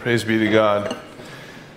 Praise 0.00 0.24
be 0.24 0.38
to 0.38 0.48
God. 0.50 0.96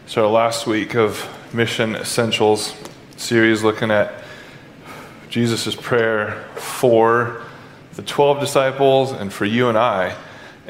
It's 0.06 0.16
our 0.16 0.28
last 0.28 0.66
week 0.66 0.96
of 0.96 1.28
Mission 1.54 1.94
Essentials 1.94 2.74
series 3.18 3.64
looking 3.64 3.92
at 3.92 4.24
Jesus' 5.28 5.76
prayer 5.76 6.46
for 6.56 7.42
the 7.96 8.02
12 8.02 8.40
disciples 8.40 9.12
and 9.12 9.34
for 9.34 9.44
you 9.44 9.68
and 9.68 9.78
I. 9.78 10.16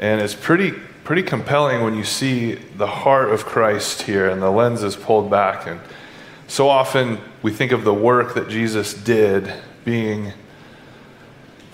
And 0.00 0.20
it's 0.20 0.34
pretty, 0.34 0.72
pretty 1.04 1.22
compelling 1.22 1.84
when 1.84 1.94
you 1.94 2.02
see 2.02 2.56
the 2.56 2.88
heart 2.88 3.30
of 3.30 3.44
Christ 3.44 4.02
here 4.02 4.28
and 4.28 4.42
the 4.42 4.50
lens 4.50 4.82
is 4.82 4.96
pulled 4.96 5.30
back. 5.30 5.68
And 5.68 5.78
so 6.48 6.68
often 6.68 7.20
we 7.40 7.52
think 7.52 7.70
of 7.70 7.84
the 7.84 7.94
work 7.94 8.34
that 8.34 8.48
Jesus 8.48 8.94
did 8.94 9.54
being 9.84 10.32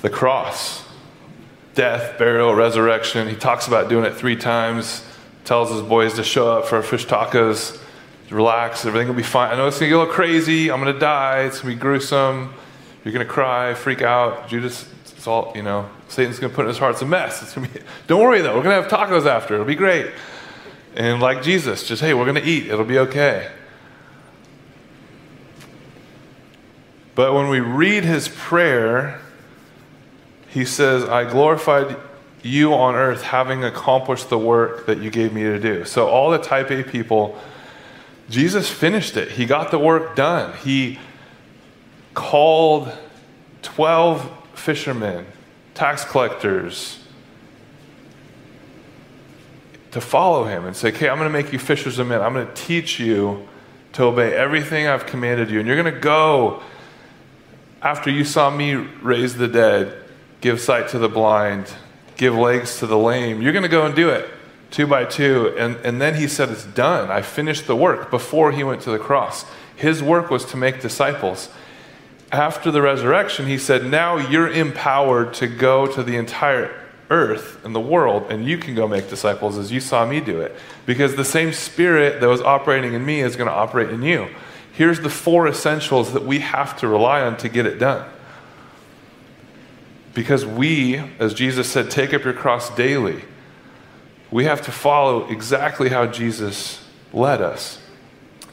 the 0.02 0.10
cross 0.10 0.84
death, 1.72 2.18
burial, 2.18 2.54
resurrection. 2.54 3.28
He 3.28 3.36
talks 3.36 3.66
about 3.66 3.88
doing 3.88 4.04
it 4.04 4.14
three 4.14 4.36
times 4.36 5.04
tells 5.44 5.70
his 5.70 5.82
boys 5.82 6.14
to 6.14 6.24
show 6.24 6.50
up 6.50 6.66
for 6.66 6.82
fish 6.82 7.06
tacos, 7.06 7.80
relax, 8.30 8.84
everything 8.84 9.08
will 9.08 9.14
be 9.14 9.22
fine. 9.22 9.52
I 9.52 9.56
know 9.56 9.66
it's 9.66 9.78
to 9.78 9.86
get 9.86 9.94
a 9.94 9.98
little 9.98 10.12
crazy. 10.12 10.70
I'm 10.70 10.80
to 10.92 10.98
die. 10.98 11.42
It's 11.42 11.60
to 11.60 11.66
be 11.66 11.74
gruesome. 11.74 12.54
You're 13.04 13.12
to 13.26 13.32
cry, 13.32 13.74
freak 13.74 14.02
out. 14.02 14.48
Judas, 14.48 14.88
it's 15.02 15.26
all, 15.26 15.52
you 15.54 15.62
know, 15.62 15.88
Satan's 16.08 16.38
to 16.50 16.54
put 16.54 16.62
in 16.62 16.68
his 16.68 16.78
heart, 16.78 16.92
it's 16.92 17.02
a 17.02 17.06
mess. 17.06 17.42
It's 17.42 17.54
to 17.54 17.60
be, 17.60 17.68
don't 18.06 18.20
worry 18.20 18.40
though, 18.40 18.54
we're 18.56 18.62
to 18.76 18.82
have 18.82 18.90
tacos 18.90 19.26
after. 19.26 19.54
It'll 19.54 19.66
be 19.66 19.74
great. 19.74 20.10
And 20.94 21.20
like 21.20 21.42
Jesus, 21.42 21.86
just, 21.86 22.02
hey, 22.02 22.14
we're 22.14 22.24
to 22.42 22.48
eat. 22.48 22.66
It'll 22.66 22.84
be 22.84 22.98
okay. 22.98 23.50
But 27.14 27.34
when 27.34 27.48
we 27.48 27.60
read 27.60 28.04
his 28.04 28.28
prayer, 28.28 29.20
he 30.48 30.64
says, 30.64 31.04
I 31.04 31.30
glorified 31.30 31.96
you 32.42 32.74
on 32.74 32.94
earth 32.94 33.22
having 33.22 33.64
accomplished 33.64 34.30
the 34.30 34.38
work 34.38 34.86
that 34.86 35.00
you 35.00 35.10
gave 35.10 35.32
me 35.32 35.42
to 35.42 35.58
do. 35.58 35.84
So, 35.84 36.08
all 36.08 36.30
the 36.30 36.38
type 36.38 36.70
A 36.70 36.82
people, 36.82 37.38
Jesus 38.28 38.70
finished 38.70 39.16
it. 39.16 39.32
He 39.32 39.46
got 39.46 39.70
the 39.70 39.78
work 39.78 40.16
done. 40.16 40.56
He 40.58 40.98
called 42.14 42.92
12 43.62 44.30
fishermen, 44.54 45.26
tax 45.74 46.04
collectors, 46.04 46.98
to 49.90 50.00
follow 50.00 50.44
him 50.44 50.64
and 50.64 50.76
say, 50.76 50.88
Okay, 50.88 51.08
I'm 51.08 51.18
going 51.18 51.28
to 51.28 51.32
make 51.32 51.52
you 51.52 51.58
fishers 51.58 51.98
of 51.98 52.06
men. 52.06 52.22
I'm 52.22 52.32
going 52.32 52.46
to 52.46 52.54
teach 52.54 53.00
you 53.00 53.48
to 53.92 54.04
obey 54.04 54.32
everything 54.34 54.86
I've 54.86 55.06
commanded 55.06 55.50
you. 55.50 55.58
And 55.58 55.66
you're 55.66 55.80
going 55.80 55.92
to 55.92 56.00
go 56.00 56.62
after 57.82 58.10
you 58.10 58.24
saw 58.24 58.50
me 58.50 58.74
raise 58.74 59.36
the 59.36 59.48
dead, 59.48 59.96
give 60.40 60.60
sight 60.60 60.88
to 60.88 60.98
the 60.98 61.08
blind, 61.08 61.72
give 62.20 62.34
legs 62.34 62.78
to 62.78 62.86
the 62.86 62.98
lame. 62.98 63.40
You're 63.40 63.54
going 63.54 63.62
to 63.62 63.68
go 63.68 63.86
and 63.86 63.96
do 63.96 64.10
it 64.10 64.28
two 64.70 64.86
by 64.86 65.06
two. 65.06 65.54
And, 65.58 65.76
and 65.84 66.00
then 66.00 66.14
he 66.14 66.28
said, 66.28 66.50
It's 66.50 66.66
done. 66.66 67.10
I 67.10 67.22
finished 67.22 67.66
the 67.66 67.74
work 67.74 68.10
before 68.10 68.52
he 68.52 68.62
went 68.62 68.82
to 68.82 68.90
the 68.90 68.98
cross. 68.98 69.46
His 69.74 70.02
work 70.02 70.30
was 70.30 70.44
to 70.46 70.58
make 70.58 70.82
disciples. 70.82 71.48
After 72.30 72.70
the 72.70 72.82
resurrection, 72.82 73.46
he 73.46 73.56
said, 73.56 73.86
Now 73.86 74.18
you're 74.18 74.50
empowered 74.50 75.32
to 75.34 75.48
go 75.48 75.86
to 75.86 76.02
the 76.02 76.16
entire 76.16 76.76
earth 77.08 77.64
and 77.64 77.74
the 77.74 77.80
world, 77.80 78.30
and 78.30 78.44
you 78.44 78.58
can 78.58 78.74
go 78.74 78.86
make 78.86 79.08
disciples 79.08 79.56
as 79.56 79.72
you 79.72 79.80
saw 79.80 80.06
me 80.06 80.20
do 80.20 80.42
it. 80.42 80.54
Because 80.84 81.16
the 81.16 81.24
same 81.24 81.54
spirit 81.54 82.20
that 82.20 82.28
was 82.28 82.42
operating 82.42 82.92
in 82.92 83.04
me 83.04 83.20
is 83.20 83.34
going 83.34 83.48
to 83.48 83.54
operate 83.54 83.88
in 83.88 84.02
you. 84.02 84.28
Here's 84.72 85.00
the 85.00 85.10
four 85.10 85.48
essentials 85.48 86.12
that 86.12 86.24
we 86.24 86.38
have 86.40 86.78
to 86.78 86.86
rely 86.86 87.22
on 87.22 87.38
to 87.38 87.48
get 87.48 87.64
it 87.66 87.78
done. 87.78 88.08
Because 90.14 90.44
we, 90.44 90.98
as 91.18 91.34
Jesus 91.34 91.68
said, 91.68 91.90
take 91.90 92.12
up 92.12 92.24
your 92.24 92.32
cross 92.32 92.74
daily. 92.74 93.24
We 94.30 94.44
have 94.44 94.62
to 94.62 94.72
follow 94.72 95.28
exactly 95.28 95.88
how 95.88 96.06
Jesus 96.06 96.84
led 97.12 97.40
us, 97.40 97.80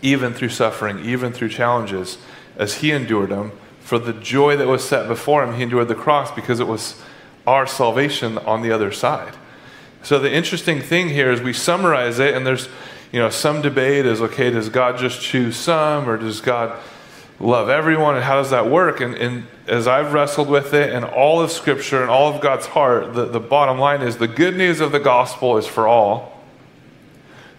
even 0.01 0.33
through 0.33 0.49
suffering, 0.49 0.99
even 1.05 1.33
through 1.33 1.49
challenges, 1.49 2.17
as 2.57 2.75
he 2.75 2.91
endured 2.91 3.29
them. 3.29 3.51
For 3.79 3.99
the 3.99 4.13
joy 4.13 4.57
that 4.57 4.67
was 4.67 4.87
set 4.87 5.07
before 5.07 5.43
him, 5.43 5.55
he 5.55 5.63
endured 5.63 5.87
the 5.87 5.95
cross 5.95 6.31
because 6.31 6.59
it 6.59 6.67
was 6.67 7.01
our 7.45 7.65
salvation 7.65 8.37
on 8.39 8.61
the 8.61 8.71
other 8.71 8.91
side. 8.91 9.33
So 10.03 10.19
the 10.19 10.31
interesting 10.31 10.81
thing 10.81 11.09
here 11.09 11.31
is 11.31 11.41
we 11.41 11.53
summarize 11.53 12.19
it, 12.19 12.33
and 12.35 12.45
there's 12.45 12.69
you 13.11 13.19
know 13.19 13.29
some 13.29 13.61
debate 13.61 14.05
is 14.05 14.21
okay, 14.21 14.49
does 14.51 14.69
God 14.69 14.97
just 14.97 15.21
choose 15.21 15.55
some, 15.55 16.09
or 16.09 16.17
does 16.17 16.41
God 16.41 16.77
love 17.39 17.69
everyone, 17.69 18.15
and 18.15 18.23
how 18.23 18.35
does 18.35 18.49
that 18.49 18.69
work? 18.69 18.99
And, 18.99 19.15
and 19.15 19.45
as 19.67 19.87
I've 19.87 20.13
wrestled 20.13 20.49
with 20.49 20.73
it 20.73 20.93
and 20.93 21.05
all 21.05 21.41
of 21.41 21.51
Scripture 21.51 22.01
and 22.01 22.09
all 22.09 22.33
of 22.33 22.41
God's 22.41 22.67
heart, 22.67 23.13
the, 23.13 23.25
the 23.25 23.39
bottom 23.39 23.77
line 23.77 24.01
is 24.01 24.17
the 24.17 24.27
good 24.27 24.55
news 24.55 24.79
of 24.79 24.91
the 24.91 24.99
gospel 24.99 25.57
is 25.57 25.67
for 25.67 25.87
all. 25.87 26.43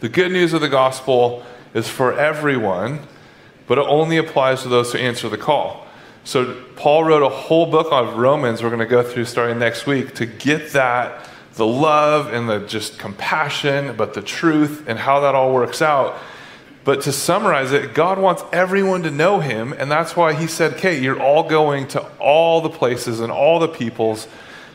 The 0.00 0.09
good 0.09 0.33
news 0.33 0.53
of 0.53 0.61
the 0.61 0.69
gospel 0.69 1.44
is 1.75 1.89
for 1.89 2.19
everyone, 2.19 3.00
but 3.66 3.78
it 3.78 3.87
only 3.87 4.16
applies 4.16 4.62
to 4.62 4.69
those 4.69 4.93
who 4.93 4.99
answer 4.99 5.28
the 5.28 5.39
call. 5.39 5.87
So, 6.25 6.62
Paul 6.77 7.05
wrote 7.05 7.22
a 7.22 7.28
whole 7.28 7.66
book 7.66 7.91
on 7.91 8.16
Romans 8.16 8.62
we're 8.62 8.69
going 8.69 8.81
to 8.81 8.87
go 8.87 9.03
through 9.03 9.25
starting 9.25 9.59
next 9.59 9.87
week 9.87 10.15
to 10.16 10.27
get 10.27 10.72
that 10.72 11.28
the 11.55 11.66
love 11.66 12.33
and 12.33 12.49
the 12.49 12.60
just 12.60 12.99
compassion, 12.99 13.97
but 13.97 14.15
the 14.15 14.22
truth 14.22 14.84
and 14.87 14.99
how 14.99 15.21
that 15.21 15.34
all 15.34 15.53
works 15.53 15.83
out. 15.83 16.16
But 16.88 17.03
to 17.03 17.12
summarize 17.12 17.72
it, 17.72 17.93
God 17.93 18.19
wants 18.19 18.43
everyone 18.50 19.03
to 19.03 19.10
know 19.10 19.41
Him, 19.41 19.75
and 19.75 19.91
that's 19.91 20.16
why 20.16 20.32
He 20.32 20.47
said, 20.47 20.72
Okay, 20.76 20.99
you're 20.99 21.21
all 21.21 21.43
going 21.43 21.87
to 21.88 22.00
all 22.19 22.62
the 22.62 22.71
places 22.71 23.21
and 23.21 23.31
all 23.31 23.59
the 23.59 23.69
peoples 23.69 24.26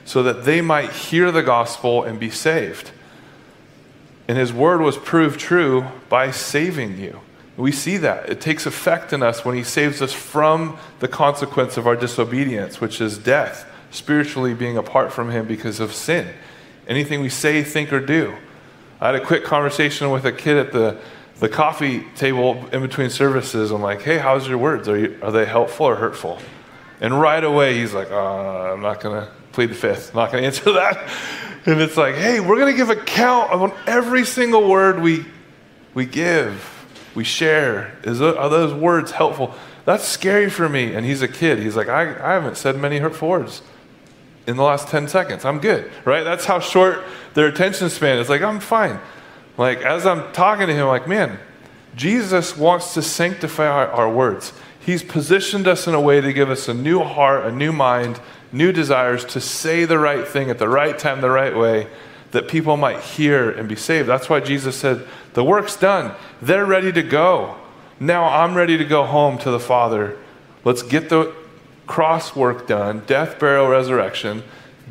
so 0.05 0.21
that 0.21 0.45
they 0.45 0.61
might 0.61 0.91
hear 0.91 1.31
the 1.31 1.41
gospel 1.41 2.03
and 2.03 2.19
be 2.19 2.29
saved. 2.29 2.91
And 4.27 4.37
His 4.37 4.53
word 4.53 4.79
was 4.79 4.95
proved 4.95 5.39
true 5.39 5.87
by 6.07 6.29
saving 6.29 6.99
you. 6.99 7.19
We 7.57 7.71
see 7.71 7.97
that. 7.97 8.29
It 8.29 8.39
takes 8.39 8.67
effect 8.67 9.11
in 9.11 9.23
us 9.23 9.43
when 9.43 9.55
He 9.55 9.63
saves 9.63 9.99
us 9.99 10.13
from 10.13 10.77
the 10.99 11.07
consequence 11.07 11.77
of 11.77 11.87
our 11.87 11.95
disobedience, 11.95 12.79
which 12.79 13.01
is 13.01 13.17
death, 13.17 13.67
spiritually 13.89 14.53
being 14.53 14.77
apart 14.77 15.11
from 15.11 15.31
Him 15.31 15.47
because 15.47 15.79
of 15.79 15.91
sin. 15.95 16.31
Anything 16.87 17.21
we 17.21 17.29
say, 17.29 17.63
think, 17.63 17.91
or 17.91 17.99
do. 17.99 18.35
I 19.01 19.07
had 19.07 19.15
a 19.15 19.25
quick 19.25 19.43
conversation 19.43 20.11
with 20.11 20.25
a 20.25 20.31
kid 20.31 20.57
at 20.57 20.71
the 20.71 20.99
the 21.43 21.49
coffee 21.49 22.05
table 22.15 22.65
in 22.71 22.81
between 22.81 23.09
services, 23.09 23.71
I'm 23.71 23.81
like, 23.81 24.01
hey, 24.01 24.17
how's 24.17 24.47
your 24.47 24.57
words? 24.57 24.87
Are, 24.87 24.97
you, 24.97 25.19
are 25.21 25.29
they 25.29 25.43
helpful 25.43 25.87
or 25.87 25.95
hurtful? 25.95 26.39
And 27.01 27.19
right 27.19 27.43
away, 27.43 27.77
he's 27.77 27.93
like, 27.93 28.09
oh, 28.11 28.71
I'm 28.73 28.79
not 28.79 29.01
going 29.01 29.21
to 29.21 29.29
plead 29.51 29.65
the 29.65 29.75
fifth. 29.75 30.11
I'm 30.11 30.21
not 30.21 30.31
going 30.31 30.41
to 30.43 30.47
answer 30.47 30.71
that. 30.71 31.05
And 31.65 31.81
it's 31.81 31.97
like, 31.97 32.15
hey, 32.15 32.39
we're 32.39 32.55
going 32.55 32.71
to 32.71 32.77
give 32.77 32.89
account 32.89 33.51
on 33.51 33.73
every 33.85 34.23
single 34.23 34.69
word 34.69 35.01
we, 35.01 35.25
we 35.93 36.05
give, 36.05 36.87
we 37.13 37.25
share. 37.25 37.93
Is, 38.05 38.21
are 38.21 38.47
those 38.47 38.73
words 38.73 39.11
helpful? 39.11 39.53
That's 39.83 40.05
scary 40.05 40.49
for 40.49 40.69
me. 40.69 40.95
And 40.95 41.05
he's 41.05 41.21
a 41.21 41.27
kid. 41.27 41.59
He's 41.59 41.75
like, 41.75 41.89
I, 41.89 42.03
I 42.03 42.35
haven't 42.35 42.55
said 42.55 42.77
many 42.77 42.99
hurtful 42.99 43.27
words 43.27 43.61
in 44.47 44.55
the 44.55 44.63
last 44.63 44.87
10 44.87 45.09
seconds. 45.09 45.43
I'm 45.43 45.59
good, 45.59 45.91
right? 46.05 46.23
That's 46.23 46.45
how 46.45 46.61
short 46.61 47.03
their 47.33 47.47
attention 47.47 47.89
span 47.89 48.19
is. 48.19 48.29
Like, 48.29 48.43
I'm 48.43 48.61
fine. 48.61 48.97
Like, 49.57 49.81
as 49.81 50.05
I'm 50.05 50.31
talking 50.33 50.67
to 50.67 50.73
him, 50.73 50.87
like, 50.87 51.07
man, 51.07 51.39
Jesus 51.95 52.57
wants 52.57 52.93
to 52.95 53.01
sanctify 53.01 53.67
our, 53.67 53.87
our, 53.87 54.09
words. 54.09 54.53
He's 54.79 55.03
positioned 55.03 55.67
us 55.67 55.87
in 55.87 55.93
a 55.93 56.01
way 56.01 56.21
to 56.21 56.33
give 56.33 56.49
us 56.49 56.67
a 56.67 56.73
new 56.73 57.03
heart, 57.03 57.45
a 57.45 57.51
new 57.51 57.71
mind, 57.71 58.19
new 58.51 58.71
desires 58.71 59.23
to 59.25 59.39
say 59.39 59.85
the 59.85 59.99
right 59.99 60.27
thing 60.27 60.49
at 60.49 60.57
the 60.57 60.67
right 60.67 60.97
time, 60.97 61.21
the 61.21 61.29
right 61.29 61.55
way, 61.55 61.87
that 62.31 62.47
people 62.47 62.77
might 62.77 62.99
hear 62.99 63.51
and 63.51 63.69
be 63.69 63.75
saved. 63.75 64.09
That's 64.09 64.29
why 64.29 64.39
Jesus 64.39 64.75
said, 64.75 65.07
The 65.33 65.43
work's 65.43 65.75
done. 65.75 66.15
They're 66.41 66.65
ready 66.65 66.91
to 66.91 67.03
go. 67.03 67.55
Now 67.99 68.25
I'm 68.25 68.55
ready 68.55 68.77
to 68.77 68.85
go 68.85 69.05
home 69.05 69.37
to 69.39 69.51
the 69.51 69.59
Father. 69.59 70.17
Let's 70.65 70.81
get 70.81 71.09
the 71.09 71.33
cross 71.85 72.35
work 72.35 72.67
done, 72.67 73.03
death, 73.05 73.39
burial, 73.39 73.67
resurrection, 73.67 74.43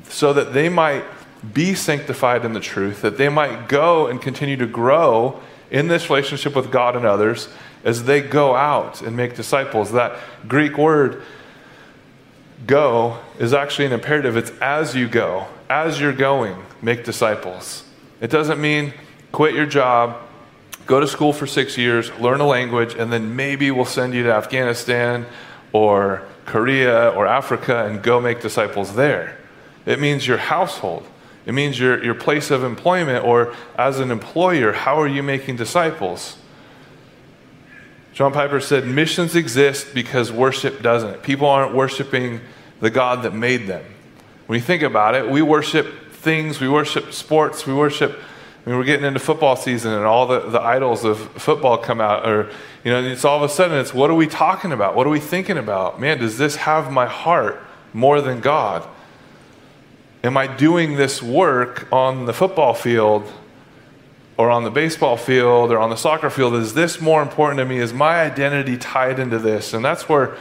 so 0.08 0.32
that 0.32 0.52
they 0.52 0.68
might 0.68 1.04
be 1.52 1.74
sanctified 1.74 2.44
in 2.44 2.52
the 2.52 2.60
truth, 2.60 3.02
that 3.02 3.18
they 3.18 3.28
might 3.28 3.68
go 3.68 4.06
and 4.06 4.20
continue 4.20 4.56
to 4.56 4.66
grow 4.66 5.40
in 5.70 5.88
this 5.88 6.08
relationship 6.08 6.54
with 6.54 6.70
God 6.70 6.96
and 6.96 7.04
others 7.04 7.48
as 7.84 8.04
they 8.04 8.20
go 8.20 8.54
out 8.54 9.02
and 9.02 9.16
make 9.16 9.34
disciples. 9.34 9.92
That 9.92 10.18
Greek 10.46 10.78
word, 10.78 11.22
go, 12.66 13.18
is 13.38 13.52
actually 13.52 13.86
an 13.86 13.92
imperative. 13.92 14.36
It's 14.36 14.52
as 14.60 14.94
you 14.94 15.08
go, 15.08 15.46
as 15.68 16.00
you're 16.00 16.12
going, 16.12 16.56
make 16.80 17.04
disciples. 17.04 17.84
It 18.20 18.30
doesn't 18.30 18.60
mean 18.60 18.92
quit 19.32 19.54
your 19.54 19.66
job, 19.66 20.20
go 20.86 21.00
to 21.00 21.08
school 21.08 21.32
for 21.32 21.46
six 21.46 21.76
years, 21.76 22.12
learn 22.18 22.40
a 22.40 22.46
language, 22.46 22.94
and 22.94 23.12
then 23.12 23.34
maybe 23.34 23.70
we'll 23.70 23.84
send 23.84 24.14
you 24.14 24.22
to 24.24 24.32
Afghanistan 24.32 25.26
or 25.72 26.22
Korea 26.44 27.08
or 27.10 27.26
Africa 27.26 27.86
and 27.86 28.02
go 28.02 28.20
make 28.20 28.42
disciples 28.42 28.94
there. 28.94 29.38
It 29.86 29.98
means 29.98 30.26
your 30.26 30.38
household. 30.38 31.06
It 31.44 31.52
means 31.52 31.78
your, 31.78 32.02
your 32.02 32.14
place 32.14 32.50
of 32.50 32.62
employment 32.62 33.24
or 33.24 33.54
as 33.76 33.98
an 33.98 34.10
employer, 34.10 34.72
how 34.72 35.00
are 35.00 35.08
you 35.08 35.22
making 35.22 35.56
disciples? 35.56 36.36
John 38.12 38.32
Piper 38.32 38.60
said, 38.60 38.86
Missions 38.86 39.34
exist 39.34 39.94
because 39.94 40.30
worship 40.30 40.82
doesn't. 40.82 41.22
People 41.22 41.48
aren't 41.48 41.74
worshiping 41.74 42.40
the 42.80 42.90
God 42.90 43.22
that 43.22 43.34
made 43.34 43.66
them. 43.66 43.84
When 44.46 44.58
you 44.58 44.64
think 44.64 44.82
about 44.82 45.14
it, 45.14 45.28
we 45.28 45.42
worship 45.42 46.12
things, 46.12 46.60
we 46.60 46.68
worship 46.68 47.12
sports, 47.12 47.66
we 47.66 47.74
worship 47.74 48.18
I 48.64 48.70
mean, 48.70 48.78
we're 48.78 48.84
getting 48.84 49.04
into 49.04 49.18
football 49.18 49.56
season 49.56 49.92
and 49.92 50.04
all 50.04 50.28
the, 50.28 50.38
the 50.38 50.60
idols 50.60 51.04
of 51.04 51.18
football 51.32 51.78
come 51.78 52.00
out, 52.00 52.28
or, 52.28 52.48
you 52.84 52.92
know, 52.92 53.02
it's 53.02 53.24
all 53.24 53.36
of 53.36 53.42
a 53.42 53.52
sudden 53.52 53.76
it's 53.76 53.92
what 53.92 54.08
are 54.08 54.14
we 54.14 54.28
talking 54.28 54.70
about? 54.70 54.94
What 54.94 55.04
are 55.04 55.10
we 55.10 55.18
thinking 55.18 55.58
about? 55.58 56.00
Man, 56.00 56.18
does 56.18 56.38
this 56.38 56.54
have 56.56 56.92
my 56.92 57.06
heart 57.06 57.60
more 57.92 58.20
than 58.20 58.40
God? 58.40 58.88
Am 60.24 60.36
I 60.36 60.46
doing 60.46 60.94
this 60.94 61.20
work 61.20 61.88
on 61.92 62.26
the 62.26 62.32
football 62.32 62.74
field 62.74 63.30
or 64.36 64.50
on 64.50 64.62
the 64.62 64.70
baseball 64.70 65.16
field 65.16 65.72
or 65.72 65.78
on 65.78 65.90
the 65.90 65.96
soccer 65.96 66.30
field? 66.30 66.54
Is 66.54 66.74
this 66.74 67.00
more 67.00 67.22
important 67.22 67.58
to 67.58 67.64
me? 67.64 67.78
Is 67.78 67.92
my 67.92 68.20
identity 68.20 68.76
tied 68.76 69.18
into 69.18 69.40
this? 69.40 69.74
And 69.74 69.84
that's 69.84 70.08
where 70.08 70.36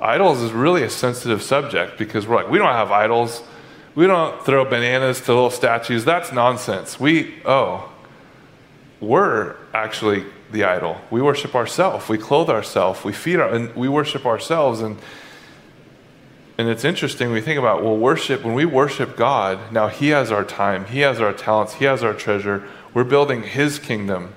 idols 0.00 0.40
is 0.40 0.52
really 0.52 0.84
a 0.84 0.90
sensitive 0.90 1.42
subject 1.42 1.98
because 1.98 2.28
we're 2.28 2.36
like, 2.36 2.48
we 2.48 2.58
don't 2.58 2.68
have 2.68 2.92
idols. 2.92 3.42
We 3.96 4.06
don't 4.06 4.40
throw 4.46 4.64
bananas 4.64 5.20
to 5.22 5.34
little 5.34 5.50
statues. 5.50 6.04
That's 6.04 6.30
nonsense. 6.30 7.00
We, 7.00 7.34
oh, 7.44 7.92
we're 9.00 9.56
actually 9.72 10.26
the 10.52 10.62
idol. 10.62 10.96
We 11.10 11.20
worship 11.20 11.56
ourselves. 11.56 12.08
We 12.08 12.18
clothe 12.18 12.50
ourselves. 12.50 13.02
We 13.02 13.12
feed 13.12 13.40
our, 13.40 13.52
and 13.52 13.74
we 13.74 13.88
worship 13.88 14.26
ourselves. 14.26 14.80
And, 14.80 14.96
and 16.56 16.68
it's 16.68 16.84
interesting 16.84 17.30
we 17.32 17.40
think 17.40 17.58
about, 17.58 17.82
well, 17.82 17.96
worship, 17.96 18.44
when 18.44 18.54
we 18.54 18.64
worship 18.64 19.16
God, 19.16 19.72
now 19.72 19.88
He 19.88 20.08
has 20.08 20.30
our 20.30 20.44
time, 20.44 20.86
He 20.86 21.00
has 21.00 21.20
our 21.20 21.32
talents, 21.32 21.74
He 21.74 21.84
has 21.84 22.02
our 22.02 22.14
treasure. 22.14 22.62
We're 22.92 23.04
building 23.04 23.42
His 23.42 23.78
kingdom, 23.78 24.34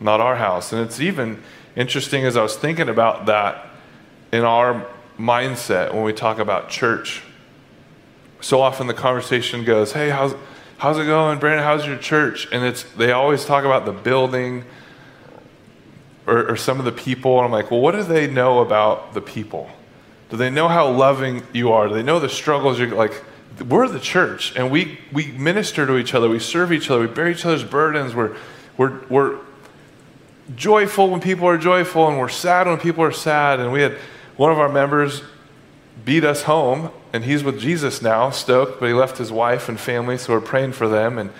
not 0.00 0.20
our 0.20 0.36
house. 0.36 0.72
And 0.72 0.82
it's 0.82 1.00
even 1.00 1.42
interesting 1.76 2.24
as 2.24 2.36
I 2.36 2.42
was 2.42 2.56
thinking 2.56 2.88
about 2.88 3.26
that 3.26 3.66
in 4.32 4.44
our 4.44 4.86
mindset 5.18 5.94
when 5.94 6.02
we 6.02 6.12
talk 6.12 6.38
about 6.38 6.68
church 6.68 7.22
so 8.40 8.60
often 8.60 8.86
the 8.86 8.94
conversation 8.94 9.64
goes, 9.64 9.92
"Hey, 9.92 10.10
how's 10.10 10.34
how's 10.78 10.98
it 10.98 11.04
going, 11.04 11.38
Brandon? 11.38 11.64
How's 11.64 11.86
your 11.86 11.98
church?" 11.98 12.48
And 12.52 12.64
it's 12.64 12.82
they 12.96 13.12
always 13.12 13.44
talk 13.44 13.64
about 13.64 13.84
the 13.84 13.92
building 13.92 14.64
or, 16.26 16.50
or 16.50 16.56
some 16.56 16.78
of 16.78 16.84
the 16.84 16.92
people, 16.92 17.36
and 17.38 17.46
I'm 17.46 17.52
like, 17.52 17.70
"Well, 17.70 17.80
what 17.80 17.92
do 17.92 18.02
they 18.02 18.26
know 18.26 18.60
about 18.60 19.14
the 19.14 19.20
people? 19.20 19.70
Do 20.30 20.36
they 20.36 20.50
know 20.50 20.68
how 20.68 20.90
loving 20.90 21.42
you 21.52 21.72
are? 21.72 21.88
Do 21.88 21.94
they 21.94 22.02
know 22.02 22.20
the 22.20 22.28
struggles 22.28 22.78
you're 22.78 22.88
like?" 22.88 23.22
We're 23.68 23.88
the 23.88 24.00
church, 24.00 24.54
and 24.56 24.70
we 24.70 24.98
we 25.12 25.26
minister 25.32 25.86
to 25.86 25.98
each 25.98 26.14
other. 26.14 26.28
We 26.28 26.38
serve 26.38 26.72
each 26.72 26.90
other. 26.90 27.02
We 27.02 27.08
bear 27.08 27.28
each 27.28 27.44
other's 27.44 27.64
burdens. 27.64 28.14
We're 28.14 28.36
we're 28.76 29.00
we're 29.08 29.36
joyful 30.56 31.10
when 31.10 31.20
people 31.20 31.46
are 31.46 31.58
joyful, 31.58 32.08
and 32.08 32.18
we're 32.18 32.28
sad 32.28 32.66
when 32.66 32.78
people 32.78 33.04
are 33.04 33.12
sad. 33.12 33.60
And 33.60 33.72
we 33.72 33.82
had 33.82 33.96
one 34.36 34.50
of 34.50 34.58
our 34.58 34.68
members 34.68 35.22
beat 36.04 36.24
us 36.24 36.44
home, 36.44 36.90
and 37.12 37.24
he's 37.24 37.44
with 37.44 37.60
Jesus 37.60 38.00
now, 38.00 38.30
stoked, 38.30 38.80
but 38.80 38.86
he 38.86 38.94
left 38.94 39.18
his 39.18 39.30
wife 39.30 39.68
and 39.68 39.78
family, 39.78 40.16
so 40.16 40.32
we're 40.32 40.40
praying 40.40 40.72
for 40.72 40.88
them. 40.88 41.18
And 41.18 41.30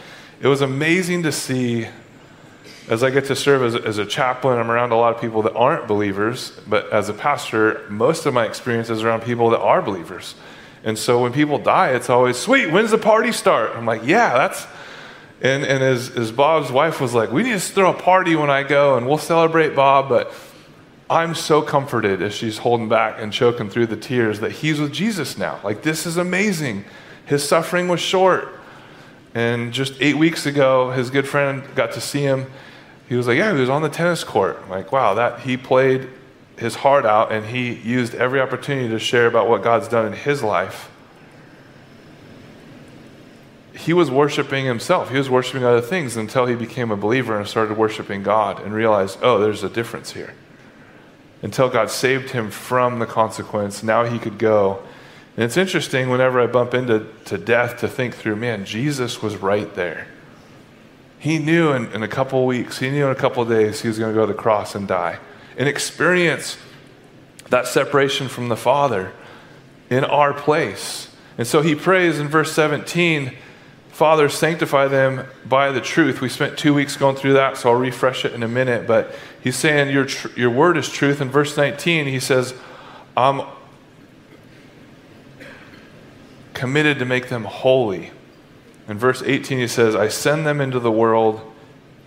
it 0.40 0.48
was 0.48 0.60
amazing 0.60 1.22
to 1.22 1.32
see 1.32 1.88
as 2.90 3.04
I 3.04 3.10
get 3.10 3.26
to 3.26 3.36
serve 3.36 3.62
as, 3.62 3.76
as 3.76 3.98
a 3.98 4.04
chaplain, 4.04 4.58
I'm 4.58 4.68
around 4.68 4.90
a 4.90 4.96
lot 4.96 5.14
of 5.14 5.20
people 5.20 5.42
that 5.42 5.54
aren't 5.54 5.86
believers, 5.86 6.50
but 6.66 6.92
as 6.92 7.08
a 7.08 7.14
pastor, 7.14 7.86
most 7.88 8.26
of 8.26 8.34
my 8.34 8.44
experience 8.44 8.90
is 8.90 9.04
around 9.04 9.22
people 9.22 9.50
that 9.50 9.60
are 9.60 9.80
believers. 9.80 10.34
And 10.82 10.98
so 10.98 11.22
when 11.22 11.32
people 11.32 11.58
die, 11.58 11.90
it's 11.90 12.10
always, 12.10 12.36
sweet, 12.36 12.72
when's 12.72 12.90
the 12.90 12.98
party 12.98 13.30
start? 13.30 13.76
I'm 13.76 13.86
like, 13.86 14.02
yeah, 14.04 14.36
that's. 14.36 14.66
And, 15.40 15.62
and 15.64 15.84
as, 15.84 16.10
as 16.16 16.32
Bob's 16.32 16.72
wife 16.72 17.00
was 17.00 17.14
like, 17.14 17.30
we 17.30 17.44
need 17.44 17.52
to 17.52 17.60
throw 17.60 17.90
a 17.90 17.94
party 17.94 18.34
when 18.34 18.50
I 18.50 18.64
go 18.64 18.96
and 18.96 19.06
we'll 19.06 19.18
celebrate 19.18 19.76
Bob, 19.76 20.08
but 20.08 20.34
I'm 21.08 21.36
so 21.36 21.62
comforted 21.62 22.20
as 22.22 22.34
she's 22.34 22.58
holding 22.58 22.88
back 22.88 23.16
and 23.20 23.32
choking 23.32 23.70
through 23.70 23.86
the 23.86 23.96
tears 23.96 24.40
that 24.40 24.50
he's 24.50 24.80
with 24.80 24.92
Jesus 24.92 25.38
now. 25.38 25.60
Like, 25.62 25.82
this 25.82 26.06
is 26.06 26.16
amazing. 26.16 26.84
His 27.24 27.46
suffering 27.46 27.86
was 27.86 28.00
short. 28.00 28.48
And 29.32 29.72
just 29.72 29.94
eight 30.00 30.16
weeks 30.16 30.44
ago, 30.44 30.90
his 30.90 31.08
good 31.08 31.28
friend 31.28 31.62
got 31.76 31.92
to 31.92 32.00
see 32.00 32.22
him. 32.22 32.46
He 33.10 33.16
was 33.16 33.26
like, 33.26 33.38
Yeah, 33.38 33.52
he 33.52 33.60
was 33.60 33.68
on 33.68 33.82
the 33.82 33.88
tennis 33.88 34.22
court. 34.22 34.56
I'm 34.62 34.70
like, 34.70 34.92
wow, 34.92 35.14
that 35.14 35.40
he 35.40 35.56
played 35.56 36.08
his 36.56 36.76
heart 36.76 37.04
out 37.04 37.32
and 37.32 37.44
he 37.44 37.72
used 37.72 38.14
every 38.14 38.40
opportunity 38.40 38.88
to 38.88 39.00
share 39.00 39.26
about 39.26 39.48
what 39.48 39.64
God's 39.64 39.88
done 39.88 40.06
in 40.06 40.12
his 40.12 40.44
life. 40.44 40.92
He 43.74 43.92
was 43.92 44.12
worshiping 44.12 44.64
himself. 44.64 45.10
He 45.10 45.18
was 45.18 45.28
worshiping 45.28 45.64
other 45.64 45.80
things 45.80 46.16
until 46.16 46.46
he 46.46 46.54
became 46.54 46.92
a 46.92 46.96
believer 46.96 47.36
and 47.36 47.48
started 47.48 47.76
worshiping 47.76 48.22
God 48.22 48.62
and 48.62 48.72
realized, 48.72 49.18
oh, 49.22 49.40
there's 49.40 49.64
a 49.64 49.70
difference 49.70 50.12
here 50.12 50.34
until 51.42 51.68
God 51.68 51.90
saved 51.90 52.30
him 52.30 52.48
from 52.48 53.00
the 53.00 53.06
consequence. 53.06 53.82
Now 53.82 54.04
he 54.04 54.20
could 54.20 54.38
go. 54.38 54.84
And 55.36 55.44
it's 55.44 55.56
interesting 55.56 56.10
whenever 56.10 56.40
I 56.40 56.46
bump 56.46 56.74
into 56.74 57.06
to 57.24 57.38
death 57.38 57.80
to 57.80 57.88
think 57.88 58.14
through, 58.14 58.36
man, 58.36 58.64
Jesus 58.64 59.20
was 59.20 59.36
right 59.36 59.74
there. 59.74 60.06
He 61.20 61.38
knew 61.38 61.72
in, 61.72 61.92
in 61.92 62.02
a 62.02 62.08
couple 62.08 62.44
weeks, 62.46 62.78
he 62.78 62.90
knew 62.90 63.04
in 63.04 63.12
a 63.12 63.14
couple 63.14 63.44
days 63.44 63.82
he 63.82 63.88
was 63.88 63.98
going 63.98 64.12
to 64.12 64.18
go 64.18 64.26
to 64.26 64.32
the 64.32 64.38
cross 64.38 64.74
and 64.74 64.88
die 64.88 65.18
and 65.56 65.68
experience 65.68 66.56
that 67.50 67.66
separation 67.66 68.26
from 68.26 68.48
the 68.48 68.56
Father 68.56 69.12
in 69.90 70.02
our 70.02 70.32
place. 70.32 71.14
And 71.36 71.46
so 71.46 71.60
he 71.60 71.74
prays 71.74 72.18
in 72.18 72.26
verse 72.26 72.52
17 72.52 73.36
Father, 74.00 74.30
sanctify 74.30 74.88
them 74.88 75.26
by 75.44 75.72
the 75.72 75.80
truth. 75.82 76.22
We 76.22 76.30
spent 76.30 76.56
two 76.56 76.72
weeks 76.72 76.96
going 76.96 77.16
through 77.16 77.34
that, 77.34 77.58
so 77.58 77.68
I'll 77.68 77.78
refresh 77.78 78.24
it 78.24 78.32
in 78.32 78.42
a 78.42 78.48
minute. 78.48 78.86
But 78.86 79.14
he's 79.42 79.56
saying 79.56 79.92
your, 79.92 80.06
tr- 80.06 80.28
your 80.36 80.48
word 80.48 80.78
is 80.78 80.88
truth. 80.88 81.20
In 81.20 81.28
verse 81.28 81.54
19, 81.54 82.06
he 82.06 82.18
says, 82.18 82.54
I'm 83.14 83.42
committed 86.54 86.98
to 87.00 87.04
make 87.04 87.28
them 87.28 87.44
holy. 87.44 88.10
In 88.90 88.98
verse 88.98 89.22
18, 89.22 89.58
he 89.58 89.68
says, 89.68 89.94
I 89.94 90.08
send 90.08 90.46
them 90.46 90.60
into 90.60 90.78
the 90.78 90.92
world 90.92 91.40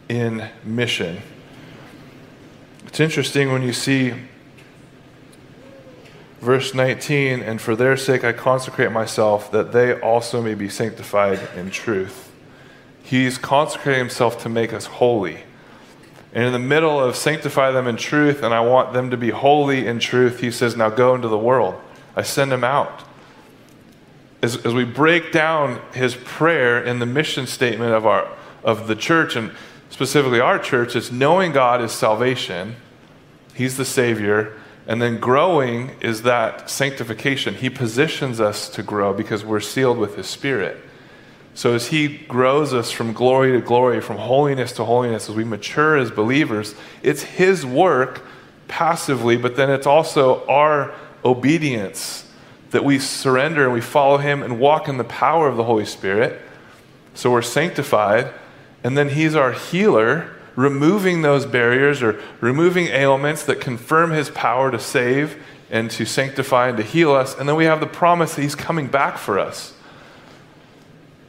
in 0.07 0.49
mission. 0.63 1.21
It's 2.85 2.99
interesting 2.99 3.51
when 3.51 3.63
you 3.63 3.73
see 3.73 4.13
Verse 6.43 6.73
19, 6.73 7.39
and 7.39 7.61
for 7.61 7.73
their 7.73 7.95
sake 7.95 8.25
I 8.25 8.33
consecrate 8.33 8.91
myself, 8.91 9.49
that 9.53 9.71
they 9.71 9.97
also 10.01 10.41
may 10.41 10.55
be 10.55 10.67
sanctified 10.67 11.39
in 11.55 11.71
truth. 11.71 12.33
He's 13.01 13.37
consecrating 13.37 13.99
himself 13.99 14.43
to 14.43 14.49
make 14.49 14.73
us 14.73 14.85
holy. 14.85 15.37
And 16.33 16.43
in 16.43 16.51
the 16.51 16.59
middle 16.59 16.99
of 16.99 17.15
sanctify 17.15 17.71
them 17.71 17.87
in 17.87 17.95
truth, 17.95 18.43
and 18.43 18.53
I 18.53 18.59
want 18.59 18.91
them 18.91 19.09
to 19.11 19.15
be 19.15 19.29
holy 19.29 19.87
in 19.87 19.99
truth, 19.99 20.41
he 20.41 20.51
says, 20.51 20.75
Now 20.75 20.89
go 20.89 21.15
into 21.15 21.29
the 21.29 21.37
world. 21.37 21.75
I 22.13 22.23
send 22.23 22.51
them 22.51 22.65
out. 22.65 23.05
As, 24.43 24.63
as 24.63 24.75
we 24.75 24.85
break 24.85 25.31
down 25.31 25.81
his 25.93 26.13
prayer 26.13 26.83
in 26.83 26.99
the 26.99 27.07
mission 27.07 27.47
statement 27.47 27.93
of, 27.93 28.05
our, 28.05 28.31
of 28.63 28.87
the 28.87 28.95
church, 28.95 29.35
and 29.35 29.51
specifically 29.89 30.39
our 30.39 30.59
church, 30.59 30.95
is 30.95 31.11
knowing 31.11 31.51
God 31.51 31.81
is 31.81 31.91
salvation, 31.91 32.75
he's 33.55 33.77
the 33.77 33.85
Savior 33.85 34.55
and 34.87 35.01
then 35.01 35.19
growing 35.19 35.91
is 36.01 36.23
that 36.23 36.69
sanctification. 36.69 37.55
He 37.55 37.69
positions 37.69 38.41
us 38.41 38.67
to 38.69 38.83
grow 38.83 39.13
because 39.13 39.45
we're 39.45 39.61
sealed 39.61 39.97
with 39.97 40.15
His 40.15 40.27
Spirit. 40.27 40.77
So 41.53 41.73
as 41.73 41.87
He 41.87 42.17
grows 42.17 42.73
us 42.73 42.91
from 42.91 43.13
glory 43.13 43.53
to 43.53 43.61
glory, 43.61 44.01
from 44.01 44.17
holiness 44.17 44.73
to 44.73 44.85
holiness, 44.85 45.29
as 45.29 45.35
we 45.35 45.43
mature 45.43 45.97
as 45.97 46.11
believers, 46.11 46.75
it's 47.01 47.23
His 47.23 47.65
work 47.65 48.23
passively, 48.67 49.37
but 49.37 49.55
then 49.55 49.69
it's 49.69 49.87
also 49.87 50.45
our 50.47 50.93
obedience 51.23 52.22
that 52.73 52.83
we 52.83 52.99
surrender 52.99 53.63
and 53.63 53.73
we 53.73 53.81
follow 53.81 54.17
Him 54.17 54.43
and 54.43 54.59
walk 54.59 54.87
in 54.89 54.97
the 54.97 55.03
power 55.03 55.47
of 55.47 55.55
the 55.55 55.63
Holy 55.63 55.85
Spirit. 55.85 56.39
So 57.15 57.31
we're 57.31 57.41
sanctified, 57.41 58.33
and 58.83 58.97
then 58.97 59.09
He's 59.09 59.33
our 59.33 59.53
healer 59.53 60.33
removing 60.55 61.21
those 61.21 61.45
barriers 61.45 62.01
or 62.03 62.19
removing 62.39 62.87
ailments 62.87 63.43
that 63.43 63.59
confirm 63.59 64.11
his 64.11 64.29
power 64.29 64.71
to 64.71 64.79
save 64.79 65.41
and 65.69 65.89
to 65.91 66.05
sanctify 66.05 66.69
and 66.69 66.77
to 66.77 66.83
heal 66.83 67.11
us. 67.11 67.35
And 67.37 67.49
then 67.49 67.55
we 67.55 67.65
have 67.65 67.79
the 67.79 67.87
promise 67.87 68.35
that 68.35 68.41
he's 68.41 68.55
coming 68.55 68.87
back 68.87 69.17
for 69.17 69.39
us. 69.39 69.73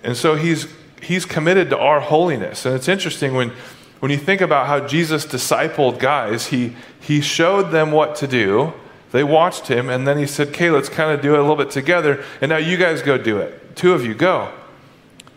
And 0.02 0.16
so 0.16 0.34
he's, 0.34 0.66
he's 1.00 1.24
committed 1.24 1.70
to 1.70 1.78
our 1.78 2.00
holiness. 2.00 2.66
And 2.66 2.74
it's 2.74 2.88
interesting 2.88 3.34
when, 3.34 3.52
when 4.00 4.10
you 4.10 4.18
think 4.18 4.42
about 4.42 4.66
how 4.66 4.86
Jesus 4.86 5.24
discipled 5.24 5.98
guys, 5.98 6.48
he, 6.48 6.76
he 7.00 7.22
showed 7.22 7.70
them 7.70 7.90
what 7.90 8.16
to 8.16 8.26
do. 8.26 8.74
They 9.14 9.22
watched 9.22 9.68
him, 9.68 9.90
and 9.90 10.08
then 10.08 10.18
he 10.18 10.26
said, 10.26 10.48
Okay, 10.48 10.72
let's 10.72 10.88
kind 10.88 11.12
of 11.12 11.22
do 11.22 11.34
it 11.34 11.38
a 11.38 11.40
little 11.40 11.54
bit 11.54 11.70
together. 11.70 12.24
And 12.40 12.48
now 12.48 12.56
you 12.56 12.76
guys 12.76 13.00
go 13.00 13.16
do 13.16 13.38
it. 13.38 13.76
Two 13.76 13.92
of 13.92 14.04
you 14.04 14.12
go. 14.12 14.52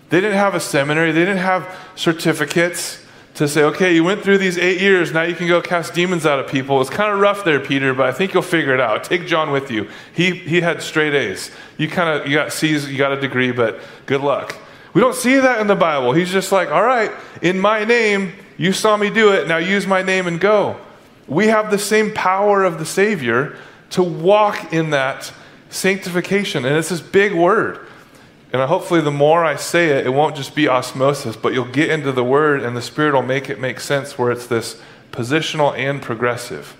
They 0.10 0.19
didn't 0.19 0.38
have 0.38 0.55
a 0.55 0.60
seminary, 0.60 1.12
they 1.12 1.19
didn't 1.19 1.38
have 1.38 1.77
certificates 1.96 3.05
to 3.36 3.48
say, 3.48 3.62
okay, 3.62 3.93
you 3.93 4.03
went 4.03 4.24
through 4.24 4.39
these 4.39 4.57
eight 4.57 4.81
years, 4.81 5.13
now 5.13 5.22
you 5.22 5.36
can 5.36 5.48
go 5.48 5.62
cast 5.62 5.93
demons 5.93 6.25
out 6.25 6.39
of 6.39 6.50
people. 6.50 6.81
It's 6.81 6.89
kind 6.89 7.13
of 7.13 7.19
rough 7.19 7.46
there, 7.46 7.60
Peter, 7.60 7.93
but 7.93 8.07
I 8.07 8.12
think 8.12 8.34
you'll 8.34 8.41
figure 8.41 8.74
it 8.74 8.79
out. 8.79 9.03
Take 9.03 9.27
John 9.27 9.51
with 9.51 9.69
you. 9.69 9.88
He, 10.12 10.31
he 10.31 10.60
had 10.60 10.81
straight 10.81 11.13
A's. 11.13 11.51
You 11.77 11.88
kind 11.88 12.10
of, 12.10 12.27
you 12.27 12.36
got 12.36 12.51
C's, 12.51 12.89
you 12.89 12.98
got 12.98 13.12
a 13.12 13.22
degree, 13.22 13.51
but 13.51 13.79
good 14.07 14.22
luck. 14.22 14.55
We 14.96 15.01
don't 15.01 15.13
see 15.13 15.36
that 15.36 15.62
in 15.62 15.67
the 15.67 15.75
Bible. 15.75 16.13
He's 16.13 16.31
just 16.31 16.51
like, 16.51 16.72
all 16.72 16.81
right, 16.81 17.12
in 17.43 17.60
my 17.60 17.84
name, 17.84 18.34
you 18.57 18.74
saw 18.74 18.98
me 18.98 19.12
do 19.12 19.34
it, 19.34 19.48
now 19.48 19.57
use 19.57 19.86
my 19.86 20.01
name 20.01 20.25
and 20.25 20.39
go. 20.39 20.79
We 21.27 21.48
have 21.48 21.72
the 21.72 21.77
same 21.77 22.13
power 22.13 22.63
of 22.63 22.79
the 22.79 22.86
Savior 22.86 23.57
to 23.91 24.03
walk 24.03 24.74
in 24.74 24.91
that 24.91 25.31
sanctification. 25.69 26.65
And 26.65 26.75
it's 26.75 26.89
this 26.89 27.01
big 27.01 27.34
word. 27.34 27.86
And 28.53 28.62
hopefully, 28.62 29.01
the 29.01 29.12
more 29.12 29.43
I 29.43 29.57
say 29.57 29.89
it, 29.89 30.05
it 30.05 30.10
won't 30.10 30.36
just 30.36 30.55
be 30.55 30.69
osmosis, 30.69 31.36
but 31.36 31.53
you'll 31.53 31.65
get 31.65 31.89
into 31.89 32.12
the 32.13 32.24
word 32.24 32.63
and 32.63 32.77
the 32.77 32.81
Spirit 32.81 33.13
will 33.13 33.22
make 33.22 33.50
it 33.50 33.60
make 33.60 33.79
sense 33.79 34.17
where 34.17 34.31
it's 34.31 34.48
this 34.48 34.81
positional 35.12 35.77
and 35.77 36.01
progressive. 36.01 36.75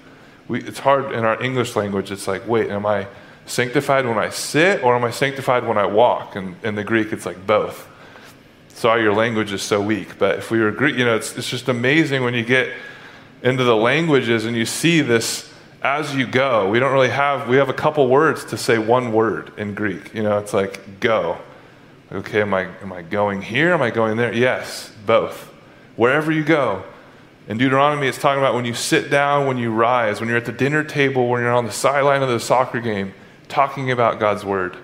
We, 0.48 0.64
it's 0.64 0.80
hard 0.80 1.12
in 1.12 1.26
our 1.26 1.42
English 1.44 1.76
language. 1.76 2.10
It's 2.10 2.28
like, 2.28 2.48
wait, 2.48 2.70
am 2.70 2.86
I 2.86 3.08
sanctified 3.46 4.06
when 4.06 4.18
I 4.18 4.30
sit 4.30 4.82
or 4.82 4.96
am 4.96 5.04
I 5.04 5.12
sanctified 5.12 5.68
when 5.68 5.78
I 5.78 5.86
walk? 5.86 6.38
And 6.38 6.56
in 6.64 6.76
the 6.76 6.86
Greek, 6.86 7.12
it's 7.12 7.26
like 7.26 7.46
both. 7.46 7.88
Sorry, 8.70 9.02
your 9.02 9.14
language 9.14 9.52
is 9.52 9.62
so 9.62 9.82
weak. 9.82 10.18
But 10.18 10.38
if 10.38 10.52
we 10.52 10.60
were 10.60 10.72
Greek, 10.72 10.96
you 10.96 11.04
know, 11.04 11.16
it's, 11.16 11.36
it's 11.36 11.50
just 11.50 11.68
amazing 11.68 12.24
when 12.24 12.34
you 12.34 12.44
get 12.44 12.70
into 13.42 13.64
the 13.64 13.76
languages 13.76 14.46
and 14.46 14.56
you 14.56 14.66
see 14.66 15.02
this 15.02 15.52
as 15.82 16.16
you 16.16 16.28
go. 16.28 16.70
We 16.70 16.80
don't 16.80 16.92
really 16.92 17.10
have, 17.10 17.48
we 17.48 17.58
have 17.58 17.70
a 17.70 17.74
couple 17.74 18.08
words 18.08 18.46
to 18.46 18.58
say 18.58 18.78
one 18.78 19.14
word 19.14 19.52
in 19.58 19.74
Greek. 19.74 20.14
You 20.14 20.24
know, 20.24 20.38
it's 20.40 20.54
like 20.54 21.00
go. 21.00 21.38
Okay, 22.12 22.42
am 22.42 22.54
I, 22.54 22.68
am 22.82 22.92
I 22.92 23.02
going 23.02 23.42
here? 23.42 23.74
Am 23.74 23.82
I 23.82 23.90
going 23.90 24.18
there? 24.18 24.34
Yes, 24.34 24.92
both. 25.06 25.52
Wherever 25.96 26.32
you 26.32 26.44
go. 26.44 26.84
In 27.48 27.58
Deuteronomy, 27.58 28.08
it's 28.08 28.18
talking 28.18 28.42
about 28.42 28.56
when 28.56 28.66
you 28.66 28.74
sit 28.74 29.10
down, 29.10 29.48
when 29.48 29.58
you 29.58 29.72
rise, 29.72 30.20
when 30.20 30.28
you're 30.28 30.38
at 30.38 30.46
the 30.46 30.52
dinner 30.52 30.84
table, 30.84 31.30
when 31.30 31.42
you're 31.42 31.54
on 31.54 31.66
the 31.66 31.72
sideline 31.72 32.22
of 32.22 32.30
the 32.30 32.40
soccer 32.40 32.82
game, 32.82 33.14
talking 33.48 33.92
about 33.92 34.20
God's 34.20 34.44
word. 34.44 34.76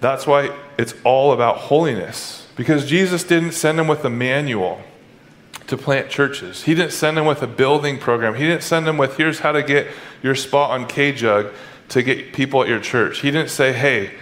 That's 0.00 0.26
why 0.26 0.56
it's 0.78 0.94
all 1.04 1.32
about 1.32 1.56
holiness. 1.56 2.46
Because 2.56 2.86
Jesus 2.86 3.22
didn't 3.22 3.52
send 3.52 3.78
them 3.78 3.86
with 3.86 4.04
a 4.04 4.10
manual 4.10 4.80
to 5.66 5.76
plant 5.76 6.08
churches. 6.08 6.62
He 6.62 6.74
didn't 6.74 6.92
send 6.92 7.16
them 7.16 7.26
with 7.26 7.42
a 7.42 7.46
building 7.46 7.98
program. 7.98 8.34
He 8.34 8.44
didn't 8.44 8.62
send 8.62 8.86
them 8.86 8.98
with 8.98 9.16
here's 9.16 9.40
how 9.40 9.52
to 9.52 9.62
get 9.62 9.88
your 10.22 10.34
spot 10.34 10.70
on 10.70 10.86
KJUG 10.86 11.52
to 11.88 12.02
get 12.02 12.32
people 12.32 12.62
at 12.62 12.68
your 12.68 12.80
church. 12.80 13.20
He 13.20 13.30
didn't 13.30 13.50
say, 13.50 13.72
hey, 13.72 14.12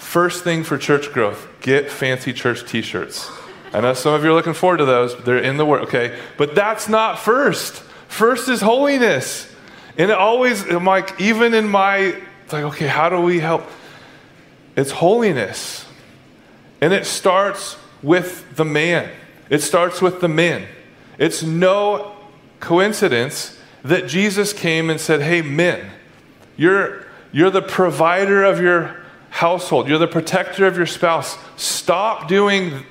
First 0.00 0.44
thing 0.44 0.64
for 0.64 0.78
church 0.78 1.12
growth 1.12 1.46
get 1.60 1.90
fancy 1.90 2.32
church 2.32 2.68
t 2.68 2.80
shirts. 2.80 3.30
I 3.72 3.80
know 3.80 3.92
some 3.92 4.14
of 4.14 4.24
you 4.24 4.30
are 4.30 4.34
looking 4.34 4.54
forward 4.54 4.78
to 4.78 4.86
those. 4.86 5.14
They're 5.24 5.38
in 5.38 5.58
the 5.58 5.66
Word, 5.66 5.82
okay? 5.82 6.18
But 6.38 6.54
that's 6.54 6.88
not 6.88 7.18
first. 7.18 7.74
First 8.08 8.48
is 8.48 8.62
holiness. 8.62 9.46
And 9.98 10.10
it 10.10 10.16
always, 10.16 10.64
I'm 10.64 10.86
like, 10.86 11.20
even 11.20 11.52
in 11.52 11.68
my, 11.68 12.16
it's 12.44 12.52
like, 12.52 12.64
okay, 12.64 12.86
how 12.86 13.10
do 13.10 13.20
we 13.20 13.38
help? 13.38 13.64
It's 14.74 14.90
holiness. 14.90 15.84
And 16.80 16.94
it 16.94 17.04
starts 17.04 17.76
with 18.02 18.56
the 18.56 18.64
man, 18.64 19.10
it 19.50 19.60
starts 19.60 20.00
with 20.00 20.20
the 20.20 20.28
men. 20.28 20.66
It's 21.20 21.42
no 21.42 22.16
coincidence 22.60 23.58
that 23.84 24.06
Jesus 24.08 24.54
came 24.54 24.88
and 24.88 24.98
said, 24.98 25.20
hey, 25.20 25.42
men, 25.42 25.90
you're, 26.56 27.04
you're 27.30 27.50
the 27.50 27.60
provider 27.60 28.42
of 28.42 28.58
your 28.58 28.96
household. 29.28 29.86
You're 29.86 29.98
the 29.98 30.08
protector 30.08 30.66
of 30.66 30.78
your 30.78 30.86
spouse. 30.86 31.36
Stop 31.56 32.26
doing 32.26 32.84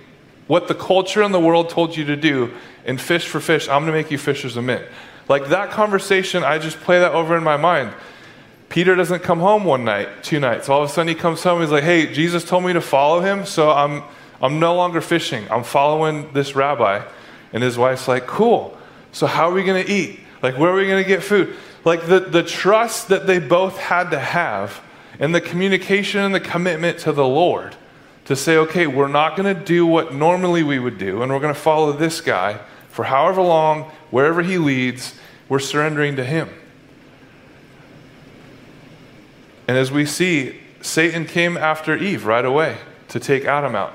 what 0.46 0.68
the 0.68 0.76
culture 0.76 1.24
and 1.24 1.34
the 1.34 1.40
world 1.40 1.72
told 1.72 1.98
you 1.98 2.06
to 2.06 2.16
do 2.16 2.54
and 2.86 3.02
fish 3.02 3.28
for 3.28 3.40
fish. 3.40 3.68
I'm 3.68 3.82
going 3.82 3.94
to 3.94 3.98
make 3.98 4.12
you 4.12 4.20
fishers 4.20 4.56
of 4.58 4.64
men. 4.64 4.84
Like 5.28 5.48
that 5.50 5.72
conversation, 5.72 6.44
I 6.44 6.60
just 6.60 6.80
play 6.82 7.00
that 7.00 7.14
over 7.14 7.36
in 7.36 7.44
my 7.44 7.58
mind. 7.58 7.94
Peter 8.70 8.94
doesn't 8.94 9.24
come 9.24 9.40
home 9.40 9.64
one 9.64 9.84
night, 9.84 10.24
two 10.24 10.40
nights. 10.40 10.70
All 10.70 10.84
of 10.84 10.90
a 10.90 10.94
sudden 10.94 11.08
he 11.08 11.16
comes 11.16 11.42
home. 11.42 11.62
He's 11.62 11.72
like, 11.72 11.84
"Hey, 11.84 12.14
Jesus 12.14 12.44
told 12.44 12.64
me 12.64 12.74
to 12.74 12.82
follow 12.82 13.22
him, 13.22 13.46
so 13.46 13.72
I'm 13.72 14.04
I'm 14.40 14.60
no 14.60 14.76
longer 14.76 15.02
fishing. 15.02 15.48
I'm 15.50 15.64
following 15.64 16.32
this 16.34 16.56
rabbi." 16.56 17.04
And 17.54 17.64
his 17.64 17.78
wife's 17.78 18.08
like, 18.08 18.28
"Cool. 18.28 18.78
So 19.12 19.28
how 19.28 19.50
are 19.50 19.54
we 19.54 19.64
going 19.64 19.86
to 19.86 19.92
eat? 19.92 20.20
Like, 20.42 20.58
where 20.58 20.72
are 20.72 20.76
we 20.76 20.88
going 20.88 21.04
to 21.04 21.08
get 21.08 21.24
food?" 21.24 21.56
Like 21.86 22.08
the 22.08 22.20
the 22.20 22.44
trust 22.44 23.08
that 23.10 23.28
they 23.28 23.40
both 23.40 23.78
had 23.78 24.12
to 24.12 24.20
have 24.20 24.82
and 25.20 25.36
the 25.36 25.42
communication 25.42 26.22
and 26.22 26.34
the 26.34 26.40
commitment 26.40 27.00
to 27.00 27.12
the 27.12 27.28
Lord 27.28 27.76
to 28.26 28.36
say, 28.36 28.58
okay, 28.58 28.88
we're 28.88 29.08
not 29.08 29.36
going 29.36 29.54
to 29.54 29.60
do 29.60 29.86
what 29.86 30.14
normally 30.14 30.64
we 30.64 30.80
would 30.80 30.98
do, 30.98 31.22
and 31.22 31.32
we're 31.32 31.40
going 31.40 31.54
to 31.54 31.60
follow 31.60 31.92
this 31.92 32.22
guy 32.22 32.60
for 32.90 33.06
however 33.06 33.42
long, 33.42 33.92
wherever 34.12 34.42
he 34.42 34.58
leads, 34.58 35.18
we're 35.48 35.60
surrendering 35.60 36.16
to 36.16 36.24
him. 36.24 36.50
And 39.68 39.78
as 39.78 39.92
we 39.92 40.06
see, 40.06 40.60
Satan 40.82 41.26
came 41.26 41.58
after 41.58 41.96
Eve 41.96 42.26
right 42.26 42.46
away 42.46 42.78
to 43.10 43.20
take 43.20 43.46
Adam 43.46 43.76
out. 43.76 43.94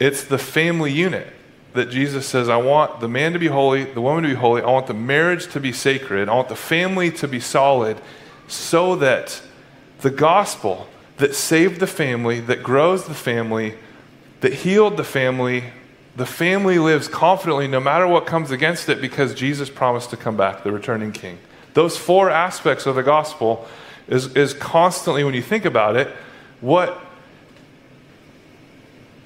It's 0.00 0.24
the 0.24 0.38
family 0.38 0.90
unit 0.90 1.28
that 1.74 1.90
Jesus 1.90 2.26
says, 2.26 2.48
I 2.48 2.56
want 2.56 3.00
the 3.00 3.08
man 3.08 3.32
to 3.34 3.38
be 3.38 3.46
holy, 3.46 3.84
the 3.84 4.00
woman 4.00 4.24
to 4.24 4.30
be 4.30 4.34
holy, 4.34 4.62
I 4.62 4.66
want 4.66 4.88
the 4.88 4.94
marriage 4.94 5.52
to 5.52 5.60
be 5.60 5.72
sacred, 5.72 6.28
I 6.28 6.34
want 6.34 6.48
the 6.48 6.56
family 6.56 7.12
to 7.12 7.28
be 7.28 7.38
solid, 7.38 8.00
so 8.48 8.96
that 8.96 9.40
the 10.00 10.10
gospel 10.10 10.88
that 11.18 11.34
saved 11.34 11.78
the 11.80 11.86
family, 11.86 12.40
that 12.40 12.62
grows 12.62 13.06
the 13.06 13.14
family, 13.14 13.74
that 14.40 14.54
healed 14.54 14.96
the 14.96 15.04
family, 15.04 15.64
the 16.16 16.26
family 16.26 16.78
lives 16.78 17.06
confidently 17.06 17.68
no 17.68 17.78
matter 17.78 18.08
what 18.08 18.26
comes 18.26 18.50
against 18.50 18.88
it 18.88 19.00
because 19.00 19.34
Jesus 19.34 19.70
promised 19.70 20.10
to 20.10 20.16
come 20.16 20.36
back, 20.36 20.64
the 20.64 20.72
returning 20.72 21.12
king. 21.12 21.38
Those 21.74 21.96
four 21.96 22.30
aspects 22.30 22.86
of 22.86 22.96
the 22.96 23.02
gospel 23.02 23.68
is, 24.08 24.34
is 24.34 24.54
constantly, 24.54 25.22
when 25.22 25.34
you 25.34 25.42
think 25.42 25.64
about 25.64 25.94
it, 25.94 26.08
what 26.60 26.98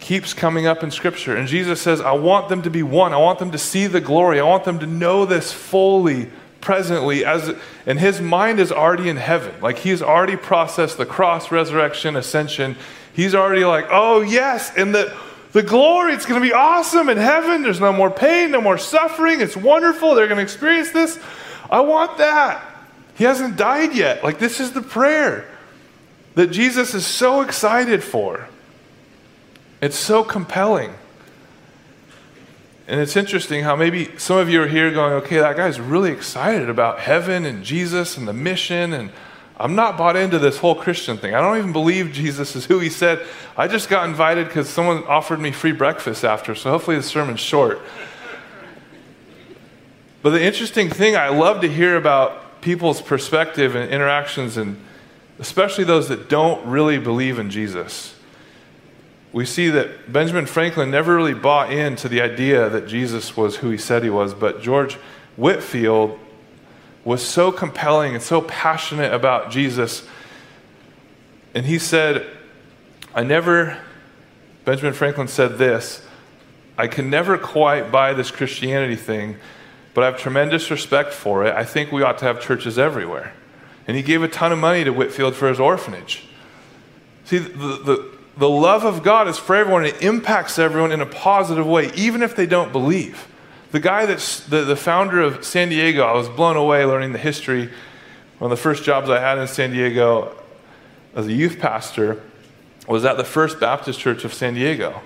keeps 0.05 0.35
coming 0.35 0.67
up 0.67 0.83
in 0.83 0.91
Scripture. 0.91 1.35
And 1.35 1.49
Jesus 1.49 1.81
says, 1.81 2.03
I 2.03 2.13
want 2.13 2.51
them 2.51 2.61
to 2.63 2.71
be 2.71 2.83
one. 2.83 3.15
I 3.15 3.17
want 3.17 3.39
them 3.39 3.53
to 3.53 3.59
see 3.59 3.87
the 3.87 4.03
glory. 4.03 4.39
I 4.39 4.45
want 4.45 4.65
them 4.65 4.79
to 4.81 4.87
know 4.87 5.25
this 5.25 5.51
fully 5.51 6.31
presently 6.61 7.25
as 7.25 7.55
and 7.87 7.99
his 7.99 8.21
mind 8.21 8.61
is 8.61 8.71
already 8.71 9.09
in 9.09 9.17
heaven. 9.17 9.55
Like 9.63 9.79
he's 9.79 10.03
already 10.03 10.37
processed 10.37 10.99
the 10.99 11.07
cross 11.07 11.51
resurrection 11.51 12.17
ascension. 12.17 12.77
He's 13.15 13.35
already 13.35 13.65
like 13.65 13.87
oh 13.91 14.21
yes 14.21 14.73
and 14.77 14.95
the 14.95 15.17
the 15.53 15.63
glory 15.63 16.13
it's 16.13 16.27
going 16.27 16.41
to 16.41 16.47
be 16.47 16.53
awesome 16.53 17.09
in 17.09 17.17
heaven. 17.17 17.63
There's 17.63 17.81
no 17.81 17.93
more 17.93 18.11
pain 18.11 18.51
no 18.51 18.61
more 18.61 18.79
suffering. 18.79 19.41
It's 19.41 19.57
wonderful. 19.57 20.15
They're 20.15 20.27
going 20.27 20.39
to 20.39 20.43
experience 20.43 20.91
this. 20.91 21.19
I 21.71 21.81
want 21.81 22.19
that. 22.19 22.63
He 23.15 23.25
hasn't 23.25 23.57
died 23.57 23.95
yet. 23.95 24.23
Like 24.23 24.39
this 24.39 24.61
is 24.61 24.73
the 24.73 24.83
prayer 24.83 25.47
that 26.35 26.49
jesus 26.49 26.95
is 26.95 27.07
so 27.07 27.43
excited 27.43 28.03
for 28.03 28.49
it's 29.85 29.99
so 29.99 30.25
compelling 30.25 30.95
and 32.87 33.01
it's 33.01 33.17
interesting 33.17 33.65
how 33.65 33.77
maybe 33.77 34.11
some 34.19 34.37
of 34.37 34.51
you 34.51 34.63
are 34.63 34.67
here 34.67 34.91
going, 34.91 35.15
okay, 35.15 35.39
that 35.39 35.57
guy's 35.57 35.81
really 35.81 36.11
excited 36.11 36.69
about 36.69 37.01
heaven 37.01 37.47
and 37.47 37.65
Jesus 37.65 38.19
and 38.19 38.29
the 38.29 38.35
mission. 38.35 38.93
And 38.93 39.11
I'm 39.57 39.75
not 39.75 39.97
bought 39.97 40.17
into 40.17 40.39
this 40.39 40.59
whole 40.59 40.75
Christian 40.75 41.17
thing. 41.17 41.35
I 41.35 41.41
don't 41.41 41.57
even 41.57 41.73
believe 41.73 42.13
Jesus 42.13 42.55
is 42.55 42.67
who 42.67 42.81
he 42.81 42.91
said. 42.91 43.25
I 43.57 43.69
just 43.69 43.89
got 43.89 44.07
invited 44.07 44.49
because 44.49 44.69
someone 44.69 45.03
offered 45.05 45.41
me 45.41 45.51
free 45.51 45.73
breakfast 45.73 46.25
after. 46.25 46.55
So 46.55 46.71
hopefully 46.71 46.97
the 46.97 47.03
sermon's 47.03 47.41
short. 47.41 47.81
But 50.21 50.31
the 50.31 50.43
interesting 50.43 50.91
thing 50.91 51.17
I 51.17 51.29
love 51.29 51.63
to 51.63 51.69
hear 51.69 51.97
about 51.97 52.61
people's 52.61 53.01
perspective 53.01 53.77
and 53.77 53.91
interactions, 53.91 54.59
and 54.59 54.79
especially 55.39 55.85
those 55.85 56.09
that 56.09 56.29
don't 56.29 56.67
really 56.67 56.99
believe 56.99 57.39
in 57.39 57.51
Jesus 57.51 58.14
we 59.35 59.45
see 59.45 59.69
that 59.69 60.13
Benjamin 60.13 60.47
Franklin 60.47 60.93
never 60.93 61.17
really 61.17 61.35
bought 61.35 61.73
into 61.73 62.09
the 62.09 62.21
idea 62.21 62.69
that 62.69 62.87
Jesus 62.87 63.37
was 63.37 63.57
who 63.57 63.69
he 63.69 63.77
said 63.77 64.05
he 64.05 64.09
was, 64.09 64.33
but 64.33 64.63
George 64.63 64.95
Whitefield 65.35 66.21
was 67.05 67.21
so 67.21 67.51
compelling 67.51 68.15
and 68.15 68.23
so 68.23 68.41
passionate 68.43 69.13
about 69.13 69.51
Jesus. 69.51 70.07
And 71.53 71.67
he 71.67 71.81
said, 71.81 72.25
I 73.13 73.25
never, 73.25 73.77
Benjamin 74.65 74.95
Franklin 74.95 75.27
said 75.27 75.59
this, 75.59 76.07
I 76.79 76.87
can 76.87 77.11
never 77.11 77.37
quite 77.37 77.91
buy 77.91 78.13
this 78.13 78.31
Christianity 78.31 78.97
thing, 78.97 79.37
but 79.95 80.05
I 80.05 80.07
have 80.07 80.17
tremendous 80.17 80.71
respect 80.71 81.13
for 81.13 81.45
it. 81.45 81.53
I 81.57 81.65
think 81.65 81.91
we 81.91 82.03
ought 82.03 82.19
to 82.19 82.25
have 82.25 82.41
churches 82.41 82.79
everywhere. 82.79 83.35
And 83.89 83.97
he 83.97 84.03
gave 84.05 84.23
a 84.23 84.29
ton 84.29 84.53
of 84.53 84.59
money 84.59 84.85
to 84.85 84.93
Whitefield 84.93 85.35
for 85.35 85.49
his 85.49 85.59
orphanage. 85.59 86.25
See, 87.25 87.39
the, 87.39 87.49
the, 87.49 88.15
the 88.37 88.49
love 88.49 88.85
of 88.85 89.03
God 89.03 89.29
is 89.29 89.39
for 89.39 89.55
everyone. 89.55 89.85
It 89.85 90.03
impacts 90.03 90.59
everyone 90.59 90.93
in 90.93 91.01
a 91.01 91.07
positive 91.07 91.67
way, 91.67 91.93
even 91.95 92.23
if 92.23 92.35
they 92.35 92.47
don't 92.47 92.73
believe. 92.73 93.29
The 93.71 93.81
guy 93.81 94.07
that's 94.07 94.41
the, 94.41 94.63
the 94.63 94.77
founder 94.77 95.21
of 95.21 95.45
San 95.45 95.69
Diego, 95.69 96.05
I 96.05 96.15
was 96.15 96.29
blown 96.29 96.57
away 96.57 96.85
learning 96.85 97.13
the 97.13 97.19
history. 97.19 97.71
One 98.39 98.51
of 98.51 98.57
the 98.57 98.63
first 98.63 98.85
jobs 98.85 99.09
I 99.11 99.21
had 99.21 99.39
in 99.39 99.47
San 99.47 99.71
Diego 99.71 100.37
as 101.15 101.27
a 101.27 101.33
youth 101.33 101.59
pastor 101.59 102.23
was 102.87 103.05
at 103.05 103.17
the 103.17 103.25
First 103.25 103.61
Baptist 103.61 103.99
Church 103.99 104.25
of 104.25 104.35
San 104.35 104.55
Diego. 104.55 105.01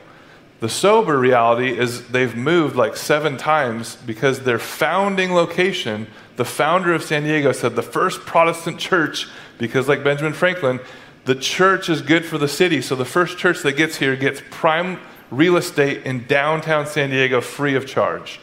The 0.61 0.68
sober 0.68 1.18
reality 1.18 1.78
is 1.78 2.08
they've 2.08 2.35
moved 2.35 2.75
like 2.75 2.97
seven 2.97 3.37
times 3.37 3.94
because 3.94 4.40
their 4.40 4.58
founding 4.58 5.32
location, 5.32 6.08
the 6.37 6.44
founder 6.44 6.92
of 6.92 7.02
San 7.02 7.23
Diego 7.23 7.52
said 7.52 7.76
the 7.76 7.82
first 7.82 8.23
Protestant 8.23 8.80
church, 8.80 9.28
because 9.58 9.87
like 9.87 10.02
Benjamin 10.02 10.32
Franklin, 10.32 10.80
the 11.28 11.35
church 11.35 11.90
is 11.90 12.00
good 12.00 12.25
for 12.25 12.38
the 12.38 12.49
city. 12.49 12.80
So 12.80 12.97
the 12.97 13.04
first 13.04 13.37
church 13.37 13.61
that 13.61 13.73
gets 13.73 13.97
here 13.97 14.16
gets 14.16 14.40
prime 14.49 14.99
real 15.30 15.58
estate 15.58 16.06
in 16.06 16.26
downtown 16.26 16.87
San 16.87 17.11
Diego 17.11 17.42
free 17.42 17.75
of 17.75 17.87
charge. 17.87 18.40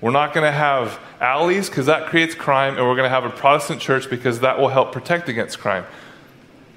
We're 0.00 0.12
not 0.12 0.32
going 0.32 0.44
to 0.44 0.56
have 0.56 1.00
alleys 1.20 1.68
because 1.68 1.86
that 1.86 2.06
creates 2.06 2.36
crime, 2.36 2.78
and 2.78 2.86
we're 2.86 2.94
going 2.94 3.10
to 3.10 3.10
have 3.10 3.24
a 3.24 3.30
Protestant 3.30 3.80
church 3.80 4.08
because 4.08 4.38
that 4.40 4.60
will 4.60 4.68
help 4.68 4.92
protect 4.92 5.28
against 5.28 5.58
crime. 5.58 5.84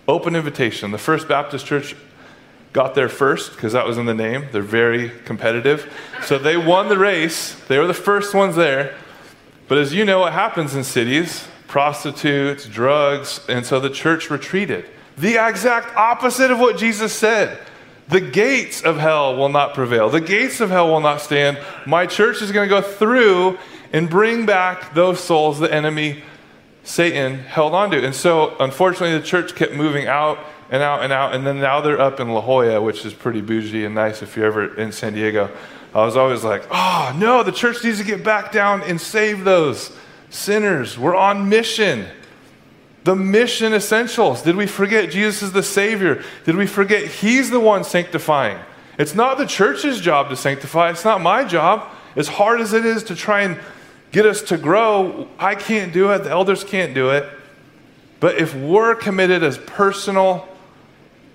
Open 0.08 0.36
invitation. 0.36 0.90
The 0.90 0.98
First 0.98 1.28
Baptist 1.28 1.68
Church 1.68 1.96
got 2.74 2.96
there 2.96 3.08
first 3.08 3.52
because 3.52 3.74
that 3.74 3.86
was 3.86 4.00
in 4.00 4.08
the 4.08 4.16
name. 4.16 4.48
They're 4.52 4.64
very 4.64 5.12
competitive. 5.24 5.94
So 6.24 6.40
they 6.40 6.58
won 6.58 6.90
the 6.90 6.98
race. 6.98 7.54
They 7.68 7.78
were 7.78 7.86
the 7.86 7.94
first 7.94 8.34
ones 8.34 8.56
there. 8.56 8.96
But 9.68 9.78
as 9.78 9.94
you 9.94 10.04
know, 10.04 10.22
what 10.22 10.34
happens 10.34 10.74
in 10.74 10.84
cities 10.84 11.48
prostitutes, 11.68 12.68
drugs, 12.68 13.40
and 13.48 13.64
so 13.64 13.80
the 13.80 13.90
church 13.92 14.32
retreated. 14.32 14.86
The 15.18 15.48
exact 15.48 15.96
opposite 15.96 16.52
of 16.52 16.60
what 16.60 16.78
Jesus 16.78 17.14
said. 17.14 17.60
The 18.10 18.22
gates 18.22 18.82
of 18.82 18.98
hell 18.98 19.36
will 19.36 19.50
not 19.50 19.74
prevail. 19.74 20.10
The 20.10 20.22
gates 20.22 20.60
of 20.60 20.70
hell 20.70 20.90
will 20.90 21.00
not 21.00 21.22
stand. 21.22 21.58
My 21.86 22.06
church 22.06 22.42
is 22.42 22.52
going 22.52 22.68
to 22.68 22.76
go 22.76 22.82
through 22.82 23.58
and 23.94 24.10
bring 24.10 24.46
back 24.46 24.94
those 24.94 25.20
souls 25.20 25.60
the 25.60 25.74
enemy, 25.74 26.24
Satan, 26.84 27.40
held 27.40 27.74
onto. 27.74 27.98
And 27.98 28.14
so, 28.14 28.58
unfortunately, 28.60 29.18
the 29.18 29.26
church 29.26 29.56
kept 29.56 29.74
moving 29.74 30.08
out 30.08 30.40
and 30.70 30.84
out 30.84 31.04
and 31.04 31.14
out. 31.14 31.34
And 31.34 31.46
then 31.46 31.60
now 31.60 31.80
they're 31.80 32.02
up 32.02 32.20
in 32.20 32.30
La 32.30 32.42
Jolla, 32.42 32.82
which 32.82 33.06
is 33.06 33.14
pretty 33.14 33.42
bougie 33.42 33.86
and 33.86 33.96
nice 33.96 34.22
if 34.22 34.36
you're 34.36 34.48
ever 34.48 34.76
in 34.76 34.92
San 34.92 35.14
Diego. 35.14 35.50
I 35.94 36.04
was 36.04 36.18
always 36.18 36.44
like, 36.44 36.64
oh, 36.72 37.16
no, 37.18 37.44
the 37.44 37.52
church 37.52 37.84
needs 37.84 38.00
to 38.00 38.04
get 38.04 38.24
back 38.24 38.52
down 38.52 38.82
and 38.82 39.00
save 39.00 39.44
those 39.44 39.96
sinners. 40.30 40.98
We're 40.98 41.16
on 41.16 41.48
mission. 41.48 42.08
The 43.04 43.16
mission 43.16 43.74
essentials. 43.74 44.42
Did 44.42 44.56
we 44.56 44.66
forget 44.66 45.12
Jesus 45.12 45.44
is 45.44 45.52
the 45.52 45.64
Savior? 45.64 46.24
Did 46.46 46.56
we 46.56 46.68
forget 46.68 47.06
He's 47.06 47.50
the 47.50 47.60
one 47.60 47.84
sanctifying? 47.84 48.60
It's 48.98 49.16
not 49.16 49.38
the 49.38 49.46
church's 49.46 50.00
job 50.00 50.30
to 50.30 50.36
sanctify, 50.36 50.92
it's 50.92 51.06
not 51.06 51.22
my 51.22 51.44
job. 51.44 51.90
As 52.16 52.28
hard 52.28 52.62
as 52.62 52.74
it 52.74 52.86
is 52.86 53.04
to 53.06 53.16
try 53.16 53.42
and 53.42 53.60
get 54.12 54.26
us 54.26 54.42
to 54.44 54.58
grow, 54.58 55.28
I 55.40 55.56
can't 55.56 55.92
do 55.92 56.12
it, 56.12 56.24
the 56.24 56.30
elders 56.30 56.64
can't 56.64 56.94
do 56.94 57.10
it. 57.10 57.28
But 58.20 58.38
if 58.38 58.56
we're 58.56 58.96
committed 58.96 59.44
as 59.44 59.58
personal, 59.58 60.48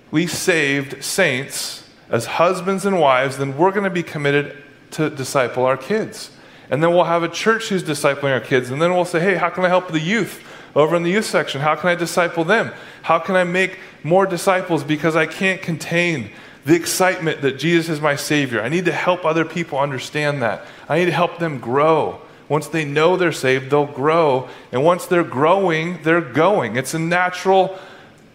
we 0.09 0.25
saved 0.25 1.03
saints, 1.03 1.87
as 2.09 2.25
husbands 2.25 2.85
and 2.85 2.99
wives, 2.99 3.37
then 3.37 3.57
we're 3.57 3.71
going 3.71 3.83
to 3.83 3.89
be 3.89 4.01
committed 4.01 4.57
to 4.91 5.09
disciple 5.09 5.65
our 5.65 5.77
kids. 5.77 6.31
And 6.71 6.81
then 6.81 6.91
we'll 6.91 7.03
have 7.03 7.23
a 7.23 7.29
church 7.29 7.69
who's 7.69 7.83
discipling 7.83 8.31
our 8.31 8.39
kids. 8.39 8.71
And 8.71 8.81
then 8.81 8.93
we'll 8.93 9.05
say, 9.05 9.19
hey, 9.19 9.35
how 9.35 9.49
can 9.49 9.65
I 9.65 9.67
help 9.67 9.89
the 9.91 9.99
youth 9.99 10.43
over 10.75 10.95
in 10.95 11.03
the 11.03 11.11
youth 11.11 11.25
section? 11.25 11.61
How 11.61 11.75
can 11.75 11.89
I 11.89 11.95
disciple 11.95 12.43
them? 12.43 12.71
How 13.01 13.19
can 13.19 13.35
I 13.35 13.43
make 13.43 13.79
more 14.03 14.25
disciples 14.25 14.83
because 14.83 15.15
I 15.15 15.25
can't 15.25 15.61
contain 15.61 16.31
the 16.65 16.75
excitement 16.75 17.41
that 17.41 17.57
Jesus 17.57 17.89
is 17.89 18.01
my 18.01 18.15
Savior? 18.15 18.61
I 18.61 18.69
need 18.69 18.85
to 18.85 18.91
help 18.91 19.25
other 19.25 19.45
people 19.45 19.79
understand 19.79 20.41
that. 20.41 20.65
I 20.87 20.99
need 20.99 21.05
to 21.05 21.11
help 21.11 21.39
them 21.39 21.59
grow. 21.59 22.21
Once 22.47 22.67
they 22.67 22.83
know 22.83 23.15
they're 23.15 23.31
saved, 23.31 23.69
they'll 23.69 23.85
grow. 23.85 24.49
And 24.71 24.83
once 24.83 25.05
they're 25.05 25.23
growing, 25.23 26.01
they're 26.03 26.21
going. 26.21 26.75
It's 26.75 26.93
a 26.93 26.99
natural 26.99 27.77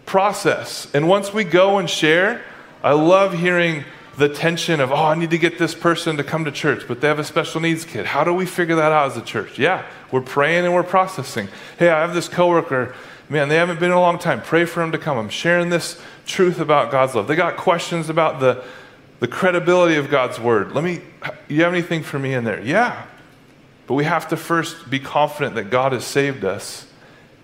process. 0.05 0.87
And 0.93 1.07
once 1.07 1.33
we 1.33 1.43
go 1.43 1.77
and 1.77 1.89
share, 1.89 2.41
I 2.83 2.93
love 2.93 3.33
hearing 3.33 3.83
the 4.17 4.29
tension 4.29 4.79
of, 4.79 4.91
oh, 4.91 4.95
I 4.95 5.15
need 5.15 5.31
to 5.31 5.37
get 5.37 5.57
this 5.57 5.75
person 5.75 6.17
to 6.17 6.23
come 6.23 6.45
to 6.45 6.51
church, 6.51 6.87
but 6.87 7.01
they 7.01 7.07
have 7.07 7.19
a 7.19 7.23
special 7.23 7.59
needs 7.59 7.83
kid. 7.83 8.05
How 8.05 8.23
do 8.23 8.33
we 8.33 8.45
figure 8.45 8.75
that 8.75 8.91
out 8.91 9.11
as 9.11 9.17
a 9.17 9.21
church? 9.21 9.59
Yeah, 9.59 9.85
we're 10.11 10.21
praying 10.21 10.65
and 10.65 10.73
we're 10.73 10.83
processing. 10.83 11.49
Hey, 11.77 11.89
I 11.89 11.99
have 11.99 12.13
this 12.13 12.29
coworker, 12.29 12.95
man, 13.27 13.49
they 13.49 13.55
haven't 13.55 13.79
been 13.79 13.91
in 13.91 13.97
a 13.97 13.99
long 13.99 14.17
time. 14.17 14.41
Pray 14.41 14.63
for 14.65 14.79
them 14.79 14.93
to 14.93 14.97
come. 14.97 15.17
I'm 15.17 15.29
sharing 15.29 15.69
this 15.69 16.01
truth 16.25 16.59
about 16.59 16.91
God's 16.91 17.13
love. 17.13 17.27
They 17.27 17.35
got 17.35 17.57
questions 17.57 18.09
about 18.09 18.39
the, 18.39 18.63
the 19.19 19.27
credibility 19.27 19.95
of 19.95 20.09
God's 20.09 20.39
word. 20.39 20.71
Let 20.71 20.83
me, 20.83 21.01
you 21.49 21.63
have 21.63 21.73
anything 21.73 22.01
for 22.01 22.17
me 22.17 22.33
in 22.33 22.45
there? 22.45 22.61
Yeah. 22.61 23.05
But 23.85 23.95
we 23.95 24.05
have 24.05 24.29
to 24.29 24.37
first 24.37 24.89
be 24.89 24.99
confident 24.99 25.55
that 25.55 25.69
God 25.69 25.91
has 25.91 26.05
saved 26.05 26.45
us. 26.45 26.87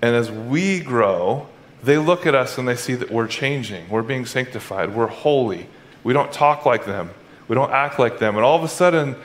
And 0.01 0.15
as 0.15 0.31
we 0.31 0.79
grow, 0.79 1.47
they 1.83 1.97
look 1.97 2.25
at 2.25 2.33
us 2.33 2.57
and 2.57 2.67
they 2.67 2.75
see 2.75 2.95
that 2.95 3.11
we're 3.11 3.27
changing, 3.27 3.89
we're 3.89 4.01
being 4.03 4.25
sanctified, 4.25 4.95
we're 4.95 5.07
holy 5.07 5.67
we 6.03 6.13
don't 6.13 6.31
talk 6.31 6.65
like 6.65 6.86
them. 6.86 7.10
We 7.48 7.55
don't 7.55 7.72
act 7.72 8.00
like 8.00 8.20
them. 8.20 8.36
And 8.36 8.46
all 8.46 8.58
of 8.58 8.63
a 8.63 8.67
sudden, 8.67 9.15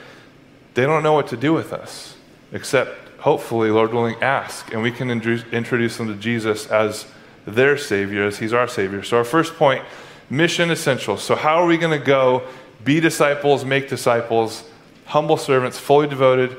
they 0.73 0.83
don't 0.83 1.03
know 1.03 1.13
what 1.13 1.27
to 1.29 1.37
do 1.37 1.53
with 1.53 1.73
us, 1.73 2.15
except 2.51 3.19
hopefully, 3.19 3.71
Lord 3.71 3.93
willing, 3.93 4.21
ask. 4.21 4.71
And 4.73 4.81
we 4.81 4.91
can 4.91 5.09
introduce 5.09 5.97
them 5.97 6.07
to 6.07 6.15
Jesus 6.15 6.67
as 6.67 7.05
their 7.45 7.77
Savior, 7.77 8.25
as 8.25 8.37
He's 8.37 8.53
our 8.53 8.67
Savior. 8.67 9.03
So, 9.03 9.17
our 9.17 9.23
first 9.23 9.55
point 9.55 9.83
mission 10.29 10.69
essential. 10.71 11.17
So, 11.17 11.35
how 11.35 11.55
are 11.55 11.65
we 11.65 11.77
going 11.77 11.97
to 11.97 12.05
go 12.05 12.43
be 12.83 12.99
disciples, 12.99 13.65
make 13.65 13.89
disciples, 13.89 14.63
humble 15.05 15.37
servants, 15.37 15.79
fully 15.79 16.07
devoted 16.07 16.55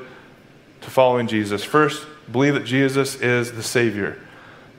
to 0.81 0.89
following 0.89 1.27
Jesus? 1.27 1.63
First, 1.63 2.05
believe 2.31 2.55
that 2.55 2.65
Jesus 2.65 3.15
is 3.21 3.51
the 3.51 3.63
Savior. 3.63 4.17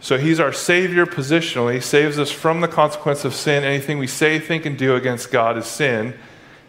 So 0.00 0.16
he's 0.16 0.40
our 0.40 0.52
Savior 0.52 1.04
positionally, 1.04 1.74
he 1.74 1.80
saves 1.80 2.18
us 2.18 2.30
from 2.30 2.62
the 2.62 2.68
consequence 2.68 3.24
of 3.24 3.34
sin. 3.34 3.64
Anything 3.64 3.98
we 3.98 4.06
say, 4.06 4.38
think, 4.38 4.64
and 4.64 4.76
do 4.76 4.96
against 4.96 5.30
God 5.30 5.58
is 5.58 5.66
sin, 5.66 6.14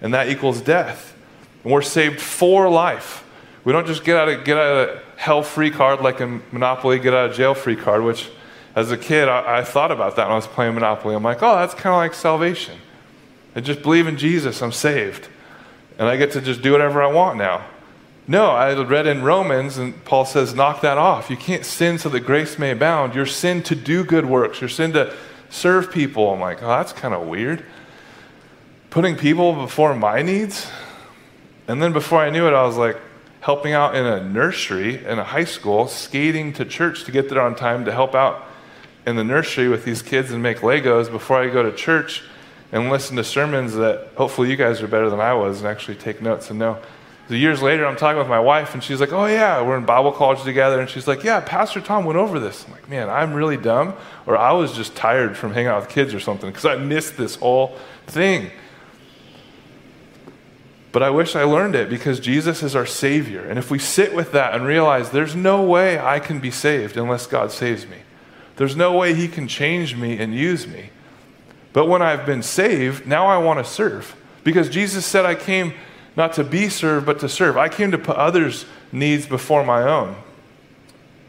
and 0.01 0.13
that 0.13 0.29
equals 0.29 0.61
death. 0.61 1.15
And 1.63 1.71
we're 1.71 1.81
saved 1.81 2.19
for 2.19 2.69
life. 2.69 3.23
We 3.63 3.71
don't 3.71 3.87
just 3.87 4.03
get 4.03 4.17
out 4.17 4.27
of, 4.27 4.43
get 4.43 4.57
out 4.57 4.89
of 4.89 5.03
hell 5.15 5.43
free 5.43 5.71
card 5.71 6.01
like 6.01 6.19
in 6.19 6.41
Monopoly, 6.51 6.99
get 6.99 7.13
out 7.13 7.29
of 7.29 7.35
jail 7.35 7.53
free 7.53 7.75
card, 7.75 8.03
which 8.03 8.29
as 8.75 8.91
a 8.91 8.97
kid, 8.97 9.29
I, 9.29 9.59
I 9.59 9.63
thought 9.63 9.91
about 9.91 10.15
that 10.15 10.25
when 10.25 10.33
I 10.33 10.35
was 10.35 10.47
playing 10.47 10.73
Monopoly. 10.73 11.15
I'm 11.15 11.23
like, 11.23 11.41
oh, 11.41 11.55
that's 11.55 11.73
kind 11.73 11.93
of 11.93 11.97
like 11.97 12.13
salvation. 12.13 12.77
I 13.55 13.61
just 13.61 13.81
believe 13.81 14.07
in 14.07 14.17
Jesus, 14.17 14.61
I'm 14.61 14.71
saved. 14.71 15.27
And 15.97 16.07
I 16.07 16.17
get 16.17 16.31
to 16.31 16.41
just 16.41 16.61
do 16.61 16.71
whatever 16.71 17.01
I 17.03 17.07
want 17.07 17.37
now. 17.37 17.65
No, 18.31 18.51
I 18.51 18.73
read 18.81 19.07
in 19.07 19.23
Romans, 19.23 19.77
and 19.77 20.05
Paul 20.05 20.23
says, 20.23 20.55
knock 20.55 20.79
that 20.83 20.97
off. 20.97 21.29
You 21.29 21.35
can't 21.35 21.65
sin 21.65 21.97
so 21.97 22.07
that 22.07 22.21
grace 22.21 22.57
may 22.57 22.71
abound. 22.71 23.13
Your 23.13 23.25
sin 23.25 23.61
to 23.63 23.75
do 23.75 24.05
good 24.05 24.25
works, 24.25 24.61
your 24.61 24.69
sin 24.69 24.93
to 24.93 25.13
serve 25.49 25.91
people. 25.91 26.31
I'm 26.31 26.39
like, 26.39 26.63
oh, 26.63 26.67
that's 26.69 26.93
kind 26.93 27.13
of 27.13 27.27
weird. 27.27 27.65
Putting 28.89 29.17
people 29.17 29.51
before 29.51 29.93
my 29.95 30.21
needs. 30.21 30.71
And 31.67 31.83
then 31.83 31.91
before 31.91 32.19
I 32.19 32.29
knew 32.29 32.47
it, 32.47 32.53
I 32.53 32.63
was 32.63 32.77
like 32.77 32.97
helping 33.41 33.73
out 33.73 33.95
in 33.95 34.05
a 34.05 34.23
nursery 34.23 35.05
in 35.05 35.19
a 35.19 35.25
high 35.25 35.43
school, 35.43 35.89
skating 35.89 36.53
to 36.53 36.63
church 36.63 37.03
to 37.03 37.11
get 37.11 37.27
there 37.27 37.41
on 37.41 37.53
time 37.53 37.83
to 37.83 37.91
help 37.91 38.15
out 38.15 38.47
in 39.05 39.17
the 39.17 39.25
nursery 39.25 39.67
with 39.67 39.83
these 39.83 40.01
kids 40.01 40.31
and 40.31 40.41
make 40.41 40.59
Legos 40.59 41.11
before 41.11 41.43
I 41.43 41.49
go 41.49 41.63
to 41.63 41.75
church 41.75 42.23
and 42.71 42.89
listen 42.89 43.17
to 43.17 43.25
sermons 43.25 43.73
that 43.75 44.07
hopefully 44.15 44.49
you 44.49 44.55
guys 44.55 44.81
are 44.81 44.87
better 44.87 45.09
than 45.09 45.19
I 45.19 45.33
was 45.33 45.59
and 45.59 45.67
actually 45.67 45.95
take 45.95 46.21
notes 46.21 46.49
and 46.49 46.57
know 46.57 46.81
years 47.35 47.61
later, 47.61 47.85
I'm 47.85 47.95
talking 47.95 48.17
with 48.19 48.27
my 48.27 48.39
wife, 48.39 48.73
and 48.73 48.83
she's 48.83 48.99
like, 48.99 49.13
Oh, 49.13 49.25
yeah, 49.25 49.61
we're 49.61 49.77
in 49.77 49.85
Bible 49.85 50.11
college 50.11 50.43
together. 50.43 50.79
And 50.79 50.89
she's 50.89 51.07
like, 51.07 51.23
Yeah, 51.23 51.39
Pastor 51.39 51.81
Tom 51.81 52.05
went 52.05 52.17
over 52.17 52.39
this. 52.39 52.65
I'm 52.65 52.71
like, 52.71 52.89
Man, 52.89 53.09
I'm 53.09 53.33
really 53.33 53.57
dumb, 53.57 53.93
or 54.25 54.37
I 54.37 54.51
was 54.51 54.73
just 54.73 54.95
tired 54.95 55.37
from 55.37 55.53
hanging 55.53 55.67
out 55.67 55.81
with 55.81 55.89
kids 55.89 56.13
or 56.13 56.19
something 56.19 56.49
because 56.49 56.65
I 56.65 56.75
missed 56.75 57.17
this 57.17 57.35
whole 57.35 57.77
thing. 58.07 58.51
But 60.91 61.03
I 61.03 61.09
wish 61.09 61.35
I 61.35 61.43
learned 61.43 61.75
it 61.75 61.89
because 61.89 62.19
Jesus 62.19 62.63
is 62.63 62.75
our 62.75 62.85
Savior. 62.85 63.41
And 63.41 63.57
if 63.57 63.71
we 63.71 63.79
sit 63.79 64.13
with 64.13 64.33
that 64.33 64.53
and 64.53 64.65
realize 64.65 65.11
there's 65.11 65.35
no 65.35 65.63
way 65.63 65.97
I 65.97 66.19
can 66.19 66.39
be 66.39 66.51
saved 66.51 66.97
unless 66.97 67.27
God 67.27 67.51
saves 67.51 67.87
me, 67.87 67.97
there's 68.57 68.75
no 68.75 68.97
way 68.97 69.13
He 69.13 69.27
can 69.27 69.47
change 69.47 69.95
me 69.95 70.19
and 70.19 70.35
use 70.35 70.67
me. 70.67 70.89
But 71.73 71.87
when 71.87 72.01
I've 72.01 72.25
been 72.25 72.43
saved, 72.43 73.07
now 73.07 73.27
I 73.27 73.37
want 73.37 73.65
to 73.65 73.71
serve 73.71 74.15
because 74.43 74.69
Jesus 74.69 75.05
said 75.05 75.25
I 75.25 75.35
came 75.35 75.73
not 76.15 76.33
to 76.33 76.43
be 76.43 76.69
served, 76.69 77.05
but 77.05 77.19
to 77.19 77.29
serve. 77.29 77.57
I 77.57 77.69
came 77.69 77.91
to 77.91 77.97
put 77.97 78.17
others' 78.17 78.65
needs 78.91 79.25
before 79.25 79.63
my 79.63 79.83
own. 79.83 80.15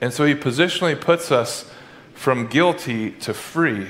And 0.01 0.12
so 0.12 0.25
he 0.25 0.35
positionally 0.35 1.01
puts 1.01 1.31
us 1.31 1.71
from 2.14 2.47
guilty 2.49 3.12
to 3.12 3.33
free. 3.33 3.88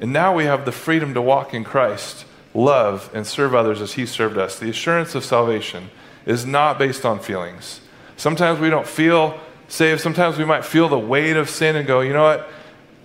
And 0.00 0.12
now 0.12 0.34
we 0.34 0.44
have 0.44 0.64
the 0.64 0.72
freedom 0.72 1.12
to 1.14 1.20
walk 1.20 1.52
in 1.52 1.64
Christ, 1.64 2.24
love, 2.54 3.10
and 3.14 3.26
serve 3.26 3.54
others 3.54 3.82
as 3.82 3.92
he 3.92 4.06
served 4.06 4.38
us. 4.38 4.58
The 4.58 4.70
assurance 4.70 5.14
of 5.14 5.24
salvation 5.24 5.90
is 6.24 6.46
not 6.46 6.78
based 6.78 7.04
on 7.04 7.20
feelings. 7.20 7.80
Sometimes 8.16 8.58
we 8.60 8.70
don't 8.70 8.86
feel 8.86 9.38
saved. 9.68 10.00
Sometimes 10.00 10.38
we 10.38 10.44
might 10.44 10.64
feel 10.64 10.88
the 10.88 10.98
weight 10.98 11.36
of 11.36 11.50
sin 11.50 11.76
and 11.76 11.86
go, 11.86 12.00
you 12.00 12.12
know 12.12 12.22
what? 12.22 12.48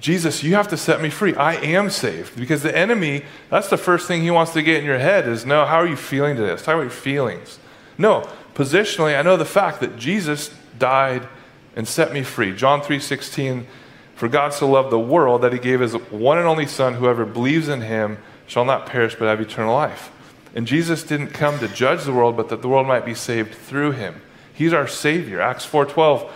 Jesus, 0.06 0.44
you 0.44 0.54
have 0.54 0.68
to 0.68 0.78
set 0.78 1.02
me 1.02 1.10
free. 1.10 1.34
I 1.34 1.56
am 1.56 1.90
saved. 1.90 2.38
Because 2.38 2.62
the 2.62 2.78
enemy, 2.78 3.26
that's 3.50 3.72
the 3.72 3.78
first 3.78 4.08
thing 4.08 4.22
he 4.22 4.30
wants 4.30 4.54
to 4.54 4.62
get 4.62 4.78
in 4.78 4.86
your 4.86 5.00
head 5.00 5.28
is, 5.28 5.48
no, 5.48 5.66
how 5.66 5.78
are 5.78 5.88
you 5.88 5.96
feeling 5.96 6.36
today? 6.36 6.50
Let's 6.50 6.62
talk 6.62 6.76
about 6.76 6.84
your 6.84 6.92
feelings. 6.92 7.58
No, 7.98 8.30
positionally, 8.54 9.18
I 9.18 9.24
know 9.24 9.36
the 9.36 9.46
fact 9.46 9.80
that 9.80 9.98
Jesus 9.98 10.54
died 10.78 11.28
and 11.76 11.88
set 11.88 12.14
me 12.14 12.22
free. 12.22 12.56
John 12.56 12.82
3.16, 12.82 13.66
for 14.14 14.28
God 14.28 14.54
so 14.54 14.70
loved 14.70 14.92
the 14.92 15.00
world 15.00 15.42
that 15.42 15.54
he 15.54 15.58
gave 15.58 15.80
his 15.80 15.94
one 16.12 16.38
and 16.38 16.46
only 16.46 16.68
son, 16.68 16.94
whoever 16.94 17.26
believes 17.26 17.68
in 17.68 17.82
him 17.82 18.20
shall 18.46 18.64
not 18.64 18.86
perish 18.86 19.16
but 19.16 19.26
have 19.26 19.42
eternal 19.42 19.74
life. 19.74 20.12
And 20.54 20.68
Jesus 20.68 21.02
didn't 21.02 21.30
come 21.30 21.58
to 21.58 21.68
judge 21.68 22.04
the 22.04 22.14
world, 22.14 22.38
but 22.38 22.50
that 22.50 22.62
the 22.62 22.70
world 22.70 22.86
might 22.86 23.06
be 23.06 23.16
saved 23.16 23.56
through 23.56 23.94
him. 23.94 24.22
He's 24.54 24.72
our 24.72 24.88
Savior. 24.88 25.42
Acts 25.42 25.66
4.12 25.66 26.30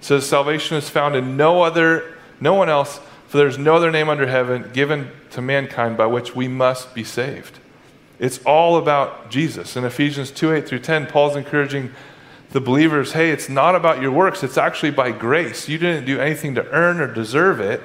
says, 0.00 0.28
salvation 0.28 0.76
is 0.76 0.90
found 0.90 1.14
in 1.14 1.36
no 1.36 1.62
other 1.62 2.16
no 2.42 2.54
one 2.54 2.68
else, 2.68 2.98
for 3.32 3.38
there 3.38 3.48
is 3.48 3.56
no 3.56 3.74
other 3.74 3.90
name 3.90 4.10
under 4.10 4.26
heaven 4.26 4.68
given 4.74 5.10
to 5.30 5.40
mankind 5.40 5.96
by 5.96 6.04
which 6.04 6.36
we 6.36 6.46
must 6.48 6.94
be 6.94 7.02
saved. 7.02 7.58
It's 8.18 8.38
all 8.44 8.76
about 8.76 9.30
Jesus. 9.30 9.74
In 9.74 9.86
Ephesians 9.86 10.30
2 10.30 10.52
8 10.52 10.68
through 10.68 10.80
10, 10.80 11.06
Paul's 11.06 11.34
encouraging 11.34 11.92
the 12.50 12.60
believers 12.60 13.12
hey, 13.12 13.30
it's 13.30 13.48
not 13.48 13.74
about 13.74 14.02
your 14.02 14.10
works, 14.10 14.42
it's 14.42 14.58
actually 14.58 14.90
by 14.90 15.12
grace. 15.12 15.66
You 15.66 15.78
didn't 15.78 16.04
do 16.04 16.20
anything 16.20 16.54
to 16.56 16.70
earn 16.72 17.00
or 17.00 17.06
deserve 17.06 17.58
it, 17.58 17.80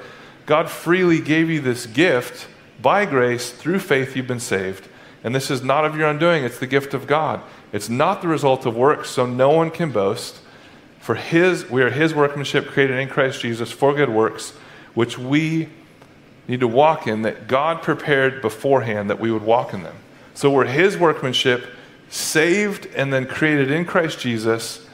God 0.45 0.69
freely 0.69 1.21
gave 1.21 1.49
you 1.49 1.61
this 1.61 1.85
gift 1.85 2.49
by 2.81 3.05
grace 3.05 3.49
through 3.49 3.79
faith 3.79 4.17
you've 4.17 4.27
been 4.27 4.41
saved. 4.41 4.89
And 5.23 5.33
this 5.33 5.49
is 5.49 5.63
not 5.63 5.85
of 5.85 5.95
your 5.95 6.09
undoing, 6.09 6.43
it's 6.43 6.59
the 6.59 6.67
gift 6.67 6.93
of 6.93 7.07
God. 7.07 7.41
It's 7.71 7.87
not 7.87 8.21
the 8.21 8.27
result 8.27 8.65
of 8.65 8.75
works, 8.75 9.11
so 9.11 9.25
no 9.25 9.51
one 9.51 9.71
can 9.71 9.93
boast. 9.93 10.41
For 10.99 11.15
his 11.15 11.69
we 11.69 11.83
are 11.83 11.89
his 11.89 12.13
workmanship 12.13 12.67
created 12.67 12.99
in 12.99 13.07
Christ 13.07 13.39
Jesus 13.39 13.71
for 13.71 13.93
good 13.93 14.09
works, 14.09 14.51
which 14.97 15.15
we 15.15 15.69
need 16.47 16.59
to 16.59 16.67
walk 16.67 17.05
in 17.05 17.21
that 17.21 17.47
God 17.47 17.83
prepared 17.83 18.41
beforehand 18.41 19.11
that 19.11 19.19
we 19.19 19.29
would 19.29 19.43
walk 19.43 19.71
in 19.71 19.83
them. 19.83 19.95
So 20.33 20.49
we're 20.49 20.65
his 20.65 20.97
workmanship, 20.97 21.67
saved 22.09 22.87
and 22.95 23.13
then 23.13 23.27
created 23.27 23.69
in 23.69 23.85
Christ 23.85 24.17
Jesus, 24.17 24.87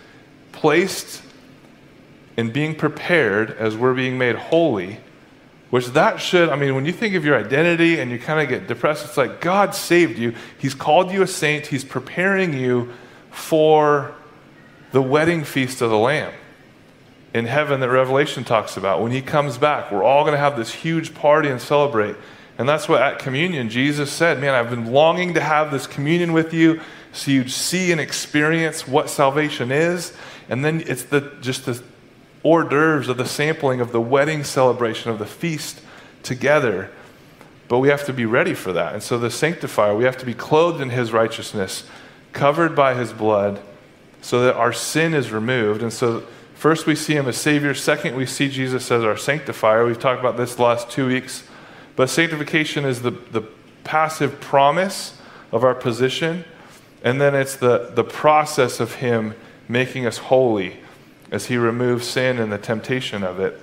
placed 0.51 1.23
in 2.35 2.51
being 2.51 2.75
prepared 2.75 3.51
as 3.51 3.77
we're 3.77 3.93
being 3.93 4.17
made 4.17 4.35
holy 4.35 4.99
which 5.69 5.87
that 5.93 6.21
should, 6.21 6.49
I 6.49 6.55
mean, 6.55 6.75
when 6.75 6.85
you 6.85 6.91
think 6.91 7.15
of 7.15 7.25
your 7.25 7.35
identity 7.35 7.99
and 7.99 8.11
you 8.11 8.19
kind 8.19 8.39
of 8.39 8.47
get 8.47 8.67
depressed, 8.67 9.05
it's 9.05 9.17
like 9.17 9.41
God 9.41 9.73
saved 9.73 10.19
you. 10.19 10.35
He's 10.59 10.75
called 10.75 11.11
you 11.11 11.23
a 11.23 11.27
saint. 11.27 11.65
He's 11.65 11.83
preparing 11.83 12.53
you 12.53 12.93
for 13.31 14.13
the 14.91 15.01
wedding 15.01 15.43
feast 15.43 15.81
of 15.81 15.89
the 15.89 15.97
Lamb 15.97 16.31
in 17.33 17.45
heaven 17.45 17.79
that 17.79 17.89
Revelation 17.89 18.43
talks 18.43 18.77
about. 18.77 19.01
When 19.01 19.11
he 19.11 19.21
comes 19.21 19.57
back, 19.57 19.91
we're 19.91 20.03
all 20.03 20.23
going 20.23 20.33
to 20.33 20.39
have 20.39 20.55
this 20.55 20.73
huge 20.73 21.15
party 21.15 21.49
and 21.49 21.59
celebrate. 21.59 22.15
And 22.57 22.69
that's 22.69 22.87
what 22.87 23.01
at 23.01 23.19
communion 23.19 23.69
Jesus 23.69 24.11
said, 24.11 24.39
Man, 24.39 24.53
I've 24.53 24.69
been 24.69 24.91
longing 24.91 25.33
to 25.33 25.41
have 25.41 25.71
this 25.71 25.87
communion 25.87 26.33
with 26.33 26.53
you 26.53 26.81
so 27.11 27.31
you'd 27.31 27.51
see 27.51 27.91
and 27.91 27.99
experience 27.99 28.87
what 28.87 29.09
salvation 29.09 29.71
is. 29.71 30.13
And 30.49 30.63
then 30.63 30.83
it's 30.85 31.03
the, 31.03 31.31
just 31.41 31.65
the 31.65 31.81
hors 32.43 32.65
d'oeuvres 32.65 33.07
of 33.07 33.17
the 33.17 33.25
sampling 33.25 33.79
of 33.79 33.91
the 33.91 34.01
wedding 34.01 34.43
celebration 34.43 35.09
of 35.09 35.17
the 35.17 35.25
feast 35.25 35.81
together. 36.21 36.91
But 37.67 37.79
we 37.79 37.89
have 37.89 38.05
to 38.05 38.13
be 38.13 38.25
ready 38.25 38.53
for 38.53 38.73
that. 38.73 38.93
And 38.93 39.01
so 39.01 39.17
the 39.17 39.31
sanctifier, 39.31 39.95
we 39.95 40.03
have 40.03 40.17
to 40.17 40.25
be 40.25 40.33
clothed 40.33 40.81
in 40.81 40.89
his 40.91 41.11
righteousness, 41.11 41.85
covered 42.33 42.75
by 42.75 42.93
his 42.93 43.13
blood, 43.13 43.59
so 44.21 44.41
that 44.41 44.55
our 44.55 44.73
sin 44.73 45.13
is 45.13 45.31
removed. 45.31 45.81
And 45.81 45.91
so 45.91 46.23
first 46.63 46.85
we 46.85 46.95
see 46.95 47.13
him 47.13 47.27
as 47.27 47.35
Savior. 47.35 47.73
Second, 47.73 48.15
we 48.15 48.25
see 48.25 48.47
Jesus 48.47 48.89
as 48.89 49.03
our 49.03 49.17
sanctifier. 49.17 49.85
We've 49.85 49.99
talked 49.99 50.21
about 50.21 50.37
this 50.37 50.57
last 50.57 50.89
two 50.89 51.07
weeks. 51.07 51.43
But 51.97 52.09
sanctification 52.09 52.85
is 52.85 53.01
the, 53.01 53.11
the 53.11 53.41
passive 53.83 54.39
promise 54.39 55.19
of 55.51 55.65
our 55.65 55.75
position. 55.75 56.45
And 57.03 57.19
then 57.19 57.35
it's 57.35 57.57
the, 57.57 57.91
the 57.93 58.05
process 58.05 58.79
of 58.79 58.95
him 58.95 59.33
making 59.67 60.05
us 60.05 60.19
holy 60.19 60.77
as 61.31 61.47
he 61.47 61.57
removes 61.57 62.07
sin 62.07 62.39
and 62.39 62.49
the 62.49 62.57
temptation 62.57 63.25
of 63.25 63.41
it, 63.41 63.59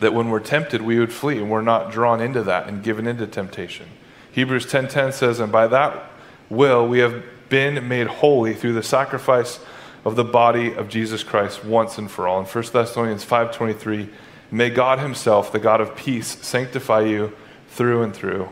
that 0.00 0.12
when 0.12 0.28
we're 0.28 0.40
tempted, 0.40 0.82
we 0.82 0.98
would 0.98 1.14
flee, 1.14 1.38
and 1.38 1.50
we're 1.50 1.62
not 1.62 1.90
drawn 1.90 2.20
into 2.20 2.42
that 2.42 2.68
and 2.68 2.82
given 2.82 3.06
into 3.06 3.26
temptation. 3.26 3.86
Hebrews 4.30 4.66
10:10 4.66 5.12
says, 5.12 5.40
"And 5.40 5.50
by 5.50 5.68
that 5.68 6.10
will 6.50 6.86
we 6.86 6.98
have 6.98 7.22
been 7.48 7.88
made 7.88 8.08
holy 8.08 8.52
through 8.52 8.74
the 8.74 8.82
sacrifice 8.82 9.58
of 10.04 10.16
the 10.16 10.24
body 10.24 10.72
of 10.72 10.88
Jesus 10.88 11.22
Christ 11.22 11.64
once 11.64 11.98
and 11.98 12.10
for 12.10 12.26
all." 12.26 12.40
In 12.40 12.46
1 12.46 12.72
Thessalonians 12.72 13.24
5:23, 13.24 14.08
"May 14.50 14.70
God 14.70 14.98
himself, 14.98 15.52
the 15.52 15.58
God 15.58 15.80
of 15.80 15.94
peace, 15.96 16.38
sanctify 16.40 17.00
you 17.00 17.32
through 17.68 18.02
and 18.02 18.14
through. 18.14 18.48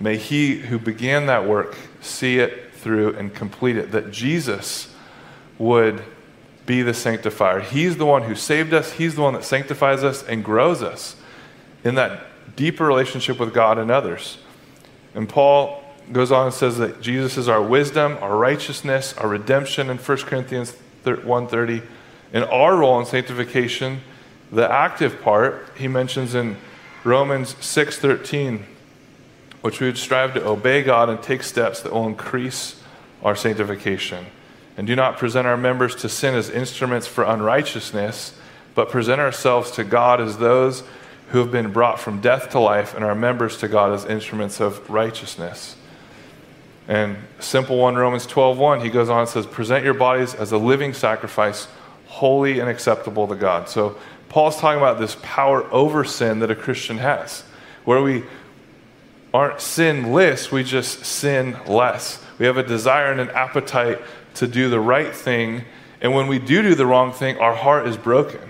May 0.00 0.16
he 0.16 0.56
who 0.56 0.78
began 0.78 1.26
that 1.26 1.44
work 1.46 1.76
see 2.00 2.38
it 2.38 2.72
through 2.74 3.14
and 3.18 3.34
complete 3.34 3.76
it." 3.76 3.92
That 3.92 4.10
Jesus 4.10 4.88
would 5.58 6.02
be 6.66 6.82
the 6.82 6.94
sanctifier. 6.94 7.60
He's 7.60 7.96
the 7.96 8.06
one 8.06 8.22
who 8.22 8.34
saved 8.34 8.72
us, 8.72 8.92
He's 8.92 9.14
the 9.14 9.22
one 9.22 9.34
that 9.34 9.44
sanctifies 9.44 10.02
us 10.02 10.24
and 10.26 10.42
grows 10.42 10.82
us 10.82 11.16
in 11.84 11.94
that 11.96 12.56
deeper 12.56 12.86
relationship 12.86 13.38
with 13.38 13.52
God 13.52 13.78
and 13.78 13.90
others. 13.90 14.38
And 15.14 15.28
Paul 15.28 15.82
goes 16.12 16.32
on 16.32 16.46
and 16.46 16.54
says 16.54 16.78
that 16.78 17.00
Jesus 17.00 17.36
is 17.36 17.48
our 17.48 17.62
wisdom, 17.62 18.16
our 18.20 18.36
righteousness, 18.36 19.14
our 19.18 19.28
redemption 19.28 19.90
in 19.90 19.98
1 19.98 20.26
Corinthians 20.26 20.74
1:30. 21.04 21.82
In 22.32 22.42
our 22.44 22.76
role 22.76 22.98
in 22.98 23.06
sanctification, 23.06 24.00
the 24.50 24.70
active 24.70 25.22
part, 25.22 25.68
he 25.76 25.88
mentions 25.88 26.34
in 26.34 26.56
Romans 27.04 27.56
6:13, 27.60 28.64
which 29.60 29.80
we 29.80 29.86
would 29.86 29.98
strive 29.98 30.34
to 30.34 30.46
obey 30.46 30.82
God 30.82 31.08
and 31.08 31.22
take 31.22 31.42
steps 31.42 31.80
that 31.80 31.92
will 31.92 32.06
increase 32.06 32.80
our 33.22 33.36
sanctification. 33.36 34.26
And 34.76 34.86
do 34.86 34.96
not 34.96 35.18
present 35.18 35.46
our 35.46 35.56
members 35.56 35.94
to 35.96 36.08
sin 36.08 36.34
as 36.34 36.50
instruments 36.50 37.06
for 37.06 37.24
unrighteousness, 37.24 38.32
but 38.74 38.90
present 38.90 39.20
ourselves 39.20 39.70
to 39.72 39.84
God 39.84 40.20
as 40.20 40.38
those 40.38 40.82
who 41.30 41.38
have 41.38 41.52
been 41.52 41.72
brought 41.72 42.00
from 42.00 42.20
death 42.20 42.50
to 42.50 42.58
life, 42.58 42.94
and 42.94 43.04
our 43.04 43.14
members 43.14 43.56
to 43.58 43.68
God 43.68 43.92
as 43.92 44.04
instruments 44.04 44.60
of 44.60 44.90
righteousness. 44.90 45.76
And 46.86 47.16
simple 47.38 47.78
one, 47.78 47.96
Romans 47.96 48.26
12 48.26 48.58
1, 48.58 48.80
he 48.80 48.90
goes 48.90 49.08
on 49.08 49.20
and 49.20 49.28
says, 49.28 49.46
Present 49.46 49.84
your 49.84 49.94
bodies 49.94 50.34
as 50.34 50.52
a 50.52 50.58
living 50.58 50.92
sacrifice, 50.92 51.66
holy 52.06 52.60
and 52.60 52.68
acceptable 52.68 53.26
to 53.28 53.34
God. 53.34 53.68
So 53.68 53.96
Paul's 54.28 54.58
talking 54.58 54.78
about 54.78 54.98
this 54.98 55.16
power 55.22 55.64
over 55.72 56.04
sin 56.04 56.40
that 56.40 56.50
a 56.50 56.54
Christian 56.54 56.98
has, 56.98 57.42
where 57.84 58.02
we 58.02 58.24
aren't 59.32 59.60
sinless, 59.60 60.52
we 60.52 60.62
just 60.62 61.04
sin 61.04 61.56
less. 61.66 62.22
We 62.38 62.46
have 62.46 62.56
a 62.56 62.62
desire 62.62 63.10
and 63.10 63.20
an 63.20 63.30
appetite 63.30 64.00
to 64.34 64.46
do 64.46 64.68
the 64.68 64.80
right 64.80 65.14
thing. 65.14 65.64
And 66.00 66.14
when 66.14 66.26
we 66.26 66.38
do 66.38 66.62
do 66.62 66.74
the 66.74 66.86
wrong 66.86 67.12
thing, 67.12 67.38
our 67.38 67.54
heart 67.54 67.86
is 67.86 67.96
broken. 67.96 68.40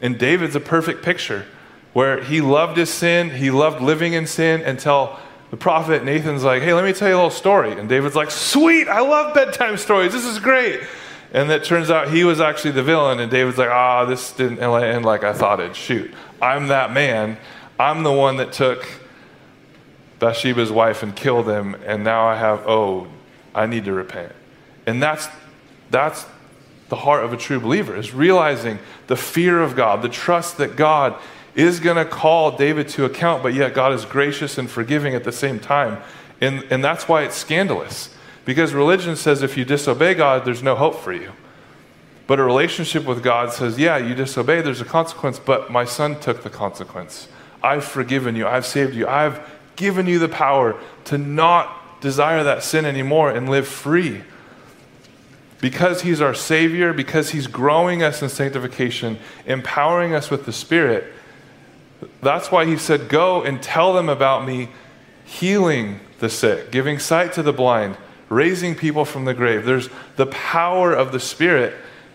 And 0.00 0.18
David's 0.18 0.56
a 0.56 0.60
perfect 0.60 1.02
picture 1.02 1.46
where 1.92 2.22
he 2.22 2.40
loved 2.40 2.76
his 2.76 2.90
sin, 2.90 3.30
he 3.30 3.50
loved 3.50 3.80
living 3.80 4.12
in 4.12 4.26
sin 4.26 4.60
until 4.60 5.18
the 5.50 5.56
prophet 5.56 6.04
Nathan's 6.04 6.44
like, 6.44 6.62
hey, 6.62 6.74
let 6.74 6.84
me 6.84 6.92
tell 6.92 7.08
you 7.08 7.14
a 7.14 7.16
little 7.16 7.30
story. 7.30 7.72
And 7.72 7.88
David's 7.88 8.16
like, 8.16 8.30
sweet, 8.30 8.88
I 8.88 9.00
love 9.00 9.34
bedtime 9.34 9.76
stories, 9.76 10.12
this 10.12 10.24
is 10.24 10.38
great. 10.38 10.80
And 11.32 11.50
it 11.50 11.64
turns 11.64 11.90
out 11.90 12.10
he 12.10 12.24
was 12.24 12.40
actually 12.40 12.70
the 12.70 12.82
villain, 12.82 13.20
and 13.20 13.30
David's 13.30 13.58
like, 13.58 13.68
ah, 13.70 14.04
this 14.06 14.32
didn't 14.32 14.60
end 14.60 15.04
like 15.04 15.24
I 15.24 15.32
thought 15.32 15.60
it'd. 15.60 15.76
Shoot, 15.76 16.12
I'm 16.40 16.68
that 16.68 16.92
man. 16.92 17.36
I'm 17.78 18.02
the 18.02 18.12
one 18.12 18.38
that 18.38 18.52
took 18.52 18.88
Bathsheba's 20.18 20.72
wife 20.72 21.02
and 21.02 21.14
killed 21.14 21.48
him, 21.48 21.74
and 21.86 22.02
now 22.02 22.26
I 22.26 22.36
have, 22.36 22.66
oh, 22.66 23.08
I 23.54 23.66
need 23.66 23.84
to 23.84 23.92
repent. 23.92 24.32
And 24.86 25.02
that's, 25.02 25.28
that's 25.90 26.26
the 26.88 26.96
heart 26.96 27.24
of 27.24 27.32
a 27.32 27.36
true 27.36 27.60
believer, 27.60 27.94
is 27.94 28.14
realizing 28.14 28.78
the 29.06 29.16
fear 29.16 29.62
of 29.62 29.76
God, 29.76 30.02
the 30.02 30.08
trust 30.08 30.56
that 30.58 30.76
God 30.76 31.14
is 31.58 31.80
going 31.80 31.96
to 31.96 32.04
call 32.04 32.56
David 32.56 32.88
to 32.88 33.04
account, 33.04 33.42
but 33.42 33.52
yet 33.52 33.74
God 33.74 33.92
is 33.92 34.04
gracious 34.04 34.58
and 34.58 34.70
forgiving 34.70 35.16
at 35.16 35.24
the 35.24 35.32
same 35.32 35.58
time. 35.58 36.00
And, 36.40 36.62
and 36.70 36.84
that's 36.84 37.08
why 37.08 37.24
it's 37.24 37.34
scandalous. 37.34 38.14
Because 38.44 38.72
religion 38.72 39.16
says 39.16 39.42
if 39.42 39.56
you 39.56 39.64
disobey 39.64 40.14
God, 40.14 40.44
there's 40.44 40.62
no 40.62 40.76
hope 40.76 41.00
for 41.00 41.12
you. 41.12 41.32
But 42.28 42.38
a 42.38 42.44
relationship 42.44 43.04
with 43.04 43.24
God 43.24 43.52
says, 43.52 43.76
yeah, 43.76 43.96
you 43.96 44.14
disobey, 44.14 44.62
there's 44.62 44.80
a 44.80 44.84
consequence, 44.84 45.40
but 45.40 45.68
my 45.68 45.84
son 45.84 46.20
took 46.20 46.44
the 46.44 46.50
consequence. 46.50 47.26
I've 47.60 47.84
forgiven 47.84 48.36
you, 48.36 48.46
I've 48.46 48.66
saved 48.66 48.94
you, 48.94 49.08
I've 49.08 49.40
given 49.74 50.06
you 50.06 50.20
the 50.20 50.28
power 50.28 50.78
to 51.06 51.18
not 51.18 52.00
desire 52.00 52.44
that 52.44 52.62
sin 52.62 52.84
anymore 52.84 53.30
and 53.30 53.48
live 53.48 53.66
free 53.66 54.22
because 55.60 56.02
He's 56.02 56.20
our 56.20 56.34
Savior, 56.34 56.92
because 56.92 57.30
He's 57.30 57.46
growing 57.46 58.02
us 58.02 58.22
in 58.22 58.28
sanctification, 58.28 59.18
empowering 59.46 60.14
us 60.14 60.30
with 60.30 60.46
the 60.46 60.52
Spirit, 60.52 61.12
that's 62.22 62.50
why 62.50 62.64
He 62.64 62.76
said, 62.76 63.08
Go 63.08 63.42
and 63.42 63.62
tell 63.62 63.92
them 63.92 64.08
about 64.08 64.46
me 64.46 64.68
healing 65.24 66.00
the 66.20 66.28
sick, 66.28 66.70
giving 66.70 66.98
sight 66.98 67.32
to 67.34 67.42
the 67.42 67.52
blind, 67.52 67.96
raising 68.28 68.74
people 68.74 69.04
from 69.04 69.24
the 69.24 69.34
grave. 69.34 69.64
There's 69.64 69.88
the 70.16 70.26
power 70.26 70.92
of 70.92 71.12
the 71.12 71.20
Spirit, 71.20 71.74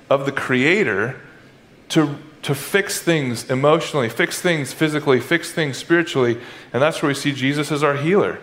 of 0.09 0.25
the 0.25 0.31
Creator, 0.31 1.19
to, 1.89 2.17
to 2.41 2.55
fix 2.55 2.99
things 2.99 3.49
emotionally, 3.49 4.09
fix 4.09 4.41
things 4.41 4.73
physically, 4.73 5.19
fix 5.19 5.51
things 5.51 5.77
spiritually. 5.77 6.37
And 6.73 6.81
that's 6.81 7.01
where 7.01 7.07
we 7.07 7.13
see 7.13 7.31
Jesus 7.31 7.71
as 7.71 7.83
our 7.83 7.95
healer. 7.95 8.39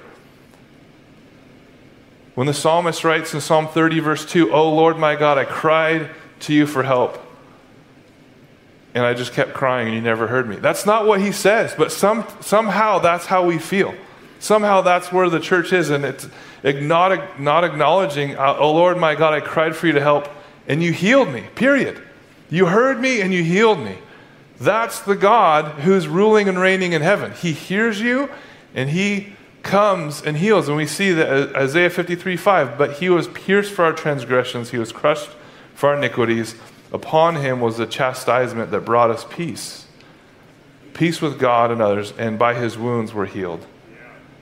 When 2.34 2.46
the 2.46 2.54
psalmist 2.54 3.04
writes 3.04 3.34
in 3.34 3.40
Psalm 3.40 3.68
30, 3.68 4.00
verse 4.00 4.24
2, 4.24 4.52
Oh 4.52 4.74
Lord 4.74 4.98
my 4.98 5.16
God, 5.16 5.36
I 5.36 5.44
cried 5.44 6.10
to 6.40 6.54
you 6.54 6.66
for 6.66 6.82
help. 6.82 7.18
And 8.94 9.04
I 9.04 9.14
just 9.14 9.32
kept 9.32 9.54
crying 9.54 9.86
and 9.86 9.96
you 9.96 10.02
never 10.02 10.26
heard 10.26 10.48
me. 10.48 10.56
That's 10.56 10.84
not 10.84 11.06
what 11.06 11.20
he 11.20 11.32
says, 11.32 11.74
but 11.76 11.92
some, 11.92 12.26
somehow 12.40 12.98
that's 12.98 13.26
how 13.26 13.44
we 13.44 13.58
feel. 13.58 13.94
Somehow 14.40 14.80
that's 14.80 15.12
where 15.12 15.28
the 15.28 15.38
church 15.38 15.72
is, 15.72 15.90
and 15.90 16.04
it's 16.04 16.28
not, 16.64 17.40
not 17.40 17.62
acknowledging, 17.62 18.36
uh, 18.36 18.56
Oh 18.58 18.72
Lord 18.72 18.98
my 18.98 19.14
God, 19.14 19.34
I 19.34 19.40
cried 19.40 19.76
for 19.76 19.86
you 19.86 19.92
to 19.92 20.00
help, 20.00 20.28
and 20.66 20.82
you 20.82 20.92
healed 20.92 21.28
me, 21.28 21.44
period. 21.54 22.02
You 22.48 22.66
heard 22.66 23.00
me 23.00 23.20
and 23.20 23.32
you 23.32 23.44
healed 23.44 23.78
me. 23.78 23.98
That's 24.60 25.00
the 25.00 25.14
God 25.14 25.80
who's 25.82 26.08
ruling 26.08 26.48
and 26.48 26.58
reigning 26.58 26.92
in 26.92 27.00
heaven. 27.00 27.32
He 27.32 27.52
hears 27.52 28.00
you 28.00 28.28
and 28.74 28.90
he 28.90 29.34
comes 29.62 30.22
and 30.22 30.36
heals. 30.36 30.68
And 30.68 30.76
we 30.76 30.86
see 30.86 31.12
that 31.12 31.54
Isaiah 31.54 31.90
53 31.90 32.36
5, 32.36 32.76
but 32.76 32.94
he 32.94 33.08
was 33.08 33.28
pierced 33.28 33.72
for 33.72 33.84
our 33.84 33.92
transgressions, 33.92 34.70
he 34.70 34.78
was 34.78 34.92
crushed 34.92 35.30
for 35.74 35.90
our 35.90 35.96
iniquities. 35.96 36.56
Upon 36.92 37.36
him 37.36 37.60
was 37.60 37.76
the 37.76 37.86
chastisement 37.86 38.70
that 38.70 38.84
brought 38.84 39.10
us 39.10 39.24
peace. 39.28 39.86
peace 40.92 41.22
with 41.22 41.38
God 41.38 41.70
and 41.70 41.80
others, 41.80 42.12
and 42.18 42.38
by 42.38 42.52
his 42.52 42.76
wounds 42.76 43.14
were 43.14 43.26
healed. 43.26 43.64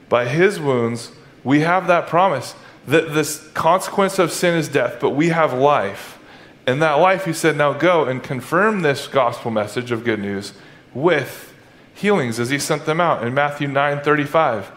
By 0.08 0.26
his 0.26 0.58
wounds, 0.58 1.12
we 1.44 1.60
have 1.60 1.86
that 1.86 2.08
promise 2.08 2.54
that 2.86 3.12
this 3.12 3.46
consequence 3.52 4.18
of 4.18 4.32
sin 4.32 4.54
is 4.56 4.68
death, 4.68 4.96
but 4.98 5.10
we 5.10 5.28
have 5.28 5.52
life. 5.52 6.18
And 6.66 6.82
that 6.82 6.94
life, 6.94 7.26
he 7.26 7.32
said, 7.32 7.56
now 7.56 7.74
go 7.74 8.04
and 8.04 8.22
confirm 8.22 8.80
this 8.80 9.06
gospel 9.06 9.50
message 9.50 9.90
of 9.90 10.04
good 10.04 10.20
news 10.20 10.52
with 10.94 11.54
healings 11.94 12.40
as 12.40 12.50
he 12.50 12.58
sent 12.58 12.86
them 12.86 13.00
out 13.00 13.26
in 13.26 13.34
Matthew 13.34 13.68
9 13.68 14.00
35. 14.00 14.72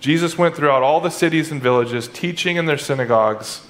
Jesus 0.00 0.36
went 0.36 0.54
throughout 0.54 0.82
all 0.82 1.00
the 1.00 1.10
cities 1.10 1.50
and 1.50 1.62
villages, 1.62 2.08
teaching 2.08 2.56
in 2.56 2.66
their 2.66 2.78
synagogues. 2.78 3.63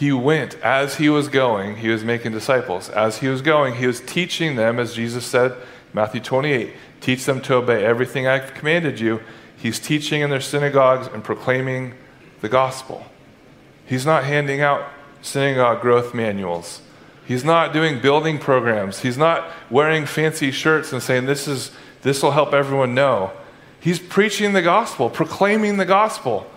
He 0.00 0.12
went 0.12 0.54
as 0.62 0.96
he 0.96 1.10
was 1.10 1.28
going, 1.28 1.76
he 1.76 1.90
was 1.90 2.02
making 2.02 2.32
disciples. 2.32 2.88
As 2.88 3.18
he 3.18 3.28
was 3.28 3.42
going, 3.42 3.74
he 3.74 3.86
was 3.86 4.00
teaching 4.00 4.56
them, 4.56 4.78
as 4.78 4.94
Jesus 4.94 5.26
said, 5.26 5.54
Matthew 5.92 6.22
28, 6.22 6.72
teach 7.02 7.26
them 7.26 7.42
to 7.42 7.56
obey 7.56 7.84
everything 7.84 8.26
I've 8.26 8.54
commanded 8.54 8.98
you. 8.98 9.20
He's 9.58 9.78
teaching 9.78 10.22
in 10.22 10.30
their 10.30 10.40
synagogues 10.40 11.06
and 11.08 11.22
proclaiming 11.22 11.92
the 12.40 12.48
gospel. 12.48 13.04
He's 13.84 14.06
not 14.06 14.24
handing 14.24 14.62
out 14.62 14.88
synagogue 15.20 15.82
growth 15.82 16.14
manuals. 16.14 16.80
He's 17.26 17.44
not 17.44 17.74
doing 17.74 18.00
building 18.00 18.38
programs. 18.38 19.00
He's 19.00 19.18
not 19.18 19.50
wearing 19.68 20.06
fancy 20.06 20.50
shirts 20.50 20.94
and 20.94 21.02
saying 21.02 21.26
this 21.26 21.46
is 21.46 21.72
this 22.00 22.22
will 22.22 22.30
help 22.30 22.54
everyone 22.54 22.94
know. 22.94 23.32
He's 23.78 23.98
preaching 23.98 24.54
the 24.54 24.62
gospel, 24.62 25.10
proclaiming 25.10 25.76
the 25.76 25.84
gospel. 25.84 26.50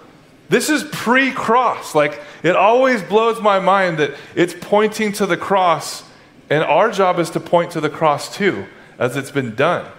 This 0.50 0.70
is 0.70 0.84
pre-cross. 0.92 1.96
Like 1.96 2.22
it 2.44 2.56
always 2.56 3.02
blows 3.02 3.42
my 3.42 3.60
mind 3.60 3.98
that 4.00 4.16
it's 4.36 4.54
pointing 4.60 5.12
to 5.14 5.26
the 5.26 5.38
cross 5.38 6.04
and 6.50 6.64
our 6.64 6.92
job 6.92 7.20
is 7.20 7.30
to 7.32 7.40
point 7.40 7.72
to 7.72 7.82
the 7.82 7.90
cross 7.90 8.36
too 8.36 8.66
as 9.00 9.18
it's 9.18 9.32
been 9.32 9.56
done. 9.56 9.90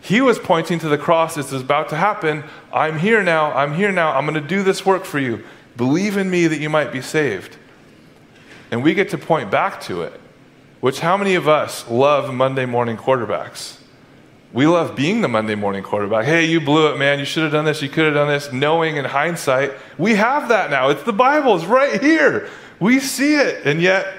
He 0.00 0.20
was 0.20 0.38
pointing 0.38 0.78
to 0.80 0.88
the 0.88 0.98
cross. 0.98 1.36
It's 1.36 1.52
about 1.52 1.88
to 1.88 1.96
happen. 1.96 2.44
I'm 2.72 2.98
here 2.98 3.22
now. 3.22 3.52
I'm 3.52 3.74
here 3.74 3.90
now. 3.90 4.16
I'm 4.16 4.26
going 4.26 4.40
to 4.40 4.48
do 4.48 4.62
this 4.62 4.86
work 4.86 5.04
for 5.04 5.18
you. 5.18 5.44
Believe 5.76 6.16
in 6.16 6.30
me 6.30 6.46
that 6.46 6.60
you 6.60 6.70
might 6.70 6.92
be 6.92 7.02
saved. 7.02 7.56
And 8.70 8.82
we 8.82 8.94
get 8.94 9.10
to 9.10 9.18
point 9.18 9.50
back 9.50 9.80
to 9.82 10.02
it, 10.02 10.20
which 10.80 11.00
how 11.00 11.16
many 11.16 11.34
of 11.34 11.48
us 11.48 11.88
love 11.88 12.32
Monday 12.32 12.66
morning 12.66 12.96
quarterbacks? 12.96 13.77
We 14.52 14.66
love 14.66 14.96
being 14.96 15.20
the 15.20 15.28
Monday 15.28 15.54
morning 15.54 15.82
quarterback. 15.82 16.24
Hey, 16.24 16.46
you 16.46 16.60
blew 16.60 16.92
it, 16.92 16.98
man. 16.98 17.18
You 17.18 17.26
should 17.26 17.42
have 17.42 17.52
done 17.52 17.66
this. 17.66 17.82
You 17.82 17.90
could 17.90 18.06
have 18.06 18.14
done 18.14 18.28
this. 18.28 18.50
Knowing 18.50 18.96
in 18.96 19.04
hindsight, 19.04 19.72
we 19.98 20.14
have 20.14 20.48
that 20.48 20.70
now. 20.70 20.88
It's 20.88 21.02
the 21.02 21.12
Bible. 21.12 21.54
It's 21.56 21.66
right 21.66 22.00
here. 22.00 22.48
We 22.80 22.98
see 22.98 23.34
it. 23.34 23.66
And 23.66 23.82
yet, 23.82 24.14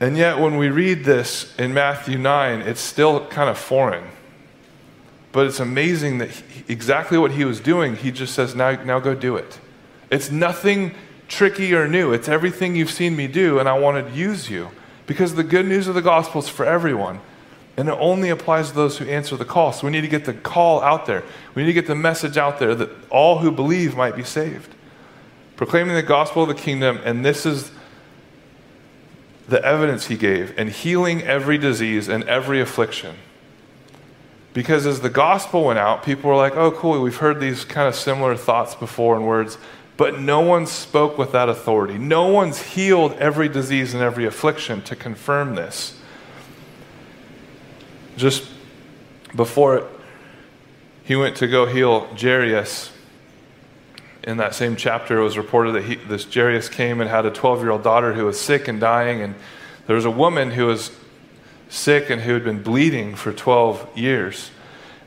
and 0.00 0.16
yet 0.16 0.40
when 0.40 0.56
we 0.56 0.68
read 0.68 1.04
this 1.04 1.54
in 1.58 1.72
Matthew 1.72 2.18
9, 2.18 2.62
it's 2.62 2.80
still 2.80 3.24
kind 3.28 3.48
of 3.48 3.56
foreign. 3.56 4.04
But 5.30 5.46
it's 5.46 5.60
amazing 5.60 6.18
that 6.18 6.30
he, 6.30 6.64
exactly 6.72 7.18
what 7.18 7.30
he 7.30 7.44
was 7.44 7.60
doing, 7.60 7.94
he 7.94 8.10
just 8.10 8.34
says, 8.34 8.56
now, 8.56 8.82
now 8.82 8.98
go 8.98 9.14
do 9.14 9.36
it. 9.36 9.60
It's 10.10 10.30
nothing 10.32 10.96
tricky 11.28 11.72
or 11.72 11.86
new. 11.86 12.12
It's 12.12 12.28
everything 12.28 12.74
you've 12.74 12.90
seen 12.90 13.14
me 13.14 13.28
do, 13.28 13.60
and 13.60 13.68
I 13.68 13.78
want 13.78 14.06
to 14.06 14.12
use 14.12 14.50
you. 14.50 14.70
Because 15.06 15.36
the 15.36 15.44
good 15.44 15.66
news 15.66 15.86
of 15.86 15.94
the 15.94 16.02
gospel 16.02 16.40
is 16.40 16.48
for 16.48 16.66
everyone. 16.66 17.20
And 17.82 17.88
it 17.88 17.98
only 17.98 18.28
applies 18.28 18.68
to 18.68 18.76
those 18.76 18.98
who 18.98 19.06
answer 19.06 19.36
the 19.36 19.44
call. 19.44 19.72
So 19.72 19.88
we 19.88 19.90
need 19.90 20.02
to 20.02 20.08
get 20.08 20.24
the 20.24 20.34
call 20.34 20.80
out 20.82 21.04
there. 21.04 21.24
We 21.56 21.62
need 21.62 21.66
to 21.66 21.72
get 21.72 21.88
the 21.88 21.96
message 21.96 22.36
out 22.36 22.60
there 22.60 22.76
that 22.76 22.90
all 23.10 23.38
who 23.38 23.50
believe 23.50 23.96
might 23.96 24.14
be 24.14 24.22
saved. 24.22 24.72
Proclaiming 25.56 25.96
the 25.96 26.02
gospel 26.04 26.44
of 26.44 26.48
the 26.48 26.54
kingdom, 26.54 27.00
and 27.04 27.24
this 27.24 27.44
is 27.44 27.72
the 29.48 29.60
evidence 29.64 30.06
he 30.06 30.16
gave, 30.16 30.56
and 30.56 30.70
healing 30.70 31.22
every 31.22 31.58
disease 31.58 32.06
and 32.06 32.22
every 32.28 32.60
affliction. 32.60 33.16
Because 34.54 34.86
as 34.86 35.00
the 35.00 35.10
gospel 35.10 35.64
went 35.64 35.80
out, 35.80 36.04
people 36.04 36.30
were 36.30 36.36
like, 36.36 36.54
oh, 36.54 36.70
cool, 36.70 37.02
we've 37.02 37.16
heard 37.16 37.40
these 37.40 37.64
kind 37.64 37.88
of 37.88 37.96
similar 37.96 38.36
thoughts 38.36 38.76
before 38.76 39.16
and 39.16 39.26
words, 39.26 39.58
but 39.96 40.20
no 40.20 40.38
one 40.38 40.68
spoke 40.68 41.18
with 41.18 41.32
that 41.32 41.48
authority. 41.48 41.98
No 41.98 42.28
one's 42.28 42.62
healed 42.62 43.14
every 43.14 43.48
disease 43.48 43.92
and 43.92 44.04
every 44.04 44.24
affliction 44.24 44.82
to 44.82 44.94
confirm 44.94 45.56
this. 45.56 45.98
Just 48.16 48.44
before 49.34 49.76
it, 49.76 49.84
he 51.04 51.16
went 51.16 51.36
to 51.36 51.46
go 51.46 51.66
heal 51.66 52.06
Jairus. 52.14 52.90
In 54.24 54.36
that 54.36 54.54
same 54.54 54.76
chapter, 54.76 55.18
it 55.18 55.22
was 55.22 55.36
reported 55.36 55.72
that 55.72 55.84
he, 55.84 55.96
this 55.96 56.32
Jairus 56.32 56.68
came 56.68 57.00
and 57.00 57.10
had 57.10 57.26
a 57.26 57.30
12 57.30 57.60
year 57.60 57.70
old 57.70 57.82
daughter 57.82 58.12
who 58.12 58.26
was 58.26 58.40
sick 58.40 58.68
and 58.68 58.78
dying. 58.78 59.20
And 59.20 59.34
there 59.86 59.96
was 59.96 60.04
a 60.04 60.10
woman 60.10 60.52
who 60.52 60.66
was 60.66 60.92
sick 61.68 62.10
and 62.10 62.22
who 62.22 62.34
had 62.34 62.44
been 62.44 62.62
bleeding 62.62 63.16
for 63.16 63.32
12 63.32 63.98
years. 63.98 64.50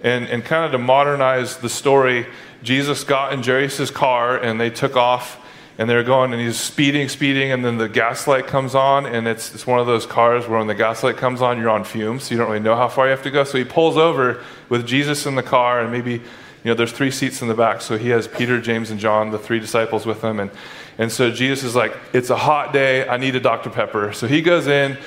And, 0.04 0.28
and 0.28 0.44
kind 0.44 0.65
of 0.65 0.72
to 0.72 0.78
modernize 0.78 1.58
the 1.58 1.70
story, 1.70 2.26
Jesus 2.62 3.04
got 3.04 3.32
in 3.32 3.41
Jairus' 3.41 3.89
car 3.91 4.38
and 4.38 4.60
they 4.60 4.70
took 4.70 4.96
off 4.98 5.39
and 5.78 5.90
they're 5.90 6.04
going 6.04 6.32
and 6.32 6.42
he's 6.42 6.58
speeding, 6.58 7.10
speeding, 7.10 7.52
and 7.52 7.64
then 7.64 7.78
the 7.78 7.90
gas 7.90 8.28
light 8.28 8.48
comes 8.48 8.76
on, 8.76 9.06
and 9.06 9.28
it's, 9.28 9.54
it's 9.54 9.68
one 9.68 9.80
of 9.80 9.88
those 9.88 10.06
cars 10.06 10.48
where 10.48 10.60
when 10.60 10.68
the 10.68 10.76
gas 10.76 11.04
light 11.04 11.18
comes 11.18 11.42
on, 11.42 11.60
you're 11.60 11.70
on 11.70 11.84
fumes, 11.84 12.24
so 12.24 12.32
you 12.32 12.38
don't 12.38 12.50
really 12.50 12.64
know 12.64 12.76
how 12.76 12.88
far 12.88 13.06
you 13.06 13.12
have 13.12 13.24
to 13.24 13.32
go. 13.32 13.44
So 13.44 13.58
he 13.58 13.66
pulls 13.66 13.98
over 13.98 14.42
with 14.70 14.88
Jesus 14.88 15.26
in 15.26 15.36
the 15.36 15.44
car, 15.44 15.82
and 15.82 15.92
maybe, 15.92 16.14
you 16.14 16.22
know, 16.64 16.74
there's 16.74 16.94
three 16.94 17.12
seats 17.12 17.42
in 17.42 17.48
the 17.48 17.54
back, 17.54 17.82
so 17.82 17.98
he 17.98 18.10
has 18.10 18.28
Peter, 18.28 18.62
James, 18.62 18.90
and 18.90 19.00
John, 19.00 19.32
the 19.32 19.40
three 19.40 19.60
disciples 19.60 20.06
with 20.06 20.24
him, 20.24 20.40
and, 20.40 20.50
and 20.98 21.12
so 21.12 21.30
Jesus 21.30 21.66
is 21.66 21.76
like, 21.76 21.96
it's 22.14 22.30
a 22.30 22.38
hot 22.38 22.72
day, 22.72 23.08
I 23.08 23.18
need 23.18 23.36
a 23.36 23.42
Dr. 23.42 23.70
Pepper. 23.70 24.14
So 24.14 24.28
he 24.28 24.42
goes 24.42 24.68
in, 24.68 24.98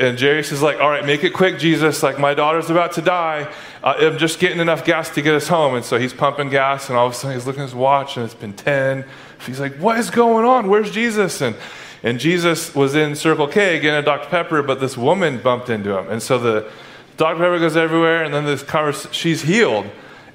and 0.00 0.18
Jairus 0.18 0.52
is 0.52 0.60
like, 0.60 0.80
all 0.80 0.90
right, 0.90 1.04
make 1.04 1.24
it 1.24 1.32
quick, 1.32 1.58
Jesus. 1.58 2.02
Like, 2.02 2.18
my 2.18 2.34
daughter's 2.34 2.68
about 2.68 2.92
to 2.92 3.02
die. 3.02 3.50
Uh, 3.82 3.94
I'm 3.98 4.18
just 4.18 4.38
getting 4.38 4.58
enough 4.58 4.84
gas 4.84 5.10
to 5.10 5.22
get 5.22 5.34
us 5.34 5.48
home. 5.48 5.74
And 5.74 5.84
so 5.84 5.98
he's 5.98 6.12
pumping 6.12 6.50
gas, 6.50 6.88
and 6.88 6.98
all 6.98 7.06
of 7.06 7.12
a 7.12 7.14
sudden 7.14 7.36
he's 7.36 7.46
looking 7.46 7.62
at 7.62 7.66
his 7.66 7.74
watch, 7.74 8.16
and 8.16 8.24
it's 8.24 8.34
been 8.34 8.52
10. 8.52 9.04
He's 9.46 9.60
like, 9.60 9.76
what 9.76 9.98
is 9.98 10.10
going 10.10 10.44
on? 10.44 10.68
Where's 10.68 10.90
Jesus? 10.90 11.40
And, 11.40 11.56
and 12.02 12.18
Jesus 12.18 12.74
was 12.74 12.94
in 12.94 13.16
Circle 13.16 13.48
K 13.48 13.80
getting 13.80 13.98
a 13.98 14.02
Dr. 14.02 14.28
Pepper, 14.28 14.62
but 14.62 14.80
this 14.80 14.96
woman 14.96 15.38
bumped 15.38 15.70
into 15.70 15.96
him. 15.96 16.08
And 16.08 16.22
so 16.22 16.38
the 16.38 16.70
Dr. 17.16 17.38
Pepper 17.38 17.58
goes 17.58 17.76
everywhere, 17.76 18.24
and 18.24 18.32
then 18.32 18.44
this 18.44 18.62
conversation, 18.62 19.12
she's 19.12 19.42
healed. 19.42 19.86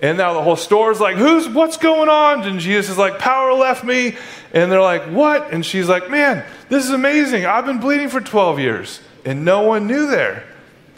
And 0.02 0.18
now 0.18 0.34
the 0.34 0.42
whole 0.42 0.58
store's 0.58 1.00
like, 1.00 1.16
who's, 1.16 1.48
what's 1.48 1.78
going 1.78 2.10
on? 2.10 2.42
And 2.44 2.60
Jesus 2.60 2.92
is 2.92 2.98
like, 2.98 3.20
power 3.20 3.54
left 3.54 3.86
me. 3.86 4.18
And 4.54 4.70
they're 4.72 4.82
like, 4.82 5.04
what? 5.04 5.54
And 5.54 5.66
she's 5.66 5.88
like, 5.88 6.10
man, 6.10 6.46
this 6.68 6.84
is 6.84 6.92
amazing. 6.92 7.46
I've 7.46 7.66
been 7.66 7.80
bleeding 7.80 8.10
for 8.10 8.20
12 8.20 8.60
years 8.60 9.00
and 9.26 9.46
no 9.46 9.62
one 9.62 9.88
knew 9.88 10.08
there. 10.08 10.44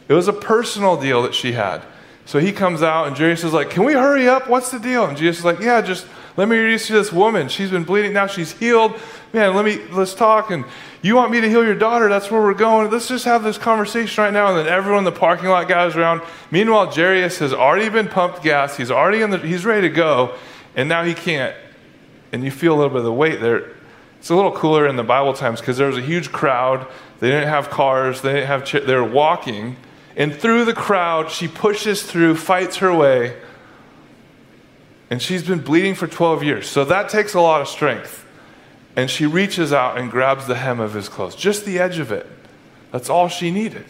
It 0.08 0.14
was 0.14 0.28
a 0.28 0.34
personal 0.34 1.00
deal 1.00 1.24
that 1.24 1.34
she 1.34 1.54
had. 1.54 1.84
So 2.26 2.40
he 2.40 2.52
comes 2.52 2.82
out, 2.82 3.08
and 3.08 3.16
Jesus 3.16 3.46
is 3.46 3.54
like, 3.54 3.70
Can 3.70 3.84
we 3.84 3.94
hurry 3.94 4.28
up? 4.28 4.50
What's 4.50 4.72
the 4.72 4.80
deal? 4.80 5.06
And 5.06 5.18
Jesus 5.18 5.40
is 5.40 5.46
like, 5.46 5.60
Yeah, 5.60 5.82
just 5.82 6.08
let 6.38 6.50
me 6.50 6.58
introduce 6.58 6.90
you 6.90 6.96
to 6.96 7.02
this 7.02 7.14
woman. 7.14 7.48
She's 7.48 7.72
been 7.72 7.84
bleeding. 7.86 8.14
Now 8.14 8.28
she's 8.28 8.52
healed. 8.52 9.00
Man, 9.32 9.56
let 9.56 9.64
me, 9.64 9.80
let's 9.92 10.14
talk. 10.14 10.52
And 10.52 10.66
you 11.02 11.16
want 11.16 11.32
me 11.32 11.40
to 11.42 11.50
heal 11.50 11.64
your 11.64 11.76
daughter? 11.76 12.10
That's 12.10 12.30
where 12.30 12.42
we're 12.42 12.54
going. 12.54 12.92
Let's 12.92 13.08
just 13.08 13.26
have 13.26 13.44
this 13.44 13.58
conversation 13.58 14.24
right 14.24 14.34
now. 14.34 14.48
And 14.48 14.58
then 14.58 14.68
everyone 14.68 15.00
in 15.00 15.06
the 15.06 15.18
parking 15.18 15.48
lot 15.48 15.68
gathers 15.68 15.96
around. 15.96 16.22
Meanwhile, 16.52 16.92
Jairus 16.92 17.40
has 17.40 17.54
already 17.54 17.90
been 17.90 18.08
pumped 18.08 18.44
gas. 18.44 18.76
He's 18.76 18.92
already 18.92 19.22
in 19.22 19.30
the, 19.30 19.38
he's 19.38 19.66
ready 19.66 19.88
to 19.88 19.94
go. 19.94 20.36
And 20.76 20.90
now 20.90 21.04
he 21.04 21.14
can't. 21.14 21.56
And 22.32 22.44
you 22.44 22.52
feel 22.52 22.74
a 22.74 22.78
little 22.78 22.90
bit 22.90 23.00
of 23.00 23.06
the 23.06 23.14
weight 23.14 23.40
there. 23.40 23.72
It's 24.20 24.30
a 24.30 24.36
little 24.36 24.52
cooler 24.52 24.88
in 24.88 24.96
the 24.96 25.04
Bible 25.04 25.34
times 25.34 25.62
because 25.62 25.78
there 25.78 25.88
was 25.88 25.98
a 25.98 26.02
huge 26.02 26.32
crowd. 26.32 26.88
They 27.20 27.30
didn't 27.30 27.48
have 27.48 27.70
cars, 27.70 28.22
they 28.22 28.34
didn't 28.34 28.48
have, 28.48 28.88
they 28.88 28.96
were 28.96 29.04
walking. 29.04 29.78
And 30.18 30.34
through 30.34 30.66
the 30.66 30.74
crowd, 30.74 31.30
she 31.30 31.48
pushes 31.48 32.04
through, 32.04 32.36
fights 32.36 32.78
her 32.78 32.94
way. 32.94 33.38
And 35.10 35.22
she's 35.22 35.44
been 35.44 35.60
bleeding 35.60 35.96
for 35.96 36.08
12 36.08 36.44
years. 36.44 36.68
So 36.68 36.84
that 36.86 37.10
takes 37.10 37.34
a 37.34 37.42
lot 37.42 37.62
of 37.62 37.68
strength. 37.68 38.26
And 38.96 39.10
she 39.10 39.26
reaches 39.26 39.74
out 39.74 39.98
and 39.98 40.10
grabs 40.10 40.48
the 40.48 40.56
hem 40.56 40.80
of 40.80 40.94
his 40.94 41.10
clothes, 41.10 41.36
just 41.36 41.66
the 41.66 41.80
edge 41.80 42.00
of 42.00 42.12
it. 42.12 42.26
That's 42.92 43.10
all 43.10 43.28
she 43.28 43.52
needed. 43.52 43.86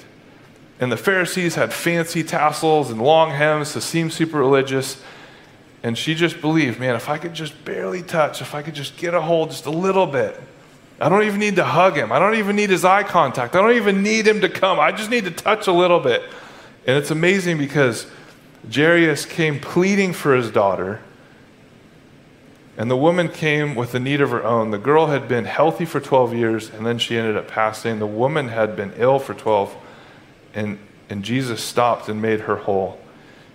And 0.80 0.91
the 0.91 0.97
Pharisees 0.97 1.56
had 1.56 1.71
fancy 1.71 2.23
tassels 2.23 2.89
and 2.89 3.01
long 3.01 3.32
hems 3.32 3.73
to 3.73 3.82
seem 3.82 4.10
super 4.10 4.39
religious. 4.39 5.01
And 5.84 5.97
she 5.97 6.15
just 6.15 6.41
believed, 6.41 6.80
man, 6.80 6.95
if 6.95 7.08
I 7.08 7.17
could 7.17 7.34
just 7.34 7.63
barely 7.63 8.01
touch, 8.01 8.41
if 8.41 8.56
I 8.56 8.62
could 8.62 8.73
just 8.73 8.97
get 8.97 9.13
a 9.13 9.21
hold 9.21 9.51
just 9.51 9.67
a 9.67 9.71
little 9.71 10.08
bit, 10.08 10.41
I 10.99 11.10
don't 11.10 11.23
even 11.23 11.39
need 11.39 11.58
to 11.58 11.63
hug 11.63 11.95
him. 11.95 12.12
I 12.12 12.19
don't 12.19 12.36
even 12.36 12.56
need 12.56 12.69
his 12.69 12.84
eye 12.84 13.04
contact. 13.04 13.56
I 13.56 13.62
don't 13.62 13.75
even 13.75 14.01
need 14.01 14.25
him 14.25 14.41
to 14.41 14.49
come. 14.49 14.80
I 14.80 14.91
just 14.91 15.10
need 15.10 15.25
to 15.25 15.32
touch 15.32 15.67
a 15.67 15.71
little 15.71 15.99
bit. 15.99 16.23
And 16.88 16.97
it's 16.97 17.12
amazing 17.12 17.58
because 17.58 18.08
Jairus 18.73 19.25
came 19.25 19.60
pleading 19.60 20.13
for 20.13 20.36
his 20.36 20.51
daughter, 20.51 21.01
and 22.78 22.89
the 22.89 22.97
woman 22.97 23.30
came 23.30 23.75
with 23.75 23.95
a 23.95 23.99
need 23.99 24.21
of 24.21 24.32
her 24.32 24.43
own. 24.43 24.71
The 24.71 24.78
girl 24.78 25.08
had 25.08 25.28
been 25.28 25.45
healthy 25.45 25.86
for 25.86 25.99
12 25.99 26.34
years, 26.34 26.69
and 26.69 26.86
then 26.86 26.97
she 26.97 27.17
ended 27.17 27.38
up 27.38 27.47
passing. 27.47 27.99
The 27.99 28.08
woman 28.08 28.49
had 28.49 28.75
been 28.75 28.93
ill 28.97 29.19
for 29.19 29.34
12, 29.34 29.75
and, 30.54 30.80
and 31.10 31.23
Jesus 31.23 31.63
stopped 31.63 32.10
and 32.10 32.21
made 32.21 32.41
her 32.41 32.58
whole. 32.58 32.99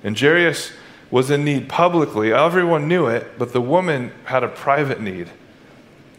And 0.02 0.18
Jairus 0.18 0.72
was 1.10 1.30
in 1.30 1.44
need 1.44 1.68
publicly. 1.68 2.32
Everyone 2.32 2.88
knew 2.88 3.06
it, 3.06 3.38
but 3.38 3.52
the 3.52 3.60
woman 3.60 4.12
had 4.24 4.44
a 4.44 4.48
private 4.48 5.00
need. 5.00 5.28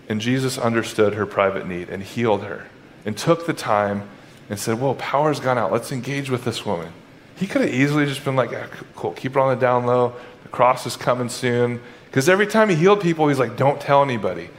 And 0.10 0.20
Jesus 0.20 0.58
understood 0.58 1.14
her 1.14 1.26
private 1.26 1.66
need 1.66 1.90
and 1.90 2.04
healed 2.04 2.44
her 2.44 2.68
and 3.06 3.18
took 3.18 3.48
the 3.48 3.54
time 3.54 4.10
and 4.50 4.60
said, 4.60 4.80
Whoa, 4.80 4.96
power's 4.96 5.40
gone 5.40 5.58
out. 5.58 5.72
Let's 5.72 5.92
engage 5.92 6.30
with 6.30 6.44
this 6.44 6.66
woman. 6.66 6.92
He 7.36 7.48
could 7.48 7.62
have 7.62 7.74
easily 7.74 8.06
just 8.06 8.24
been 8.24 8.36
like, 8.36 8.52
yeah, 8.52 8.68
cool, 8.96 9.14
keep 9.14 9.32
it 9.32 9.38
on 9.38 9.50
the 9.50 9.60
down 9.60 9.86
low. 9.86 10.14
The 10.44 10.50
cross 10.50 10.86
is 10.86 10.96
coming 10.96 11.30
soon. 11.30 11.82
Because 12.06 12.28
every 12.28 12.48
time 12.48 12.70
he 12.70 12.76
healed 12.76 13.02
people, 13.02 13.28
he's 13.28 13.40
like, 13.40 13.56
don't 13.56 13.80
tell 13.80 14.04
anybody. 14.04 14.50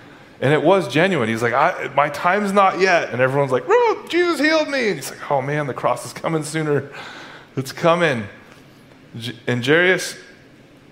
And 0.41 0.53
it 0.53 0.63
was 0.63 0.89
genuine. 0.89 1.29
He's 1.29 1.43
like, 1.43 1.95
my 1.95 2.09
time's 2.09 2.53
not 2.53 2.81
yet. 2.81 3.11
And 3.11 3.21
everyone's 3.21 3.53
like, 3.53 3.65
oh, 3.69 4.07
Jesus 4.09 4.41
healed 4.41 4.69
me. 4.69 4.89
And 4.89 4.97
he's 4.97 5.11
like, 5.11 5.31
oh 5.31 5.41
man, 5.41 5.69
the 5.69 5.75
cross 5.75 6.05
is 6.05 6.13
coming 6.13 6.43
sooner. 6.43 6.91
It's 7.57 7.71
coming. 7.71 8.25
And 9.47 9.65
Jairus 9.65 10.17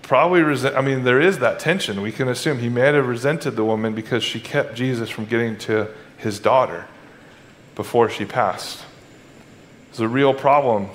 probably 0.03 0.41
resent, 0.41 0.75
I 0.75 0.81
mean, 0.81 1.03
there 1.03 1.19
is 1.19 1.39
that 1.39 1.59
tension. 1.59 2.01
We 2.01 2.11
can 2.11 2.27
assume 2.27 2.59
he 2.59 2.69
may 2.69 2.81
have 2.81 3.07
resented 3.07 3.55
the 3.55 3.65
woman 3.65 3.93
because 3.95 4.23
she 4.23 4.39
kept 4.39 4.75
Jesus 4.75 5.09
from 5.09 5.25
getting 5.25 5.57
to 5.59 5.87
his 6.17 6.39
daughter 6.39 6.87
before 7.75 8.09
she 8.09 8.25
passed. 8.25 8.85
It's 9.89 9.99
a 9.99 10.07
real 10.07 10.33
problem. 10.33 10.89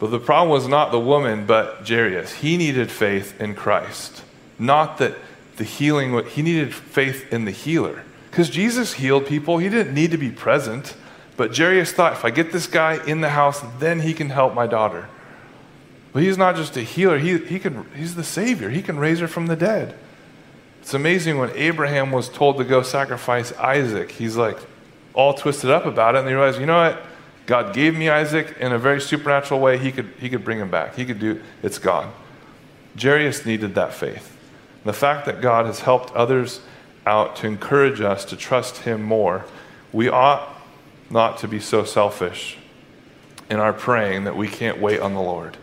But 0.00 0.10
the 0.10 0.18
problem 0.18 0.48
was 0.48 0.66
not 0.66 0.90
the 0.90 0.98
woman, 0.98 1.46
but 1.46 1.86
Jairus. 1.86 2.32
He 2.32 2.56
needed 2.56 2.90
faith 2.90 3.38
in 3.38 3.54
Christ. 3.54 4.24
Not 4.58 4.98
that 4.98 5.14
the 5.56 5.64
healing, 5.64 6.24
he 6.24 6.40
needed 6.40 6.74
faith 6.74 7.30
in 7.30 7.44
the 7.44 7.50
healer. 7.50 8.02
Because 8.30 8.48
Jesus 8.48 8.94
healed 8.94 9.26
people, 9.26 9.58
he 9.58 9.68
didn't 9.68 9.94
need 9.94 10.10
to 10.12 10.18
be 10.18 10.30
present. 10.30 10.96
But 11.36 11.54
Jairus 11.54 11.92
thought, 11.92 12.14
if 12.14 12.24
I 12.24 12.30
get 12.30 12.50
this 12.50 12.66
guy 12.66 13.04
in 13.06 13.20
the 13.20 13.28
house, 13.28 13.62
then 13.78 14.00
he 14.00 14.14
can 14.14 14.30
help 14.30 14.54
my 14.54 14.66
daughter. 14.66 15.08
But 16.14 16.22
he's 16.22 16.38
not 16.38 16.56
just 16.56 16.78
a 16.78 16.82
healer, 16.82 17.18
he, 17.18 17.36
he 17.38 17.58
can, 17.58 17.86
he's 17.94 18.14
the 18.14 18.24
Savior. 18.24 18.70
He 18.70 18.82
can 18.82 18.98
raise 18.98 19.20
her 19.20 19.28
from 19.28 19.48
the 19.48 19.56
dead. 19.56 19.96
It's 20.80 20.94
amazing 20.94 21.36
when 21.36 21.50
Abraham 21.50 22.10
was 22.10 22.30
told 22.30 22.56
to 22.56 22.64
go 22.64 22.80
sacrifice 22.80 23.52
Isaac, 23.52 24.12
he's 24.12 24.36
like 24.36 24.56
all 25.12 25.34
twisted 25.34 25.70
up 25.70 25.84
about 25.84 26.14
it, 26.14 26.20
and 26.20 26.28
he 26.28 26.34
realized, 26.34 26.58
you 26.58 26.66
know 26.66 26.78
what? 26.78 27.02
God 27.50 27.74
gave 27.74 27.96
me 27.96 28.08
Isaac 28.08 28.56
in 28.60 28.70
a 28.70 28.78
very 28.78 29.00
supernatural 29.00 29.58
way. 29.58 29.76
He 29.76 29.90
could, 29.90 30.12
he 30.20 30.30
could 30.30 30.44
bring 30.44 30.60
him 30.60 30.70
back. 30.70 30.94
He 30.94 31.04
could 31.04 31.18
do 31.18 31.42
it's 31.64 31.80
God. 31.80 32.06
Jairus 32.96 33.44
needed 33.44 33.74
that 33.74 33.92
faith. 33.92 34.36
The 34.84 34.92
fact 34.92 35.26
that 35.26 35.40
God 35.40 35.66
has 35.66 35.80
helped 35.80 36.14
others 36.14 36.60
out 37.04 37.34
to 37.36 37.48
encourage 37.48 38.00
us 38.00 38.24
to 38.26 38.36
trust 38.36 38.78
Him 38.78 39.02
more, 39.02 39.46
we 39.92 40.08
ought 40.08 40.48
not 41.10 41.38
to 41.38 41.48
be 41.48 41.58
so 41.58 41.82
selfish 41.82 42.56
in 43.50 43.58
our 43.58 43.72
praying 43.72 44.22
that 44.24 44.36
we 44.36 44.46
can't 44.46 44.80
wait 44.80 45.00
on 45.00 45.14
the 45.14 45.20
Lord. 45.20 45.56